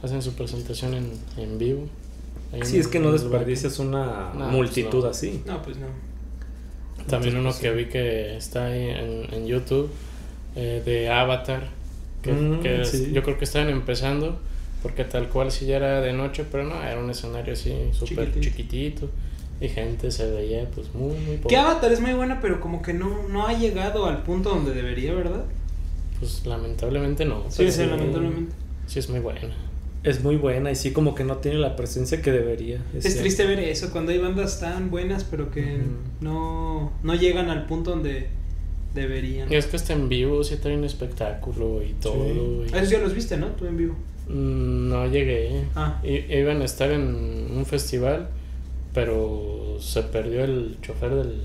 Hacen 0.03 0.21
su 0.21 0.33
presentación 0.33 0.93
en, 0.93 1.11
en 1.37 1.57
vivo. 1.57 1.81
Ahí 2.53 2.61
Sí, 2.63 2.75
en- 2.75 2.81
es 2.81 2.87
que 2.87 2.99
no 2.99 3.07
el 3.07 3.13
desperdicias 3.19 3.79
una 3.79 4.31
No, 4.37 4.49
multitud 4.49 4.89
pues 5.01 5.03
no. 5.03 5.09
así. 5.09 5.41
No, 5.45 5.61
pues 5.61 5.77
no. 5.77 5.87
También 7.07 7.33
Entonces, 7.33 7.33
uno 7.35 7.43
pues, 7.49 7.57
que 7.57 7.69
sí. 7.69 7.75
vi 7.75 7.85
que 7.85 8.37
está 8.37 8.65
ahí 8.67 8.89
en, 8.89 9.33
en 9.33 9.47
YouTube 9.47 9.89
eh, 10.55 10.83
de 10.85 11.09
Avatar, 11.09 11.69
que, 12.21 12.31
Mm, 12.31 12.59
que 12.61 12.85
sí. 12.85 13.11
yo 13.13 13.23
creo 13.23 13.37
que 13.37 13.45
estaban 13.45 13.69
empezando, 13.69 14.39
porque 14.81 15.03
tal 15.03 15.27
cual 15.29 15.51
sí 15.51 15.65
ya 15.65 15.77
era 15.77 16.01
de 16.01 16.13
noche, 16.13 16.45
pero 16.51 16.63
no, 16.63 16.81
era 16.81 16.99
un 16.99 17.09
escenario 17.09 17.53
así 17.53 17.73
súper 17.91 18.31
Chiquitito. 18.33 18.39
chiquitito 18.41 19.09
y 19.61 19.69
gente 19.69 20.09
se 20.11 20.29
veía 20.31 20.67
pues 20.73 20.93
muy, 20.95 21.15
muy 21.19 21.37
poco. 21.37 21.49
Que 21.49 21.57
Avatar 21.57 21.91
es 21.91 21.99
muy 22.01 22.13
buena, 22.13 22.39
pero 22.41 22.59
como 22.59 22.81
que 22.81 22.93
no, 22.93 23.27
no 23.29 23.45
ha 23.47 23.53
llegado 23.57 24.05
al 24.05 24.23
punto 24.23 24.49
donde 24.49 24.73
debería, 24.73 25.13
¿verdad? 25.13 25.43
Pues 26.19 26.45
lamentablemente 26.45 27.25
no. 27.25 27.43
Sí, 27.49 27.57
pero 27.59 27.71
sí, 27.71 27.85
lamentablemente. 27.85 28.53
Sí 28.87 28.99
es 28.99 29.09
muy 29.09 29.19
buena. 29.19 29.39
Es 30.03 30.23
muy 30.23 30.35
buena 30.35 30.71
y 30.71 30.75
sí 30.75 30.91
como 30.93 31.13
que 31.13 31.23
no 31.23 31.37
tiene 31.37 31.59
la 31.59 31.75
presencia 31.75 32.21
que 32.23 32.31
debería. 32.31 32.77
Es, 32.95 33.03
cierto. 33.03 33.19
triste 33.21 33.45
ver 33.45 33.59
eso, 33.59 33.91
cuando 33.91 34.11
hay 34.11 34.17
bandas 34.17 34.59
tan 34.59 34.89
buenas, 34.89 35.23
pero 35.23 35.51
que 35.51 35.61
Ujú. 35.61 35.91
no, 36.21 36.91
no 37.03 37.13
llegan 37.15 37.51
al 37.51 37.67
punto 37.67 37.91
donde 37.91 38.29
deberían. 38.93 39.51
Y 39.51 39.55
es 39.55 39.65
que 39.67 39.77
está 39.77 39.93
en 39.93 40.09
vivo, 40.09 40.43
sí 40.43 40.57
trae 40.57 40.75
un 40.75 40.83
espectáculo 40.83 41.81
y 41.83 41.93
todo. 41.93 42.25
y- 42.65 42.67
Ah, 42.73 42.77
Esos 42.77 42.89
ya 42.89 42.99
los 42.99 43.13
viste, 43.13 43.37
¿no? 43.37 43.47
Tú 43.47 43.65
en 43.65 43.77
vivo. 43.77 43.95
Mm, 44.27 44.89
No 44.89 45.07
llegué. 45.07 45.63
Ah. 45.75 45.99
I- 46.03 46.33
iban 46.37 46.61
a 46.61 46.65
estar 46.65 46.91
en 46.91 47.01
un 47.55 47.65
festival, 47.65 48.29
pero 48.93 49.77
se 49.79 50.03
perdió 50.03 50.43
el 50.43 50.77
chofer 50.81 51.11
del, 51.15 51.41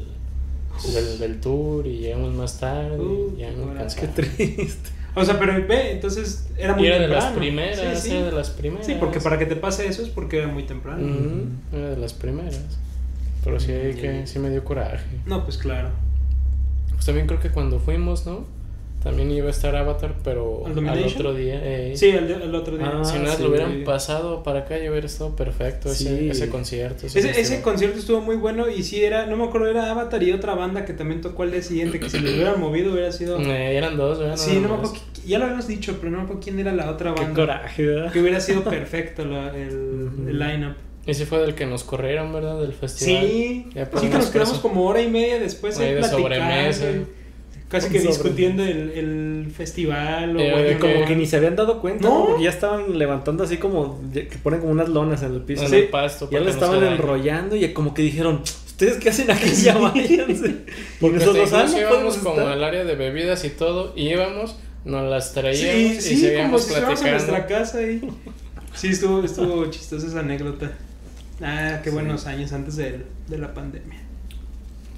del, 0.92 1.18
del 1.18 1.40
tour 1.40 1.86
y 1.86 1.98
llegamos 1.98 2.34
más 2.34 2.58
tarde. 2.60 2.98
Uh, 2.98 3.34
y 3.36 3.40
ya 3.40 3.50
no 3.52 3.72
qué 3.98 4.06
triste. 4.08 4.90
O 5.18 5.24
sea, 5.24 5.38
pero 5.38 5.54
ve, 5.66 5.92
entonces 5.92 6.46
era 6.58 6.74
Y 6.74 6.76
muy 6.76 6.86
era 6.88 6.96
de 6.96 7.00
temprano. 7.04 7.24
las 7.30 7.38
primeras, 7.38 8.02
Sí, 8.02 8.10
sí. 8.10 8.16
era 8.16 8.26
de 8.26 8.32
las 8.32 8.50
primeras. 8.50 8.84
Sí, 8.84 8.96
porque 9.00 9.18
para 9.18 9.38
que 9.38 9.46
te 9.46 9.56
pase 9.56 9.86
eso 9.88 10.02
es 10.02 10.10
porque 10.10 10.36
era 10.36 10.46
muy 10.48 10.64
temprano. 10.64 11.08
Era 11.72 11.88
de 11.88 11.96
las 11.96 12.12
primeras. 12.12 12.60
Pero 13.42 13.58
sí, 13.58 13.72
Mm, 13.72 13.96
que, 13.98 14.26
sí 14.26 14.38
me 14.38 14.50
dio 14.50 14.62
coraje. 14.62 15.06
No, 15.24 15.42
pues 15.44 15.56
claro. 15.56 15.88
Pues 16.96 17.06
también 17.06 17.26
creo 17.26 17.38
que 17.40 17.50
cuando 17.50 17.78
fuimos, 17.78 18.26
¿no? 18.26 18.44
También 19.02 19.30
iba 19.30 19.46
a 19.46 19.50
estar 19.50 19.76
Avatar, 19.76 20.14
pero 20.24 20.64
¿Al 20.66 20.76
al 20.88 21.04
otro 21.04 21.32
día. 21.32 21.60
eh, 21.62 21.92
Sí, 21.94 22.08
el 22.08 22.52
otro 22.52 22.76
día. 22.76 22.90
Ah, 22.92 23.04
Si 23.04 23.18
sí. 23.18 23.42
lo 23.42 23.50
hubieran 23.50 23.84
pasado 23.84 24.42
para 24.42 24.60
acá, 24.60 24.78
ya 24.78 24.90
hubiera 24.90 25.06
estado 25.06 25.36
perfecto 25.36 25.88
ese, 25.92 26.18
Sí. 26.18 26.28
ese 26.30 26.48
concierto. 26.48 27.06
Ese, 27.06 27.20
ese 27.40 27.62
concierto 27.62 28.00
estuvo 28.00 28.20
muy 28.20 28.34
bueno 28.34 28.68
y 28.68 28.82
sí 28.82 29.04
era, 29.04 29.26
no 29.26 29.36
me 29.36 29.44
acuerdo, 29.44 29.68
era 29.70 29.92
Avatar 29.92 30.20
y 30.24 30.32
otra 30.32 30.56
banda 30.56 30.84
que 30.84 30.92
también 30.92 31.20
tocó 31.20 31.44
al 31.44 31.52
día 31.52 31.62
siguiente, 31.62 32.00
que 32.00 32.10
si 32.10 32.18
lo 32.18 32.30
hubieran 32.30 32.58
movido 32.58 32.92
hubiera 32.94 33.12
sido... 33.12 33.38
Eh, 33.40 33.76
eran 33.76 33.96
dos, 33.96 34.18
¿verdad? 34.18 34.36
Sí, 34.36 34.54
no 34.60 34.68
me 34.70 34.74
acuerdo, 34.74 34.94
ya 35.24 35.38
lo 35.38 35.44
habíamos 35.44 35.68
dicho, 35.68 35.96
pero 36.00 36.10
no 36.10 36.16
me 36.18 36.22
acuerdo 36.24 36.42
quién 36.42 36.58
era 36.58 36.72
la 36.72 36.90
otra 36.90 37.14
Qué 37.14 37.20
banda. 37.22 37.40
coraje, 37.40 37.86
¿verdad? 37.86 38.12
Que 38.12 38.20
hubiera 38.20 38.40
sido 38.40 38.64
perfecto 38.64 39.24
la- 39.24 39.54
el, 39.56 40.08
el 40.26 40.36
line-up. 40.38 40.74
Ese 41.06 41.24
fue 41.24 41.38
del 41.38 41.54
que 41.54 41.66
nos 41.66 41.84
corrieron, 41.84 42.32
¿verdad? 42.32 42.60
Del 42.60 42.72
festival. 42.72 43.22
Sí, 43.26 43.66
sí 44.00 44.08
que 44.08 44.18
nos 44.18 44.26
quedamos 44.26 44.58
como 44.58 44.84
hora 44.86 45.00
y 45.00 45.08
media 45.08 45.38
después 45.38 45.78
Ahí 45.78 45.94
de 45.94 46.02
sobremesa. 46.04 46.86
Casi 47.68 47.88
que 47.90 47.98
Sobre- 47.98 48.10
discutiendo 48.12 48.62
el, 48.62 48.90
el 48.92 49.52
festival 49.56 50.36
o 50.36 50.40
Eh, 50.40 50.52
bueno, 50.52 50.78
Como 50.80 51.04
que- 51.04 51.16
ni 51.16 51.26
se 51.26 51.36
habían 51.36 51.56
dado 51.56 51.80
cuenta, 51.80 52.08
No. 52.08 52.40
ya 52.40 52.48
estaban 52.50 52.96
levantando 52.96 53.42
así 53.42 53.56
como 53.56 54.00
que 54.12 54.28
ponen 54.42 54.60
como 54.60 54.70
unas 54.72 54.88
lonas 54.88 55.22
en 55.24 55.34
el 55.34 55.40
piso. 55.42 55.64
En 55.64 55.70
Sí. 55.70 55.76
el 55.76 55.88
pasto. 55.88 56.28
Ya 56.30 56.38
lo 56.38 56.44
no 56.44 56.50
estaban 56.50 56.82
enrollando 56.84 57.56
y 57.56 57.72
como 57.72 57.92
que 57.92 58.02
dijeron, 58.02 58.42
¿ustedes 58.66 58.98
qué 58.98 59.08
hacen 59.08 59.30
aquí? 59.32 59.50
Ya 59.64 59.76
váyanse. 59.78 60.54
Porque 61.00 61.18
nosotros 61.18 61.52
ah, 61.52 61.64
incluso 61.66 61.76
no 61.76 61.80
íbamos 61.92 62.16
como 62.18 62.40
al 62.40 62.62
área 62.62 62.84
de 62.84 62.94
bebidas 62.94 63.44
y 63.44 63.50
todo, 63.50 63.92
y 63.96 64.10
íbamos, 64.10 64.56
nos 64.84 65.08
las 65.10 65.32
traíamos 65.32 65.58
Sí, 65.58 65.98
y 65.98 66.00
sí, 66.00 66.14
como 66.14 66.20
seguíamos 66.28 66.62
si 66.62 66.68
estuviéramos 66.72 67.02
en 67.02 67.10
nuestra 67.10 67.46
casa 67.46 67.78
ahí. 67.78 68.00
Sí, 68.74 68.88
estuvo, 68.88 69.24
estuvo 69.24 69.66
chistosa 69.70 70.06
esa 70.06 70.20
anécdota. 70.20 70.70
Ah, 71.42 71.80
qué 71.82 71.90
Sí. 71.90 71.94
buenos 71.94 72.26
años 72.26 72.52
antes 72.52 72.76
de, 72.76 73.02
de 73.28 73.38
la 73.38 73.52
pandemia. 73.54 73.98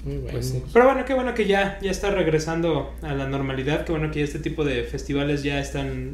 Muy 0.04 0.14
bueno. 0.18 0.28
Pues 0.30 0.50
sí. 0.50 0.62
Pero 0.72 0.84
bueno, 0.84 1.04
qué 1.04 1.14
bueno 1.14 1.34
que 1.34 1.46
ya, 1.46 1.78
ya 1.82 1.90
está 1.90 2.10
regresando 2.10 2.94
a 3.02 3.14
la 3.14 3.26
normalidad, 3.28 3.84
qué 3.84 3.92
bueno 3.92 4.10
que 4.10 4.20
ya 4.20 4.24
este 4.24 4.38
tipo 4.38 4.64
de 4.64 4.84
festivales 4.84 5.42
ya 5.42 5.58
están 5.60 6.12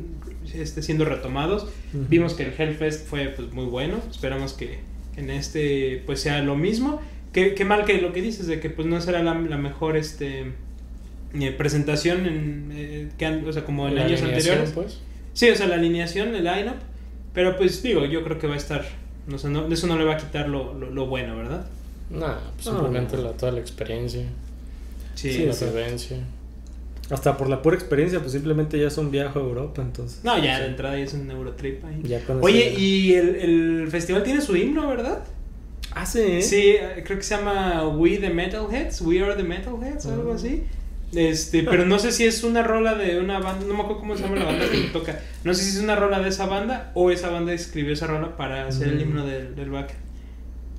este, 0.54 0.82
siendo 0.82 1.04
retomados. 1.04 1.68
Vimos 1.92 2.34
que 2.34 2.44
el 2.46 2.54
Hellfest 2.58 3.06
fue 3.06 3.26
pues, 3.28 3.52
muy 3.52 3.66
bueno, 3.66 4.00
esperamos 4.10 4.54
que 4.54 4.78
en 5.16 5.30
este 5.30 6.02
pues 6.06 6.20
sea 6.20 6.42
lo 6.42 6.56
mismo. 6.56 7.00
Qué, 7.32 7.54
qué 7.54 7.64
mal 7.64 7.84
que 7.84 8.00
lo 8.00 8.12
que 8.12 8.22
dices 8.22 8.46
de 8.46 8.60
que 8.60 8.70
pues 8.70 8.86
no 8.88 9.00
será 9.00 9.22
la, 9.22 9.34
la 9.34 9.58
mejor 9.58 9.96
este 9.96 10.52
eh, 11.38 11.50
presentación 11.56 12.26
en, 12.26 12.70
eh, 12.72 13.08
que 13.18 13.26
o 13.26 13.52
sea, 13.52 13.64
como 13.64 13.86
en 13.88 13.96
La 13.96 14.04
años 14.04 14.22
alineación, 14.22 14.58
anteriores. 14.58 14.70
pues. 14.72 15.00
Sí, 15.34 15.50
o 15.50 15.56
sea, 15.56 15.66
la 15.66 15.74
alineación, 15.74 16.34
el 16.34 16.44
lineup. 16.44 16.76
Pero 17.34 17.56
pues 17.56 17.82
digo, 17.82 18.06
yo 18.06 18.22
creo 18.24 18.38
que 18.38 18.46
va 18.46 18.54
a 18.54 18.56
estar. 18.56 18.84
No 19.26 19.38
sé, 19.38 19.48
no, 19.48 19.66
eso 19.68 19.86
no 19.86 19.96
le 19.98 20.04
va 20.04 20.14
a 20.14 20.16
quitar 20.18 20.48
lo, 20.48 20.74
lo, 20.74 20.90
lo 20.90 21.06
bueno, 21.06 21.36
¿verdad? 21.36 21.66
Nah, 22.10 22.34
pues 22.54 22.66
No, 22.66 22.72
simplemente 22.74 23.16
no. 23.16 23.22
La, 23.24 23.30
toda 23.32 23.52
la 23.52 23.60
experiencia, 23.60 24.22
Sí. 25.14 25.32
Sí, 25.32 25.44
la 25.46 25.52
o 25.52 25.54
sea, 25.54 25.68
vivencia. 25.70 26.18
Hasta 27.10 27.36
por 27.36 27.48
la 27.48 27.60
pura 27.62 27.76
experiencia, 27.76 28.18
pues 28.20 28.32
simplemente 28.32 28.78
ya 28.78 28.88
es 28.88 28.96
un 28.98 29.10
viaje 29.10 29.38
a 29.38 29.42
Europa, 29.42 29.82
entonces. 29.82 30.20
No, 30.24 30.36
ya 30.42 30.56
Sí. 30.56 30.62
de 30.62 30.68
entrada 30.68 30.96
ya 30.98 31.04
es 31.04 31.14
un 31.14 31.30
Eurotrip 31.30 31.84
ahí. 31.84 32.00
Ya 32.02 32.20
Oye, 32.40 32.74
y 32.78 33.14
el, 33.14 33.36
el 33.36 33.88
festival 33.90 34.22
tiene 34.22 34.40
su 34.40 34.56
himno, 34.56 34.88
¿verdad? 34.88 35.22
Ah, 35.92 36.04
sí, 36.06 36.20
¿eh? 36.20 36.42
Sí, 36.42 36.70
eh, 36.80 37.02
creo 37.04 37.18
que 37.18 37.22
se 37.24 37.36
llama 37.36 37.86
We 37.88 38.18
the 38.18 38.30
Metalheads, 38.30 39.00
We 39.02 39.22
Are 39.22 39.34
the 39.36 39.42
Metalheads, 39.44 40.06
algo 40.06 40.32
Ah. 40.32 40.36
así. 40.36 40.64
Este, 41.16 41.62
pero 41.62 41.86
no 41.86 41.98
sé 41.98 42.12
si 42.12 42.24
es 42.24 42.42
una 42.44 42.62
rola 42.62 42.94
de 42.94 43.18
una 43.20 43.38
banda, 43.38 43.66
no 43.66 43.74
me 43.74 43.80
acuerdo 43.80 44.00
cómo 44.00 44.16
se 44.16 44.22
llama 44.24 44.36
la 44.36 44.44
banda 44.46 44.66
que 44.70 44.78
toca. 44.92 45.20
No 45.44 45.54
sé 45.54 45.62
si 45.64 45.76
es 45.78 45.82
una 45.82 45.96
rola 45.96 46.20
de 46.20 46.28
esa 46.28 46.46
banda 46.46 46.90
o 46.94 47.10
esa 47.10 47.30
banda 47.30 47.52
escribió 47.52 47.92
esa 47.92 48.06
rola 48.06 48.36
para 48.36 48.66
hacer 48.66 48.88
el 48.88 48.96
Mm. 48.96 49.00
himno 49.00 49.26
del, 49.26 49.54
del 49.54 49.70
back. 49.70 49.94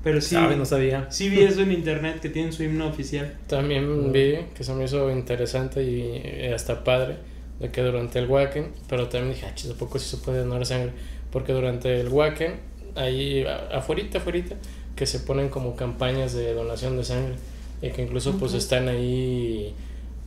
Pero 0.03 0.21
sí, 0.21 0.35
Sabe, 0.35 0.55
no 0.55 0.65
sabía. 0.65 1.07
sí 1.09 1.29
vi 1.29 1.41
eso 1.41 1.61
en 1.61 1.71
internet 1.71 2.19
que 2.19 2.29
tienen 2.29 2.53
su 2.53 2.61
himno 2.63 2.87
oficial. 2.87 3.33
También 3.47 4.11
vi 4.11 4.37
que 4.55 4.63
se 4.63 4.73
me 4.73 4.85
hizo 4.85 5.09
interesante 5.09 5.83
y 5.83 6.21
eh, 6.23 6.51
hasta 6.53 6.83
padre 6.83 7.15
de 7.59 7.69
que 7.71 7.81
durante 7.81 8.19
el 8.19 8.27
Wacken, 8.29 8.67
pero 8.87 9.07
también 9.09 9.33
dije, 9.33 9.47
ah, 9.49 9.55
chis, 9.55 9.71
¿a 9.71 9.73
poco 9.73 9.97
sí 9.97 10.07
se 10.09 10.17
puede 10.17 10.39
donar 10.39 10.63
sangre? 10.65 10.91
Porque 11.31 11.53
durante 11.53 11.99
el 11.99 12.09
Wacken, 12.09 12.53
ahí 12.95 13.45
afuerita, 13.73 14.19
afuerita, 14.19 14.55
que 14.95 15.07
se 15.07 15.19
ponen 15.21 15.49
como 15.49 15.75
campañas 15.75 16.33
de 16.33 16.53
donación 16.53 16.97
de 16.97 17.03
sangre 17.03 17.35
y 17.81 17.89
que 17.89 18.03
incluso 18.03 18.37
pues 18.37 18.53
están 18.53 18.87
ahí 18.89 19.73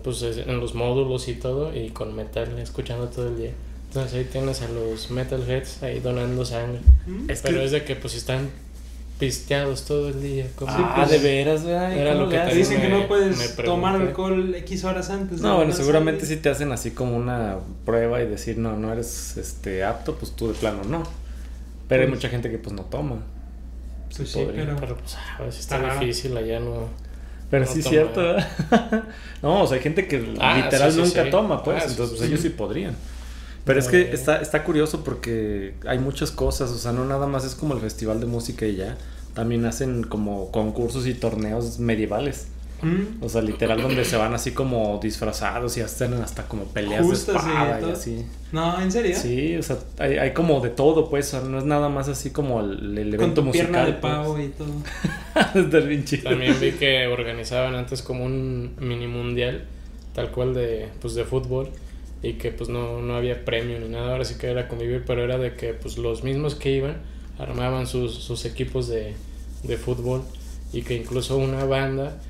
pues 0.03 0.23
es- 0.23 0.39
en 0.47 0.61
los 0.61 0.75
módulos 0.75 1.29
y 1.29 1.35
todo 1.35 1.75
y 1.75 1.91
con 1.91 2.15
metal 2.15 2.59
escuchando 2.59 3.09
todo 3.09 3.29
el 3.29 3.37
día. 3.39 3.51
Entonces 3.89 4.15
ahí 4.15 4.25
tienes 4.25 4.61
a 4.63 4.69
los 4.69 5.11
metalheads 5.11 5.83
ahí 5.83 6.01
donando 6.01 6.45
sangre. 6.45 6.81
¿Mm? 7.07 7.31
Es 7.31 7.41
Pero 7.43 7.59
que- 7.59 7.65
es 7.65 7.71
de 7.73 7.85
que 7.85 7.97
pues 7.97 8.15
están 8.15 8.51
pisteados 9.19 9.85
todo 9.85 10.09
el 10.11 10.23
día. 10.23 10.47
como- 10.55 10.71
Ah, 10.73 10.93
pues, 10.97 11.11
de 11.11 11.19
veras, 11.19 11.65
¿verdad? 11.65 11.93
¿Y 11.97 11.99
era 11.99 12.15
lo 12.15 12.29
que 12.29 12.39
te 12.39 12.55
Dicen 12.55 12.81
que 12.81 12.89
no 12.89 13.09
puedes 13.09 13.57
tomar 13.57 13.97
alcohol 14.01 14.55
X 14.55 14.85
horas 14.85 15.11
antes. 15.11 15.41
No, 15.41 15.57
bueno, 15.57 15.73
seguramente 15.73 16.25
sí 16.27 16.37
te 16.37 16.49
hacen 16.51 16.71
así 16.71 16.93
como 16.93 17.17
una 17.17 17.57
prueba 17.85 18.23
y 18.23 18.27
decir, 18.29 18.59
no, 18.59 18.77
no 18.77 18.93
eres 18.93 19.37
este 19.37 19.83
apto, 19.85 20.15
pues 20.17 20.33
tú 20.33 20.49
de 20.49 20.55
plano 20.55 20.83
no. 20.85 21.03
Pero 21.89 22.03
hay 22.03 22.09
Pues- 22.09 22.19
mucha 22.19 22.29
gente 22.29 22.51
que 22.51 22.59
pues 22.59 22.75
no 22.77 22.83
toma. 22.83 23.17
Pues 24.17 24.31
sí, 24.31 24.39
podría, 24.45 24.65
pero... 24.67 24.77
Pero 24.79 24.97
pues 24.99 25.17
ah, 25.17 25.37
a 25.39 25.43
veces 25.43 25.61
está 25.61 25.77
Ajá. 25.85 25.99
difícil 25.99 26.37
allá 26.37 26.61
no. 26.61 26.87
Pero 27.51 27.65
No 27.65 27.71
sí 27.73 27.81
es 27.81 27.87
cierto, 27.89 28.21
no, 29.43 29.63
o 29.63 29.67
sea, 29.67 29.77
hay 29.79 29.83
gente 29.83 30.07
que 30.07 30.35
Ah, 30.39 30.61
literal 30.63 30.93
sí, 30.93 30.99
sí, 30.99 31.05
nunca 31.05 31.25
sí. 31.25 31.31
toma, 31.31 31.63
pues, 31.63 31.83
Ah, 31.83 31.87
entonces 31.89 32.19
sí, 32.19 32.27
ellos 32.27 32.41
sí. 32.41 32.51
podrían. 32.51 32.95
Pero 33.65 33.81
es 33.81 33.89
que 33.89 34.13
está, 34.13 34.41
está 34.41 34.65
curioso 34.65 35.05
porque 35.05 35.75
hay 35.87 35.99
muchas 35.99 36.31
cosas, 36.31 36.71
o 36.71 36.79
sea, 36.79 36.93
no 36.93 37.05
nada 37.05 37.27
más 37.27 37.45
es 37.45 37.55
como 37.55 37.75
el 37.75 37.81
festival 37.81 38.21
de 38.21 38.27
música 38.27 38.67
y 38.67 38.77
ya. 38.77 38.97
También 39.35 39.65
hacen 39.67 40.05
como 40.05 40.51
concursos 40.51 41.07
y 41.07 41.15
torneos 41.15 41.79
medievales. 41.79 42.49
¿Mm? 42.83 43.23
O 43.25 43.29
sea, 43.29 43.43
literal 43.43 43.83
donde 43.83 44.05
se 44.05 44.17
van 44.17 44.35
así 44.35 44.53
como 44.53 45.01
disfrazados 45.03 45.77
y 45.77 45.81
hacen 45.81 46.15
hasta 46.15 46.47
como 46.47 46.65
peleas 46.65 47.05
Justas 47.05 47.45
de 47.45 47.51
y 47.51 47.53
espada 47.53 47.79
y, 47.79 47.83
todo. 47.83 47.93
así. 47.93 48.27
No, 48.53 48.81
¿en 48.81 48.93
serio? 48.93 49.17
Sí, 49.17 49.57
o 49.57 49.63
sea, 49.63 49.79
hay, 49.99 50.17
hay 50.19 50.33
como 50.33 50.61
de 50.61 50.71
todo, 50.71 51.11
pues, 51.11 51.27
o 51.35 51.41
sea, 51.41 51.49
no 51.49 51.59
es 51.59 51.65
nada 51.65 51.89
más 51.89 52.09
así 52.09 52.31
como 52.31 52.61
el, 52.61 52.97
el 52.97 53.11
Con 53.11 53.15
evento 53.15 53.41
tu 53.41 53.47
musical. 53.49 53.69
pierna 53.71 53.87
de 53.87 53.93
pues. 53.95 54.13
pavo 54.13 54.39
y 54.39 54.49
todo. 54.49 54.73
Está 55.61 55.79
bien 55.81 56.05
chido. 56.05 56.31
También 56.31 56.55
vi 56.61 56.73
que 56.73 57.07
organizaban 57.09 57.75
antes 57.75 58.03
como 58.03 58.25
un 58.25 58.75
mini 58.79 59.07
mundial, 59.09 59.65
tal 60.15 60.31
cual 60.31 60.55
de, 60.55 60.89
pues, 61.01 61.15
de 61.15 61.25
fútbol, 61.25 61.71
y 62.23 62.35
que 62.35 62.51
pues 62.53 62.69
no, 62.69 63.01
no 63.01 63.17
había 63.17 63.45
premio 63.45 63.79
ni 63.81 63.89
nada, 63.89 64.13
ahora 64.13 64.25
sí 64.25 64.35
que 64.39 64.49
era 64.49 64.67
convivir, 64.69 65.05
pero 65.07 65.23
era 65.23 65.39
de 65.39 65.55
que 65.55 65.73
pues 65.75 65.99
los 65.99 66.25
mismos 66.25 66.55
que 66.57 66.73
iban 66.73 66.97
armaban 67.39 67.87
sus, 67.87 68.15
sus 68.15 68.45
equipos 68.45 68.89
de, 68.89 69.15
de 69.63 69.77
fútbol 69.77 70.23
y 70.73 70.83
que 70.83 70.95
incluso 70.97 71.37
una 71.37 71.65
banda 71.65 72.21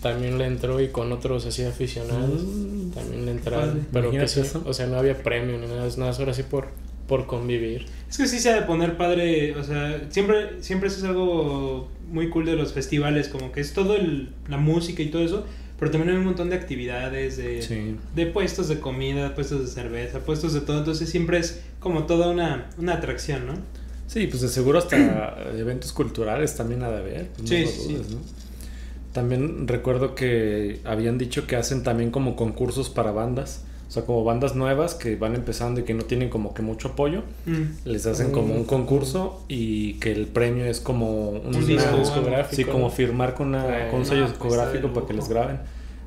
también 0.00 0.38
le 0.38 0.46
entró 0.46 0.80
y 0.80 0.88
con 0.88 1.12
otros 1.12 1.46
así 1.46 1.62
aficionados 1.64 2.42
Mm. 2.42 2.90
también 2.92 3.24
le 3.26 3.30
entraron, 3.32 3.68
Padre. 3.70 3.82
pero 3.92 4.10
que 4.10 4.28
sí, 4.28 4.40
eso. 4.40 4.62
o 4.66 4.72
sea, 4.74 4.86
no 4.86 4.96
había 4.98 5.22
premio 5.22 5.58
ni 5.58 5.66
nada, 5.66 5.86
es 5.86 5.98
nada, 5.98 6.12
ahora 6.18 6.34
sí 6.34 6.42
por, 6.42 6.68
por 7.08 7.26
convivir. 7.26 7.86
Es 8.10 8.16
que 8.18 8.26
sí 8.26 8.38
se 8.38 8.50
ha 8.50 8.54
de 8.60 8.62
poner 8.62 8.96
padre, 8.96 9.54
o 9.56 9.64
sea, 9.64 10.00
siempre, 10.10 10.62
siempre 10.62 10.88
eso 10.88 10.98
es 10.98 11.04
algo 11.04 11.88
muy 12.10 12.28
cool 12.30 12.44
de 12.46 12.56
los 12.56 12.72
festivales, 12.72 13.28
como 13.28 13.52
que 13.52 13.60
es 13.60 13.72
todo 13.72 13.96
el, 13.96 14.30
la 14.48 14.58
música 14.58 15.02
y 15.02 15.08
todo 15.10 15.22
eso, 15.24 15.44
pero 15.78 15.90
también 15.90 16.10
hay 16.12 16.18
un 16.18 16.24
montón 16.26 16.50
de 16.50 16.56
actividades, 16.56 17.36
de, 17.38 17.62
Sí. 17.62 17.96
de 18.14 18.26
puestos 18.26 18.68
de 18.68 18.78
comida, 18.80 19.34
puestos 19.34 19.60
de 19.62 19.66
cerveza, 19.66 20.20
puestos 20.20 20.52
de 20.54 20.60
todo, 20.60 20.78
entonces 20.78 21.08
siempre 21.08 21.38
es 21.38 21.62
como 21.80 22.04
toda 22.04 22.28
una, 22.30 22.70
una 22.78 22.94
atracción, 22.94 23.46
¿no? 23.46 23.54
Sí, 24.06 24.26
pues 24.26 24.42
de 24.42 24.48
seguro 24.48 24.78
hasta 24.78 25.36
eventos 25.56 25.92
culturales 25.92 26.54
también 26.54 26.82
ha 26.82 26.90
de 26.90 26.98
haber. 26.98 27.28
pues, 27.28 27.48
Sí, 27.48 27.56
no 27.64 27.64
lo 27.64 28.04
sí, 28.04 28.14
¿no? 28.14 28.41
También 29.12 29.68
recuerdo 29.68 30.14
que 30.14 30.80
habían 30.84 31.18
dicho 31.18 31.46
que 31.46 31.56
hacen 31.56 31.82
también 31.82 32.10
como 32.10 32.36
concursos 32.36 32.88
para 32.88 33.12
bandas. 33.12 33.64
O 33.88 33.94
sea, 33.94 34.06
como 34.06 34.24
bandas 34.24 34.56
nuevas 34.56 34.94
que 34.94 35.16
van 35.16 35.34
empezando 35.34 35.80
y 35.80 35.82
que 35.82 35.92
no 35.92 36.04
tienen 36.04 36.30
como 36.30 36.54
que 36.54 36.62
mucho 36.62 36.88
apoyo. 36.88 37.24
Mm. 37.44 37.62
Les 37.84 38.06
hacen 38.06 38.32
como 38.32 38.54
un 38.54 38.64
concurso 38.64 39.44
y 39.48 39.94
que 39.94 40.12
el 40.12 40.28
premio 40.28 40.64
es 40.64 40.80
como 40.80 41.28
un, 41.28 41.54
Un 41.54 41.66
disco 41.66 41.98
discográfico, 41.98 42.56
Sí, 42.56 42.64
como 42.64 42.88
firmar 42.88 43.34
con, 43.34 43.48
una, 43.48 43.90
con 43.90 44.00
un 44.00 44.06
sello 44.06 44.22
pues, 44.22 44.32
discográfico 44.32 44.94
para 44.94 45.06
que 45.06 45.12
les 45.12 45.28
graben. 45.28 45.58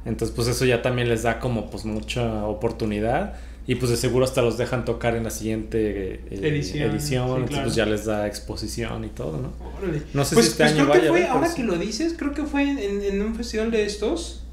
Entonces, 0.03 0.35
pues 0.35 0.47
eso 0.47 0.65
ya 0.65 0.81
también 0.81 1.09
les 1.09 1.21
da 1.21 1.39
como 1.39 1.69
pues 1.69 1.85
mucha 1.85 2.47
oportunidad. 2.47 3.35
Y 3.67 3.75
pues 3.75 3.89
de 3.89 3.97
seguro 3.97 4.25
hasta 4.25 4.41
los 4.43 4.57
dejan 4.59 4.85
tocar 4.85 5.15
en 5.15 5.23
la 5.23 5.31
siguiente 5.31 6.21
eh, 6.29 6.39
Edición, 6.43 6.91
edición. 6.91 6.99
sí, 6.99 7.33
entonces 7.33 7.47
claro. 7.49 7.63
pues 7.63 7.75
ya 7.75 7.85
les 7.87 8.05
da 8.05 8.27
exposición 8.27 9.03
y 9.05 9.07
todo, 9.09 9.39
¿no? 9.41 9.53
Órale. 9.79 10.03
No 10.13 10.23
sé 10.23 10.35
pues, 10.35 10.45
si 10.45 10.51
este 10.51 10.63
pues 10.65 10.73
año 10.75 10.89
creo 10.91 11.01
que 11.01 11.07
fue, 11.09 11.27
ahora 11.27 11.53
que 11.53 11.63
lo 11.63 11.75
dices, 11.77 12.13
creo 12.17 12.33
que 12.33 12.43
fue 12.43 12.63
en, 12.69 12.77
en- 12.77 13.01
en 13.01 13.21
un 13.23 13.33
festival 13.35 13.71
de 13.71 13.85
estos 13.85 14.43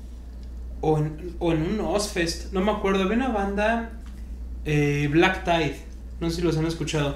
o 0.81 0.97
en, 0.99 1.35
o 1.39 1.53
en 1.53 1.63
un 1.63 1.81
Ozfest, 1.81 2.53
no 2.53 2.63
me 2.63 2.73
acuerdo. 2.73 3.03
Había 3.03 3.17
una 3.17 3.29
banda 3.29 3.91
eh, 4.65 5.09
Black 5.13 5.45
Tide, 5.45 5.77
no 6.21 6.31
sé 6.31 6.37
si 6.37 6.43
los 6.43 6.57
han 6.57 6.67
escuchado. 6.67 7.15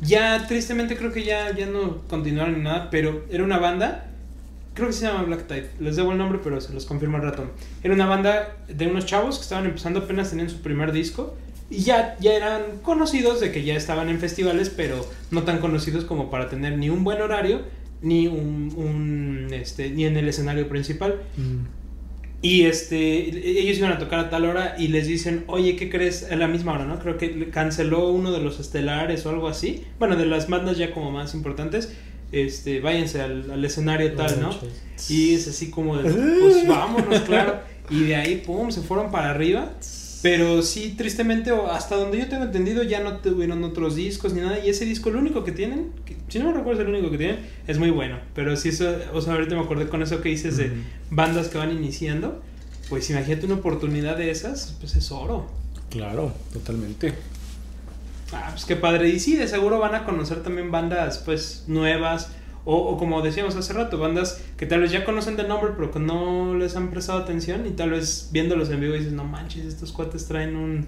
Ya, 0.00 0.46
tristemente, 0.46 0.96
creo 0.96 1.12
que 1.12 1.24
ya, 1.24 1.54
ya 1.54 1.66
no 1.66 1.98
continuaron 2.08 2.56
ni 2.56 2.64
nada, 2.64 2.88
pero 2.90 3.24
era 3.30 3.44
una 3.44 3.58
banda, 3.58 4.06
creo 4.78 4.88
que 4.88 4.94
se 4.94 5.06
llama 5.06 5.24
Black 5.24 5.46
Tide, 5.46 5.70
les 5.80 5.96
debo 5.96 6.12
el 6.12 6.18
nombre, 6.18 6.40
pero 6.42 6.60
se 6.60 6.72
los 6.72 6.86
confirmo 6.86 7.16
al 7.16 7.24
rato. 7.24 7.50
Era 7.82 7.92
una 7.92 8.06
banda 8.06 8.56
de 8.68 8.86
unos 8.86 9.04
chavos 9.04 9.36
que 9.36 9.42
estaban 9.42 9.66
empezando 9.66 10.00
apenas, 10.00 10.30
tenían 10.30 10.48
su 10.48 10.62
primer 10.62 10.92
disco. 10.92 11.34
Y 11.68 11.80
ya, 11.80 12.16
ya 12.18 12.32
eran 12.32 12.62
conocidos 12.82 13.40
de 13.40 13.52
que 13.52 13.62
ya 13.62 13.74
estaban 13.74 14.08
en 14.08 14.18
festivales, 14.20 14.70
pero 14.70 15.06
no 15.30 15.42
tan 15.42 15.58
conocidos 15.58 16.04
como 16.04 16.30
para 16.30 16.48
tener 16.48 16.78
ni 16.78 16.88
un 16.88 17.04
buen 17.04 17.20
horario, 17.20 17.62
ni 18.00 18.26
un, 18.26 18.72
un, 18.76 19.52
este, 19.52 19.90
ni 19.90 20.06
en 20.06 20.16
el 20.16 20.28
escenario 20.28 20.68
principal. 20.68 21.20
Y 22.40 22.66
este, 22.66 23.60
ellos 23.60 23.78
iban 23.78 23.92
a 23.92 23.98
tocar 23.98 24.20
a 24.20 24.30
tal 24.30 24.44
hora 24.44 24.76
y 24.78 24.88
les 24.88 25.08
dicen, 25.08 25.44
oye, 25.48 25.74
¿qué 25.74 25.90
crees? 25.90 26.30
A 26.30 26.36
la 26.36 26.46
misma 26.46 26.72
hora, 26.72 26.84
¿no? 26.84 27.00
Creo 27.00 27.18
que 27.18 27.50
canceló 27.50 28.10
uno 28.10 28.30
de 28.30 28.38
los 28.38 28.60
estelares 28.60 29.26
o 29.26 29.30
algo 29.30 29.48
así. 29.48 29.84
Bueno, 29.98 30.14
de 30.14 30.24
las 30.24 30.48
bandas 30.48 30.78
ya 30.78 30.92
como 30.92 31.10
más 31.10 31.34
importantes. 31.34 31.92
Este, 32.30 32.80
váyanse 32.80 33.22
al, 33.22 33.50
al 33.50 33.64
escenario 33.64 34.12
tal, 34.14 34.40
¿no? 34.40 34.50
Y 35.08 35.34
es 35.34 35.48
así 35.48 35.70
como 35.70 35.96
de, 35.96 36.10
pues 36.12 36.66
vámonos, 36.68 37.20
claro. 37.20 37.60
Y 37.90 38.04
de 38.04 38.16
ahí, 38.16 38.42
pum, 38.44 38.70
se 38.70 38.82
fueron 38.82 39.10
para 39.10 39.30
arriba. 39.30 39.72
Pero 40.20 40.62
sí, 40.62 40.94
tristemente, 40.96 41.52
hasta 41.70 41.94
donde 41.94 42.18
yo 42.18 42.28
tengo 42.28 42.42
entendido, 42.42 42.82
ya 42.82 43.00
no 43.00 43.18
tuvieron 43.18 43.62
otros 43.62 43.94
discos 43.94 44.32
ni 44.32 44.40
nada. 44.40 44.58
Y 44.58 44.68
ese 44.68 44.84
disco, 44.84 45.10
el 45.10 45.16
único 45.16 45.44
que 45.44 45.52
tienen, 45.52 45.92
que, 46.04 46.16
si 46.28 46.40
no 46.40 46.46
me 46.46 46.52
recuerdo, 46.52 46.82
es 46.82 46.88
el 46.88 46.94
único 46.94 47.10
que 47.10 47.18
tienen, 47.18 47.38
es 47.68 47.78
muy 47.78 47.90
bueno. 47.90 48.18
Pero 48.34 48.56
sí, 48.56 48.70
eso, 48.70 48.96
o 49.12 49.20
sea, 49.20 49.34
ahorita 49.34 49.54
me 49.54 49.60
acordé 49.60 49.88
con 49.88 50.02
eso 50.02 50.20
que 50.20 50.28
dices 50.28 50.56
de 50.56 50.72
bandas 51.10 51.48
que 51.48 51.58
van 51.58 51.70
iniciando. 51.70 52.42
Pues 52.88 53.08
imagínate 53.10 53.46
una 53.46 53.56
oportunidad 53.56 54.16
de 54.16 54.30
esas, 54.30 54.74
pues 54.80 54.96
es 54.96 55.12
oro. 55.12 55.46
Claro, 55.90 56.32
totalmente. 56.52 57.14
Ah, 58.32 58.48
pues 58.50 58.64
qué 58.64 58.76
padre. 58.76 59.08
Y 59.08 59.18
sí, 59.20 59.36
de 59.36 59.48
seguro 59.48 59.78
van 59.78 59.94
a 59.94 60.04
conocer 60.04 60.42
también 60.42 60.70
bandas, 60.70 61.18
pues, 61.18 61.64
nuevas. 61.66 62.30
O, 62.64 62.76
o 62.76 62.98
como 62.98 63.22
decíamos 63.22 63.56
hace 63.56 63.72
rato, 63.72 63.96
bandas 63.98 64.42
que 64.58 64.66
tal 64.66 64.80
vez 64.82 64.90
ya 64.92 65.04
conocen 65.04 65.36
de 65.36 65.44
nombre, 65.48 65.70
pero 65.74 65.90
que 65.90 65.98
no 66.00 66.54
les 66.54 66.76
han 66.76 66.90
prestado 66.90 67.20
atención. 67.20 67.66
Y 67.66 67.70
tal 67.70 67.90
vez 67.90 68.28
viéndolos 68.32 68.68
en 68.70 68.80
vivo 68.80 68.92
dices, 68.94 69.12
no 69.12 69.24
manches, 69.24 69.64
estos 69.64 69.92
cuates 69.92 70.26
traen 70.26 70.54
un, 70.56 70.86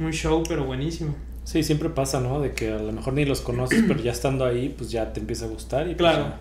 un 0.00 0.10
show, 0.12 0.42
pero 0.48 0.64
buenísimo. 0.64 1.14
Sí, 1.44 1.62
siempre 1.62 1.90
pasa, 1.90 2.18
¿no? 2.18 2.40
De 2.40 2.52
que 2.52 2.72
a 2.72 2.78
lo 2.78 2.90
mejor 2.90 3.12
ni 3.12 3.24
los 3.24 3.40
conoces, 3.40 3.84
pero 3.86 4.00
ya 4.00 4.10
estando 4.10 4.44
ahí, 4.44 4.74
pues 4.76 4.90
ya 4.90 5.12
te 5.12 5.20
empieza 5.20 5.44
a 5.44 5.48
gustar 5.48 5.82
y 5.88 5.94
pues, 5.94 5.98
Claro. 5.98 6.34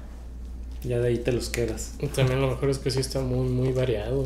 ya, 0.82 0.90
ya 0.90 1.00
de 1.00 1.10
ahí 1.10 1.18
te 1.20 1.32
los 1.32 1.50
quedas. 1.50 1.94
Y 2.00 2.08
también 2.08 2.42
lo 2.42 2.48
mejor 2.48 2.72
es 2.72 2.80
que 2.80 2.90
sí 2.90 3.02
está 3.02 3.20
muy, 3.22 3.48
muy 3.48 3.72
variado. 3.72 4.24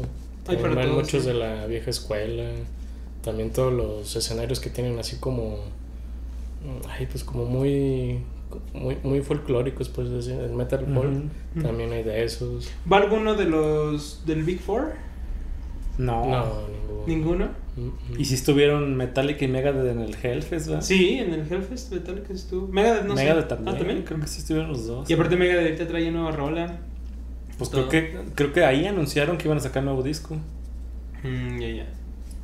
Hay 0.48 0.56
También 0.56 0.62
para 0.62 0.76
van 0.76 0.86
todos, 0.86 1.04
muchos 1.04 1.24
sí. 1.24 1.28
de 1.28 1.34
la 1.34 1.66
vieja 1.66 1.90
escuela. 1.90 2.46
También 3.26 3.52
todos 3.52 3.74
los 3.74 4.16
escenarios 4.16 4.62
que 4.62 4.70
tienen 4.70 4.98
así 5.00 5.18
como. 5.18 5.58
Mm, 6.64 6.88
Ay, 6.90 7.08
pues 7.10 7.24
como 7.24 7.46
muy. 7.46 8.24
Muy, 8.74 8.98
muy 9.04 9.22
folclóricos, 9.22 9.90
pues 9.90 10.10
decir, 10.10 10.34
el 10.34 10.54
metal 10.54 10.84
folk. 10.92 11.12
Ujú. 11.12 11.62
También 11.62 11.92
hay 11.94 12.02
de 12.02 12.24
esos. 12.24 12.72
¿Va 12.92 12.98
alguno 12.98 13.36
de 13.36 13.46
los 13.46 14.26
del 14.26 14.44
Big 14.44 14.60
Four? 14.60 14.94
No. 16.00 16.26
No, 16.26 16.46
ninguno. 16.68 17.04
¿Ninguno? 17.06 17.50
Y 18.18 18.26
si 18.26 18.34
estuvieron 18.34 18.96
Metallica 18.96 19.46
y 19.46 19.48
Megadeth 19.48 19.92
en 19.92 20.00
el 20.02 20.16
Hellfest, 20.16 20.68
¿verdad? 20.68 20.82
Sí, 20.82 21.20
en 21.20 21.34
el 21.34 21.42
Hellfest 21.42 21.92
Metallica 21.92 22.34
estuvo. 22.34 22.68
Megadeth 22.68 23.06
no 23.06 23.16
sé. 23.16 23.24
Megadeth 23.24 23.48
también. 23.48 23.76
Ah, 23.76 23.78
también. 23.78 24.04
Creo 24.04 24.20
que 24.20 24.28
sí 24.28 24.40
estuvieron 24.40 24.70
los 24.72 24.88
dos. 24.88 25.10
Y 25.10 25.14
aparte 25.14 25.36
Megadeth 25.36 25.66
ahorita 25.66 25.88
trae 25.88 26.10
nueva 26.10 26.32
rola. 26.32 26.80
pues 27.58 27.70
todo. 27.70 27.88
creo 27.88 28.12
que, 28.12 28.32
creo 28.34 28.54
que 28.54 28.66
ahí 28.66 28.86
anunciaron 28.88 29.38
que 29.38 29.48
iban 29.48 29.58
a 29.58 29.62
sacar 29.62 29.84
nuevo 29.84 30.02
disco. 30.02 30.36
Mm, 31.24 31.60
ya, 31.60 31.68
ya. 31.68 31.88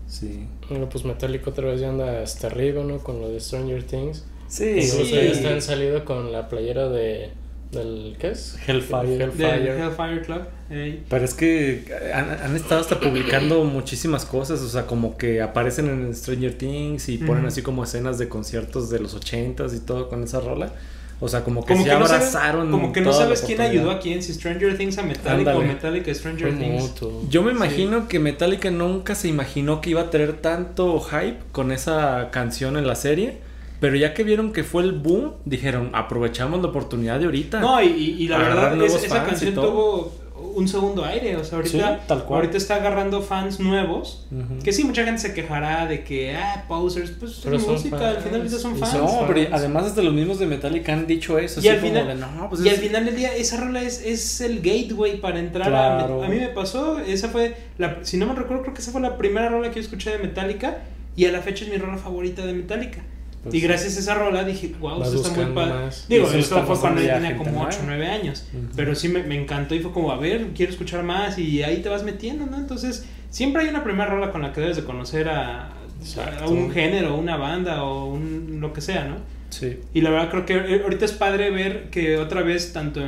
Sí. 0.07 0.47
Bueno, 0.69 0.87
pues 0.89 1.03
Metallica 1.05 1.49
otra 1.49 1.65
vez 1.67 1.81
ya 1.81 1.89
anda 1.89 2.21
hasta 2.21 2.47
arriba, 2.47 2.83
¿no? 2.83 2.99
Con 2.99 3.21
lo 3.21 3.29
de 3.29 3.39
Stranger 3.39 3.83
Things. 3.83 4.25
Sí, 4.47 4.69
Incluso 4.69 5.05
sí. 5.05 5.11
ya 5.11 5.21
están 5.21 5.61
salido 5.61 6.05
con 6.05 6.31
la 6.31 6.47
playera 6.49 6.89
de. 6.89 7.31
Del, 7.71 8.15
¿Qué 8.19 8.29
es? 8.29 8.55
Hellfire. 8.67 9.15
Hellfire. 9.23 9.77
Hellfire 9.83 10.21
Club. 10.21 10.41
ey. 10.69 11.03
Pero 11.09 11.25
es 11.25 11.33
que 11.33 11.83
han, 12.13 12.29
han 12.29 12.55
estado 12.55 12.79
hasta 12.79 12.99
publicando 12.99 13.63
muchísimas 13.65 14.23
cosas, 14.23 14.61
o 14.61 14.69
sea, 14.69 14.85
como 14.85 15.17
que 15.17 15.41
aparecen 15.41 15.89
en 15.89 16.15
Stranger 16.15 16.53
Things 16.57 17.09
y 17.09 17.17
ponen 17.17 17.39
Ujú. 17.39 17.47
así 17.47 17.61
como 17.63 17.83
escenas 17.83 18.17
de 18.17 18.29
conciertos 18.29 18.89
de 18.91 18.99
los 18.99 19.13
ochentas 19.15 19.73
y 19.73 19.79
todo 19.79 20.07
con 20.07 20.23
esa 20.23 20.39
rola. 20.39 20.71
O 21.21 21.29
sea, 21.29 21.43
como 21.45 21.61
que 21.65 21.73
Como 21.73 21.83
se 21.85 21.89
que, 21.89 21.95
no 21.97 22.07
sabes, 22.07 22.35
abrazaron. 22.35 22.71
como 22.71 22.91
que 22.91 22.99
no 23.01 23.13
sabes 23.13 23.41
quién 23.41 23.61
ayudó 23.61 23.91
a 23.91 23.99
quién, 23.99 24.21
si 24.21 24.33
Stranger 24.33 24.77
Things 24.77 24.97
a 24.97 25.03
Metallica 25.03 25.55
o. 25.55 25.61
Metallica 25.61 26.11
a 26.11 26.13
Stranger 26.15 26.51
Fue 26.51 26.59
Things. 26.59 26.81
mutuo. 26.83 27.21
Yo 27.29 27.41
me 27.41 27.51
imagino 27.51 28.07
que 28.09 28.19
Metallica 28.19 28.69
nunca 28.69 29.15
se 29.15 29.27
imaginó 29.29 29.79
que 29.79 29.91
iba 29.91 30.01
a 30.01 30.09
tener 30.09 30.33
tanto 30.41 30.99
hype 30.99 31.37
con 31.53 31.71
esa 31.71 32.29
canción 32.31 32.75
en 32.77 32.85
la 32.85 32.95
serie. 32.95 33.37
Pero 33.79 33.97
ya 33.97 34.13
que 34.13 34.23
vieron 34.23 34.53
que 34.53 34.63
fue 34.63 34.83
el 34.83 34.93
boom, 34.93 35.33
dijeron, 35.43 35.89
aprovechamos 35.93 36.61
la 36.61 36.69
oportunidad 36.69 37.19
de 37.19 37.25
ahorita. 37.25 37.59
No, 37.59 37.81
y, 37.83 38.27
la 38.27 38.37
verdad, 38.37 38.81
es- 38.81 39.03
esa 39.03 39.23
canción 39.25 39.53
tuvo 39.53 40.13
un 40.55 40.67
segundo 40.67 41.05
aire. 41.05 41.35
O 41.37 41.43
sea, 41.43 41.57
ahorita, 41.57 41.95
Sí, 41.95 42.01
tal 42.07 42.23
cual. 42.25 42.39
ahorita 42.41 42.57
está 42.57 42.75
agarrando 42.75 43.21
fans 43.21 43.59
nuevos. 43.59 44.25
Que 44.63 44.73
sí, 44.73 44.83
mucha 44.83 45.03
gente 45.05 45.21
se 45.21 45.33
quejará 45.33 45.85
de 45.85 46.03
que, 46.03 46.35
ah, 46.35 46.65
posers, 46.67 47.11
pues 47.11 47.41
Pero 47.43 47.57
es 47.57 47.63
son 47.63 47.73
música, 47.73 47.97
fans, 47.97 48.17
al 48.17 48.23
final 48.23 48.39
del 48.49 48.59
son 48.59 48.77
fans. 48.77 48.93
No, 48.95 49.25
pero 49.27 49.47
además 49.53 49.85
hasta 49.85 50.01
los 50.01 50.13
mismos 50.13 50.39
de 50.39 50.47
Metallica 50.47 50.93
han 50.93 51.05
dicho 51.07 51.37
eso. 51.37 51.59
Y 51.59 51.67
así 51.67 51.69
al 51.69 51.75
como 51.79 51.87
final- 51.91 52.07
de, 52.07 52.15
no, 52.15 52.49
pues 52.49 52.61
y 52.65 52.67
es- 52.69 52.73
al 52.75 52.79
final 52.79 53.05
del 53.05 53.15
día, 53.15 53.35
esa 53.35 53.57
rola 53.57 53.81
es, 53.83 54.01
es 54.01 54.41
el 54.41 54.61
gateway 54.61 55.21
para 55.21 55.39
entrar 55.39 55.67
Claro. 55.67 56.23
a... 56.23 56.25
A 56.25 56.29
mí 56.29 56.37
me 56.37 56.47
pasó, 56.49 56.99
esa 56.99 57.29
fue, 57.29 57.55
la, 57.77 57.99
si 58.03 58.17
no 58.17 58.25
me 58.25 58.33
recuerdo, 58.33 58.63
creo 58.63 58.73
que 58.73 58.81
esa 58.81 58.91
fue 58.91 59.01
la 59.01 59.17
primera 59.17 59.49
rola 59.49 59.69
que 59.69 59.75
yo 59.75 59.81
escuché 59.81 60.11
de 60.11 60.17
Metallica. 60.19 60.79
Y 61.17 61.23
a 61.25 61.31
la 61.31 61.41
fecha 61.41 61.63
es 61.63 61.71
mi 61.71 61.77
rola 61.77 61.97
favorita 61.97 62.45
de 62.45 62.51
Metallica. 62.51 62.99
Pues 63.45 63.55
y 63.55 63.61
gracias 63.61 63.95
a 63.95 63.99
esa 63.99 64.15
rola 64.15 64.43
dije, 64.43 64.73
wow, 64.79 65.03
esto 65.03 65.21
está 65.21 65.45
muy 65.45 65.53
padre. 65.53 65.85
más. 65.85 66.07
Digo, 66.09 66.27
esto 66.31 66.63
fue 66.65 66.79
cuando 66.79 66.99
yo 66.99 67.13
tenía 67.13 67.37
como 67.37 67.51
nueva. 67.51 67.67
8 67.67 67.79
o 67.83 67.85
9 67.85 68.07
años. 68.07 68.47
Pero 68.75 68.95
sí 68.95 69.07
me, 69.07 69.21
me 69.21 69.39
encantó 69.39 69.75
y 69.75 69.81
fue 69.81 69.91
como, 69.91 70.11
a 70.11 70.17
ver, 70.17 70.47
quiero 70.55 70.71
escuchar 70.71 71.03
más. 71.03 71.37
Y 71.37 71.61
ahí 71.61 71.83
te 71.83 71.89
vas 71.89 72.03
metiendo, 72.03 72.47
¿no? 72.47 72.57
Entonces, 72.57 73.05
siempre 73.29 73.61
hay 73.61 73.69
una 73.69 73.83
primera 73.83 74.09
rola 74.09 74.31
con 74.31 74.41
la 74.41 74.51
que 74.51 74.61
debes 74.61 74.77
de 74.77 74.83
conocer 74.83 75.29
a, 75.29 75.73
a 76.41 76.47
un 76.47 76.71
género, 76.71 77.15
una 77.15 77.37
banda 77.37 77.83
o 77.83 78.05
un, 78.05 78.57
lo 78.59 78.73
que 78.73 78.81
sea, 78.81 79.05
¿no? 79.05 79.17
Sí. 79.49 79.77
Y 79.93 80.01
la 80.01 80.09
verdad 80.09 80.31
creo 80.31 80.45
que 80.45 80.55
eh, 80.55 80.81
ahorita 80.83 81.05
es 81.05 81.11
padre 81.13 81.51
ver 81.51 81.91
que 81.91 82.17
otra 82.17 82.41
vez 82.41 82.73
tanto 82.73 83.01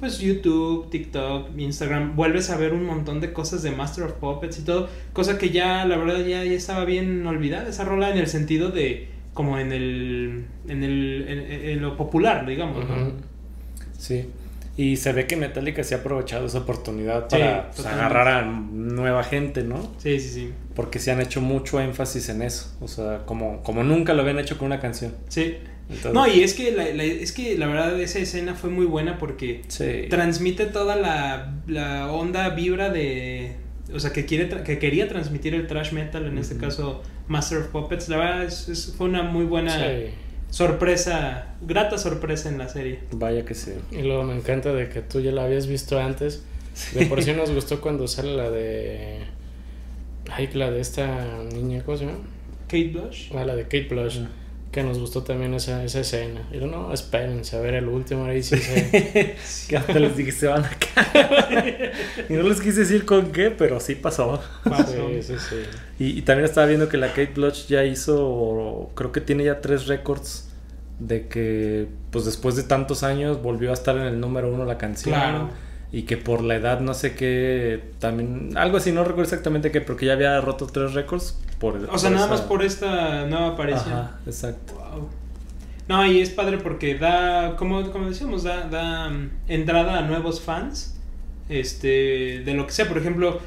pues 0.00 0.18
YouTube, 0.20 0.90
TikTok, 0.90 1.58
Instagram, 1.58 2.14
vuelves 2.14 2.50
a 2.50 2.56
ver 2.56 2.72
un 2.72 2.84
montón 2.84 3.20
de 3.20 3.32
cosas 3.32 3.62
de 3.62 3.72
Master 3.72 4.04
of 4.04 4.12
Puppets 4.12 4.60
y 4.60 4.62
todo, 4.62 4.88
cosa 5.12 5.38
que 5.38 5.50
ya 5.50 5.84
la 5.86 5.96
verdad 5.96 6.24
ya, 6.24 6.44
ya 6.44 6.52
estaba 6.52 6.84
bien 6.84 7.26
olvidada 7.26 7.68
esa 7.68 7.84
rola 7.84 8.10
en 8.10 8.18
el 8.18 8.28
sentido 8.28 8.70
de 8.70 9.08
como 9.34 9.58
en 9.58 9.72
el 9.72 10.44
en 10.68 10.82
el 10.82 11.24
en, 11.28 11.38
en 11.70 11.82
lo 11.82 11.96
popular, 11.96 12.46
digamos, 12.46 12.88
¿no? 12.88 13.12
Sí. 13.96 14.26
Y 14.76 14.96
se 14.96 15.12
ve 15.12 15.26
que 15.26 15.36
Metallica 15.36 15.82
se 15.82 15.96
ha 15.96 15.98
aprovechado 15.98 16.46
esa 16.46 16.58
oportunidad 16.58 17.22
Sí, 17.28 17.36
para 17.36 17.70
pues, 17.72 17.84
agarrar 17.84 18.28
a 18.28 18.42
nueva 18.44 19.24
gente, 19.24 19.64
¿no? 19.64 19.82
Sí, 19.98 20.20
sí, 20.20 20.28
sí. 20.28 20.50
Porque 20.76 21.00
se 21.00 21.10
han 21.10 21.20
hecho 21.20 21.40
mucho 21.40 21.80
énfasis 21.80 22.28
en 22.28 22.42
eso. 22.42 22.72
O 22.80 22.86
sea, 22.86 23.22
como, 23.26 23.60
como 23.64 23.82
nunca 23.82 24.14
lo 24.14 24.22
habían 24.22 24.38
hecho 24.38 24.56
con 24.56 24.66
una 24.66 24.78
canción. 24.78 25.14
Sí. 25.28 25.56
Entonces, 25.88 26.12
No, 26.12 26.28
y 26.28 26.42
es 26.44 26.54
que 26.54 26.70
la, 26.70 26.84
la- 26.92 27.02
es 27.02 27.32
que 27.32 27.58
la 27.58 27.66
verdad 27.66 28.00
esa 28.00 28.20
escena 28.20 28.54
fue 28.54 28.70
muy 28.70 28.86
buena 28.86 29.18
porque 29.18 29.62
sí. 29.66 30.06
transmite 30.10 30.66
toda 30.66 30.94
la, 30.94 31.54
la 31.66 32.12
onda 32.12 32.50
vibra 32.50 32.90
de 32.90 33.56
o 33.94 33.98
sea 34.00 34.12
que 34.12 34.24
quiere 34.26 34.50
tra- 34.50 34.62
que 34.62 34.78
quería 34.78 35.08
transmitir 35.08 35.54
el 35.54 35.66
trash 35.66 35.92
metal 35.92 36.26
en 36.26 36.38
este 36.38 36.56
caso 36.56 37.02
Master 37.28 37.58
of 37.58 37.66
Puppets 37.68 38.08
la 38.08 38.16
verdad 38.18 38.44
es- 38.44 38.68
es- 38.68 38.94
fue 38.96 39.06
una 39.08 39.22
muy 39.22 39.44
buena 39.44 39.72
Sí. 39.78 40.10
sorpresa 40.50 41.54
grata 41.62 41.98
sorpresa 41.98 42.48
en 42.48 42.58
la 42.58 42.68
serie 42.68 43.00
Vaya 43.12 43.44
que 43.44 43.54
sí. 43.54 43.72
Y 43.90 44.02
luego 44.02 44.24
me 44.24 44.34
encanta 44.36 44.72
de 44.72 44.88
que 44.88 45.00
tú 45.02 45.20
ya 45.20 45.32
la 45.32 45.44
habías 45.44 45.66
visto 45.66 45.98
antes. 46.00 46.42
De 46.94 47.06
por 47.06 47.22
sí 47.22 47.32
nos 47.36 47.50
gustó 47.50 47.80
cuando 47.80 48.06
sale 48.08 48.36
la 48.36 48.50
de. 48.50 49.18
Ay, 50.30 50.48
la 50.54 50.70
de 50.70 50.80
esta 50.80 51.42
niña, 51.52 51.82
¿cómo 51.84 51.96
se 51.98 52.06
llama? 52.06 52.18
Kate 52.66 52.88
Bush 52.94 53.32
Ah, 53.34 53.44
la 53.44 53.56
de 53.56 53.62
Kate 53.64 53.88
Blush. 53.90 54.18
Que 54.18 54.26
que 54.78 54.84
nos 54.84 55.00
gustó 55.00 55.24
también 55.24 55.54
esa, 55.54 55.82
esa 55.82 55.98
escena. 55.98 56.42
Y 56.52 56.60
yo, 56.60 56.68
no, 56.68 56.92
espérense 56.92 57.56
a 57.56 57.60
ver 57.60 57.74
el 57.74 57.88
último, 57.88 58.26
ahí 58.26 58.44
sí 58.44 58.56
que 59.68 59.76
hasta 59.76 59.92
les 59.98 60.16
dije, 60.16 60.30
se 60.30 60.46
van 60.46 60.64
a 60.64 60.70
caer. 60.70 61.92
y 62.28 62.34
no 62.34 62.44
les 62.44 62.60
quise 62.60 62.80
decir 62.80 63.04
con 63.04 63.32
qué, 63.32 63.50
pero 63.50 63.80
sí 63.80 63.96
pasó. 63.96 64.40
Sí, 64.86 65.22
sí, 65.22 65.34
sí. 65.36 65.56
Y, 65.98 66.18
y, 66.18 66.22
también 66.22 66.44
estaba 66.44 66.68
viendo 66.68 66.88
que 66.88 66.96
la 66.96 67.08
Kate 67.08 67.32
Blush 67.34 67.66
ya 67.66 67.84
hizo, 67.84 68.92
creo 68.94 69.10
que 69.10 69.20
tiene 69.20 69.42
ya 69.42 69.60
tres 69.60 69.88
récords 69.88 70.48
de 71.00 71.26
que, 71.26 71.88
pues 72.12 72.24
después 72.24 72.54
de 72.54 72.62
tantos 72.62 73.02
años, 73.02 73.42
volvió 73.42 73.70
a 73.70 73.74
estar 73.74 73.96
en 73.96 74.04
el 74.04 74.20
número 74.20 74.48
uno 74.52 74.64
la 74.64 74.78
canción. 74.78 75.12
Claro. 75.12 75.50
Y 75.90 76.02
que 76.02 76.16
por 76.16 76.40
la 76.44 76.54
edad, 76.54 76.78
no 76.78 76.94
sé 76.94 77.16
qué, 77.16 77.82
también, 77.98 78.56
algo 78.56 78.76
así, 78.76 78.92
no 78.92 79.02
recuerdo 79.02 79.24
exactamente 79.24 79.72
qué, 79.72 79.80
pero 79.80 79.96
que 79.96 80.06
ya 80.06 80.12
había 80.12 80.40
roto 80.40 80.68
tres 80.68 80.94
récords. 80.94 81.36
Por, 81.58 81.76
o 81.76 81.98
sea, 81.98 82.10
por 82.10 82.16
nada 82.18 82.26
esa- 82.26 82.28
más 82.28 82.40
por 82.42 82.62
esta 82.64 83.26
nueva 83.26 83.48
aparición. 83.48 83.92
Ajá, 83.92 84.20
exacto. 84.26 84.74
Wow. 84.74 85.08
No, 85.88 86.04
y 86.06 86.20
es 86.20 86.30
padre 86.30 86.58
porque 86.58 86.96
da, 86.96 87.56
como, 87.56 87.90
como 87.90 88.08
decíamos, 88.10 88.42
da, 88.44 88.68
da 88.68 89.08
mm, 89.08 89.30
entrada 89.48 89.98
a 89.98 90.02
nuevos 90.02 90.40
fans. 90.40 90.94
Este, 91.48 92.42
de 92.44 92.54
lo 92.54 92.66
que 92.66 92.72
sea, 92.72 92.86
por 92.88 92.98
ejemplo, 92.98 93.40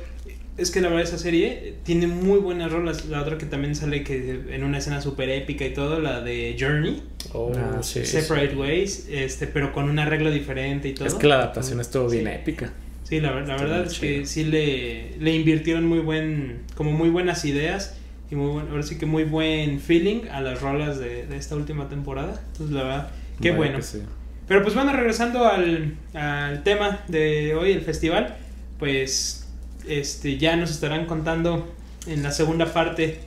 es 0.57 0.71
que 0.71 0.81
la 0.81 0.87
verdad 0.89 1.03
esa 1.03 1.17
serie 1.19 1.75
tiene 1.83 2.07
muy 2.07 2.39
buenas 2.39 2.71
rolas. 2.71 3.05
La 3.05 3.21
otra 3.21 3.37
que 3.37 3.45
también 3.45 3.75
sale 3.75 4.03
que 4.03 4.41
en 4.49 4.63
una 4.63 4.79
escena 4.79 5.01
súper 5.01 5.29
épica 5.29 5.65
y 5.65 5.73
todo, 5.73 5.99
la 5.99 6.21
de 6.21 6.55
Journey, 6.59 7.03
Oh, 7.33 7.51
Ah, 7.55 7.77
sí, 7.83 7.99
sí. 8.03 8.19
Separate 8.19 8.55
Ways, 8.55 9.07
este, 9.09 9.45
pero 9.47 9.71
con 9.71 9.89
un 9.89 9.99
arreglo 9.99 10.31
diferente 10.31 10.89
y 10.89 10.93
todo. 10.95 11.07
Es 11.07 11.13
que 11.13 11.27
la 11.27 11.35
adaptación 11.35 11.79
estuvo 11.79 12.09
bien 12.09 12.25
Sí. 12.25 12.31
épica. 12.31 12.73
Sí, 13.03 13.19
la, 13.21 13.31
la 13.41 13.55
verdad 13.55 13.85
es 13.85 13.93
chido. 13.93 14.01
que 14.21 14.25
sí 14.25 14.43
le, 14.45 15.17
le 15.19 15.35
invirtieron 15.35 15.85
muy 15.85 15.99
buen, 15.99 16.61
como 16.75 16.91
muy 16.91 17.09
buenas 17.09 17.45
ideas 17.45 17.97
y 18.31 18.35
muy 18.35 18.49
buen, 18.51 18.67
ahora 18.69 18.81
sí 18.83 18.97
que 18.97 19.05
muy 19.05 19.25
buen 19.25 19.79
feeling 19.79 20.21
a 20.31 20.41
las 20.41 20.61
rolas 20.61 20.97
de, 20.99 21.27
de 21.27 21.37
esta 21.37 21.55
última 21.55 21.89
temporada. 21.89 22.41
Entonces, 22.53 22.73
la 22.75 22.83
verdad, 22.83 23.09
qué 23.41 23.49
Vaya 23.51 23.57
bueno. 23.57 23.81
sí. 23.81 23.99
Pero 24.47 24.63
pues 24.63 24.73
bueno, 24.73 24.91
regresando 24.93 25.45
al, 25.45 25.95
al 26.13 26.63
tema 26.63 27.01
de 27.07 27.55
hoy, 27.55 27.71
el 27.71 27.81
festival, 27.81 28.35
pues 28.79 29.47
este 29.87 30.37
ya 30.37 30.55
nos 30.55 30.71
estarán 30.71 31.05
contando 31.05 31.73
en 32.07 32.23
la 32.23 32.31
segunda 32.31 32.71
parte 32.73 33.19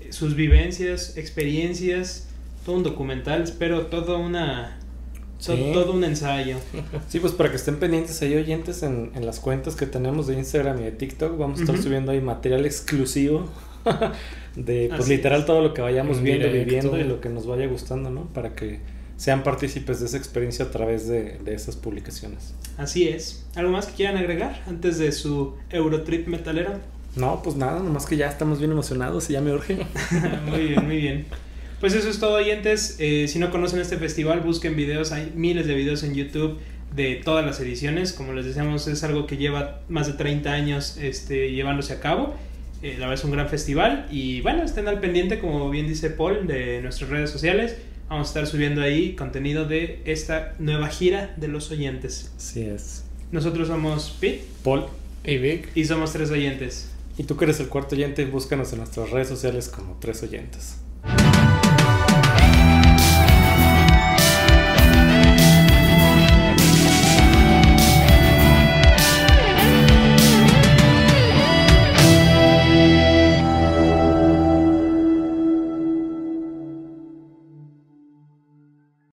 eh, 0.00 0.12
sus 0.12 0.34
vivencias, 0.36 1.16
experiencias, 1.16 2.28
todo 2.64 2.76
un 2.76 2.82
documental, 2.82 3.42
espero 3.42 3.86
todo 3.86 4.18
una 4.18 4.76
Sí. 5.38 5.70
todo 5.72 5.92
un 5.94 6.04
ensayo. 6.04 6.58
Sí, 7.08 7.18
pues 7.18 7.32
para 7.32 7.48
que 7.50 7.56
estén 7.56 7.76
pendientes 7.76 8.20
ahí 8.20 8.34
oyentes 8.36 8.82
en, 8.82 9.10
en 9.14 9.24
las 9.24 9.40
cuentas 9.40 9.74
que 9.74 9.86
tenemos 9.86 10.26
de 10.26 10.34
Instagram 10.34 10.80
y 10.80 10.84
de 10.84 10.92
TikTok, 10.92 11.38
vamos 11.38 11.60
a 11.60 11.62
estar 11.62 11.78
subiendo 11.78 12.12
ahí 12.12 12.20
material 12.20 12.66
exclusivo 12.66 13.48
de 14.56 14.86
pues 14.88 15.00
Así 15.02 15.10
literal 15.16 15.40
es. 15.40 15.46
todo 15.46 15.62
lo 15.62 15.74
que 15.74 15.82
vayamos 15.82 16.18
En 16.18 16.24
viendo, 16.24 16.46
directo. 16.46 16.66
viviendo 16.66 16.98
y 16.98 17.04
lo 17.04 17.20
que 17.20 17.28
nos 17.28 17.46
vaya 17.46 17.66
gustando, 17.66 18.10
¿no? 18.10 18.24
Para 18.32 18.54
que 18.54 18.80
sean 19.16 19.42
partícipes 19.42 20.00
de 20.00 20.06
esa 20.06 20.16
experiencia 20.16 20.64
a 20.66 20.70
través 20.70 21.06
de, 21.06 21.38
de 21.44 21.54
esas 21.54 21.76
publicaciones. 21.76 22.54
Así 22.78 23.08
es. 23.08 23.44
¿Algo 23.54 23.70
más 23.72 23.86
que 23.86 23.92
quieran 23.94 24.16
agregar 24.16 24.62
antes 24.66 24.98
de 24.98 25.12
su 25.12 25.54
Eurotrip 25.70 26.26
metalero? 26.26 26.72
No, 27.16 27.42
pues 27.42 27.56
nada, 27.56 27.80
nomás 27.80 28.06
que 28.06 28.16
ya 28.16 28.28
estamos 28.28 28.58
bien 28.60 28.70
emocionados 28.70 29.28
y 29.30 29.34
ya 29.34 29.40
me 29.40 29.52
urge. 29.52 29.76
muy 30.48 30.66
bien, 30.68 30.84
muy 30.86 30.96
bien. 30.96 31.26
Pues 31.80 31.94
eso 31.94 32.08
es 32.08 32.18
todo, 32.20 32.34
oyentes. 32.34 32.96
Eh, 32.98 33.26
si 33.28 33.38
no 33.38 33.50
conocen 33.50 33.80
este 33.80 33.96
festival, 33.96 34.40
busquen 34.40 34.76
videos. 34.76 35.12
Hay 35.12 35.32
miles 35.34 35.66
de 35.66 35.74
videos 35.74 36.02
en 36.02 36.14
YouTube 36.14 36.58
de 36.94 37.16
todas 37.16 37.44
las 37.44 37.58
ediciones. 37.60 38.12
Como 38.12 38.32
les 38.32 38.44
decíamos, 38.46 38.86
es 38.86 39.02
algo 39.02 39.26
que 39.26 39.36
lleva 39.38 39.80
más 39.88 40.06
de 40.06 40.12
30 40.14 40.52
años 40.52 40.96
este, 40.98 41.52
llevándose 41.52 41.92
a 41.94 42.00
cabo. 42.00 42.34
Eh, 42.82 42.94
la 42.98 43.06
verdad 43.06 43.14
es 43.14 43.24
un 43.24 43.30
gran 43.32 43.48
festival. 43.48 44.06
Y 44.10 44.40
bueno, 44.40 44.62
estén 44.62 44.88
al 44.88 45.00
pendiente, 45.00 45.38
como 45.38 45.68
bien 45.70 45.86
dice 45.86 46.10
Paul, 46.10 46.46
de 46.46 46.80
nuestras 46.82 47.10
redes 47.10 47.30
sociales. 47.30 47.76
Vamos 48.08 48.28
a 48.28 48.30
estar 48.30 48.46
subiendo 48.46 48.82
ahí 48.82 49.14
contenido 49.14 49.66
de 49.66 50.02
esta 50.04 50.54
nueva 50.58 50.88
gira 50.88 51.32
de 51.36 51.48
los 51.48 51.70
oyentes. 51.70 52.32
Así 52.36 52.62
es. 52.62 53.04
Nosotros 53.30 53.68
somos 53.68 54.16
Pete 54.20 54.44
Paul, 54.64 54.86
Y 55.24 55.36
Vic, 55.38 55.68
y 55.76 55.84
somos 55.84 56.12
tres 56.12 56.30
oyentes. 56.30 56.90
y 57.16 57.24
tú 57.24 57.36
que 57.36 57.44
eres 57.44 57.60
el 57.60 57.68
cuarto 57.68 57.94
oyente, 57.94 58.24
búscanos 58.24 58.72
en 58.72 58.78
nuestras 58.78 59.10
redes 59.10 59.28
sociales 59.28 59.68
como 59.68 59.96
tres 60.00 60.22
oyentes. 60.22 60.78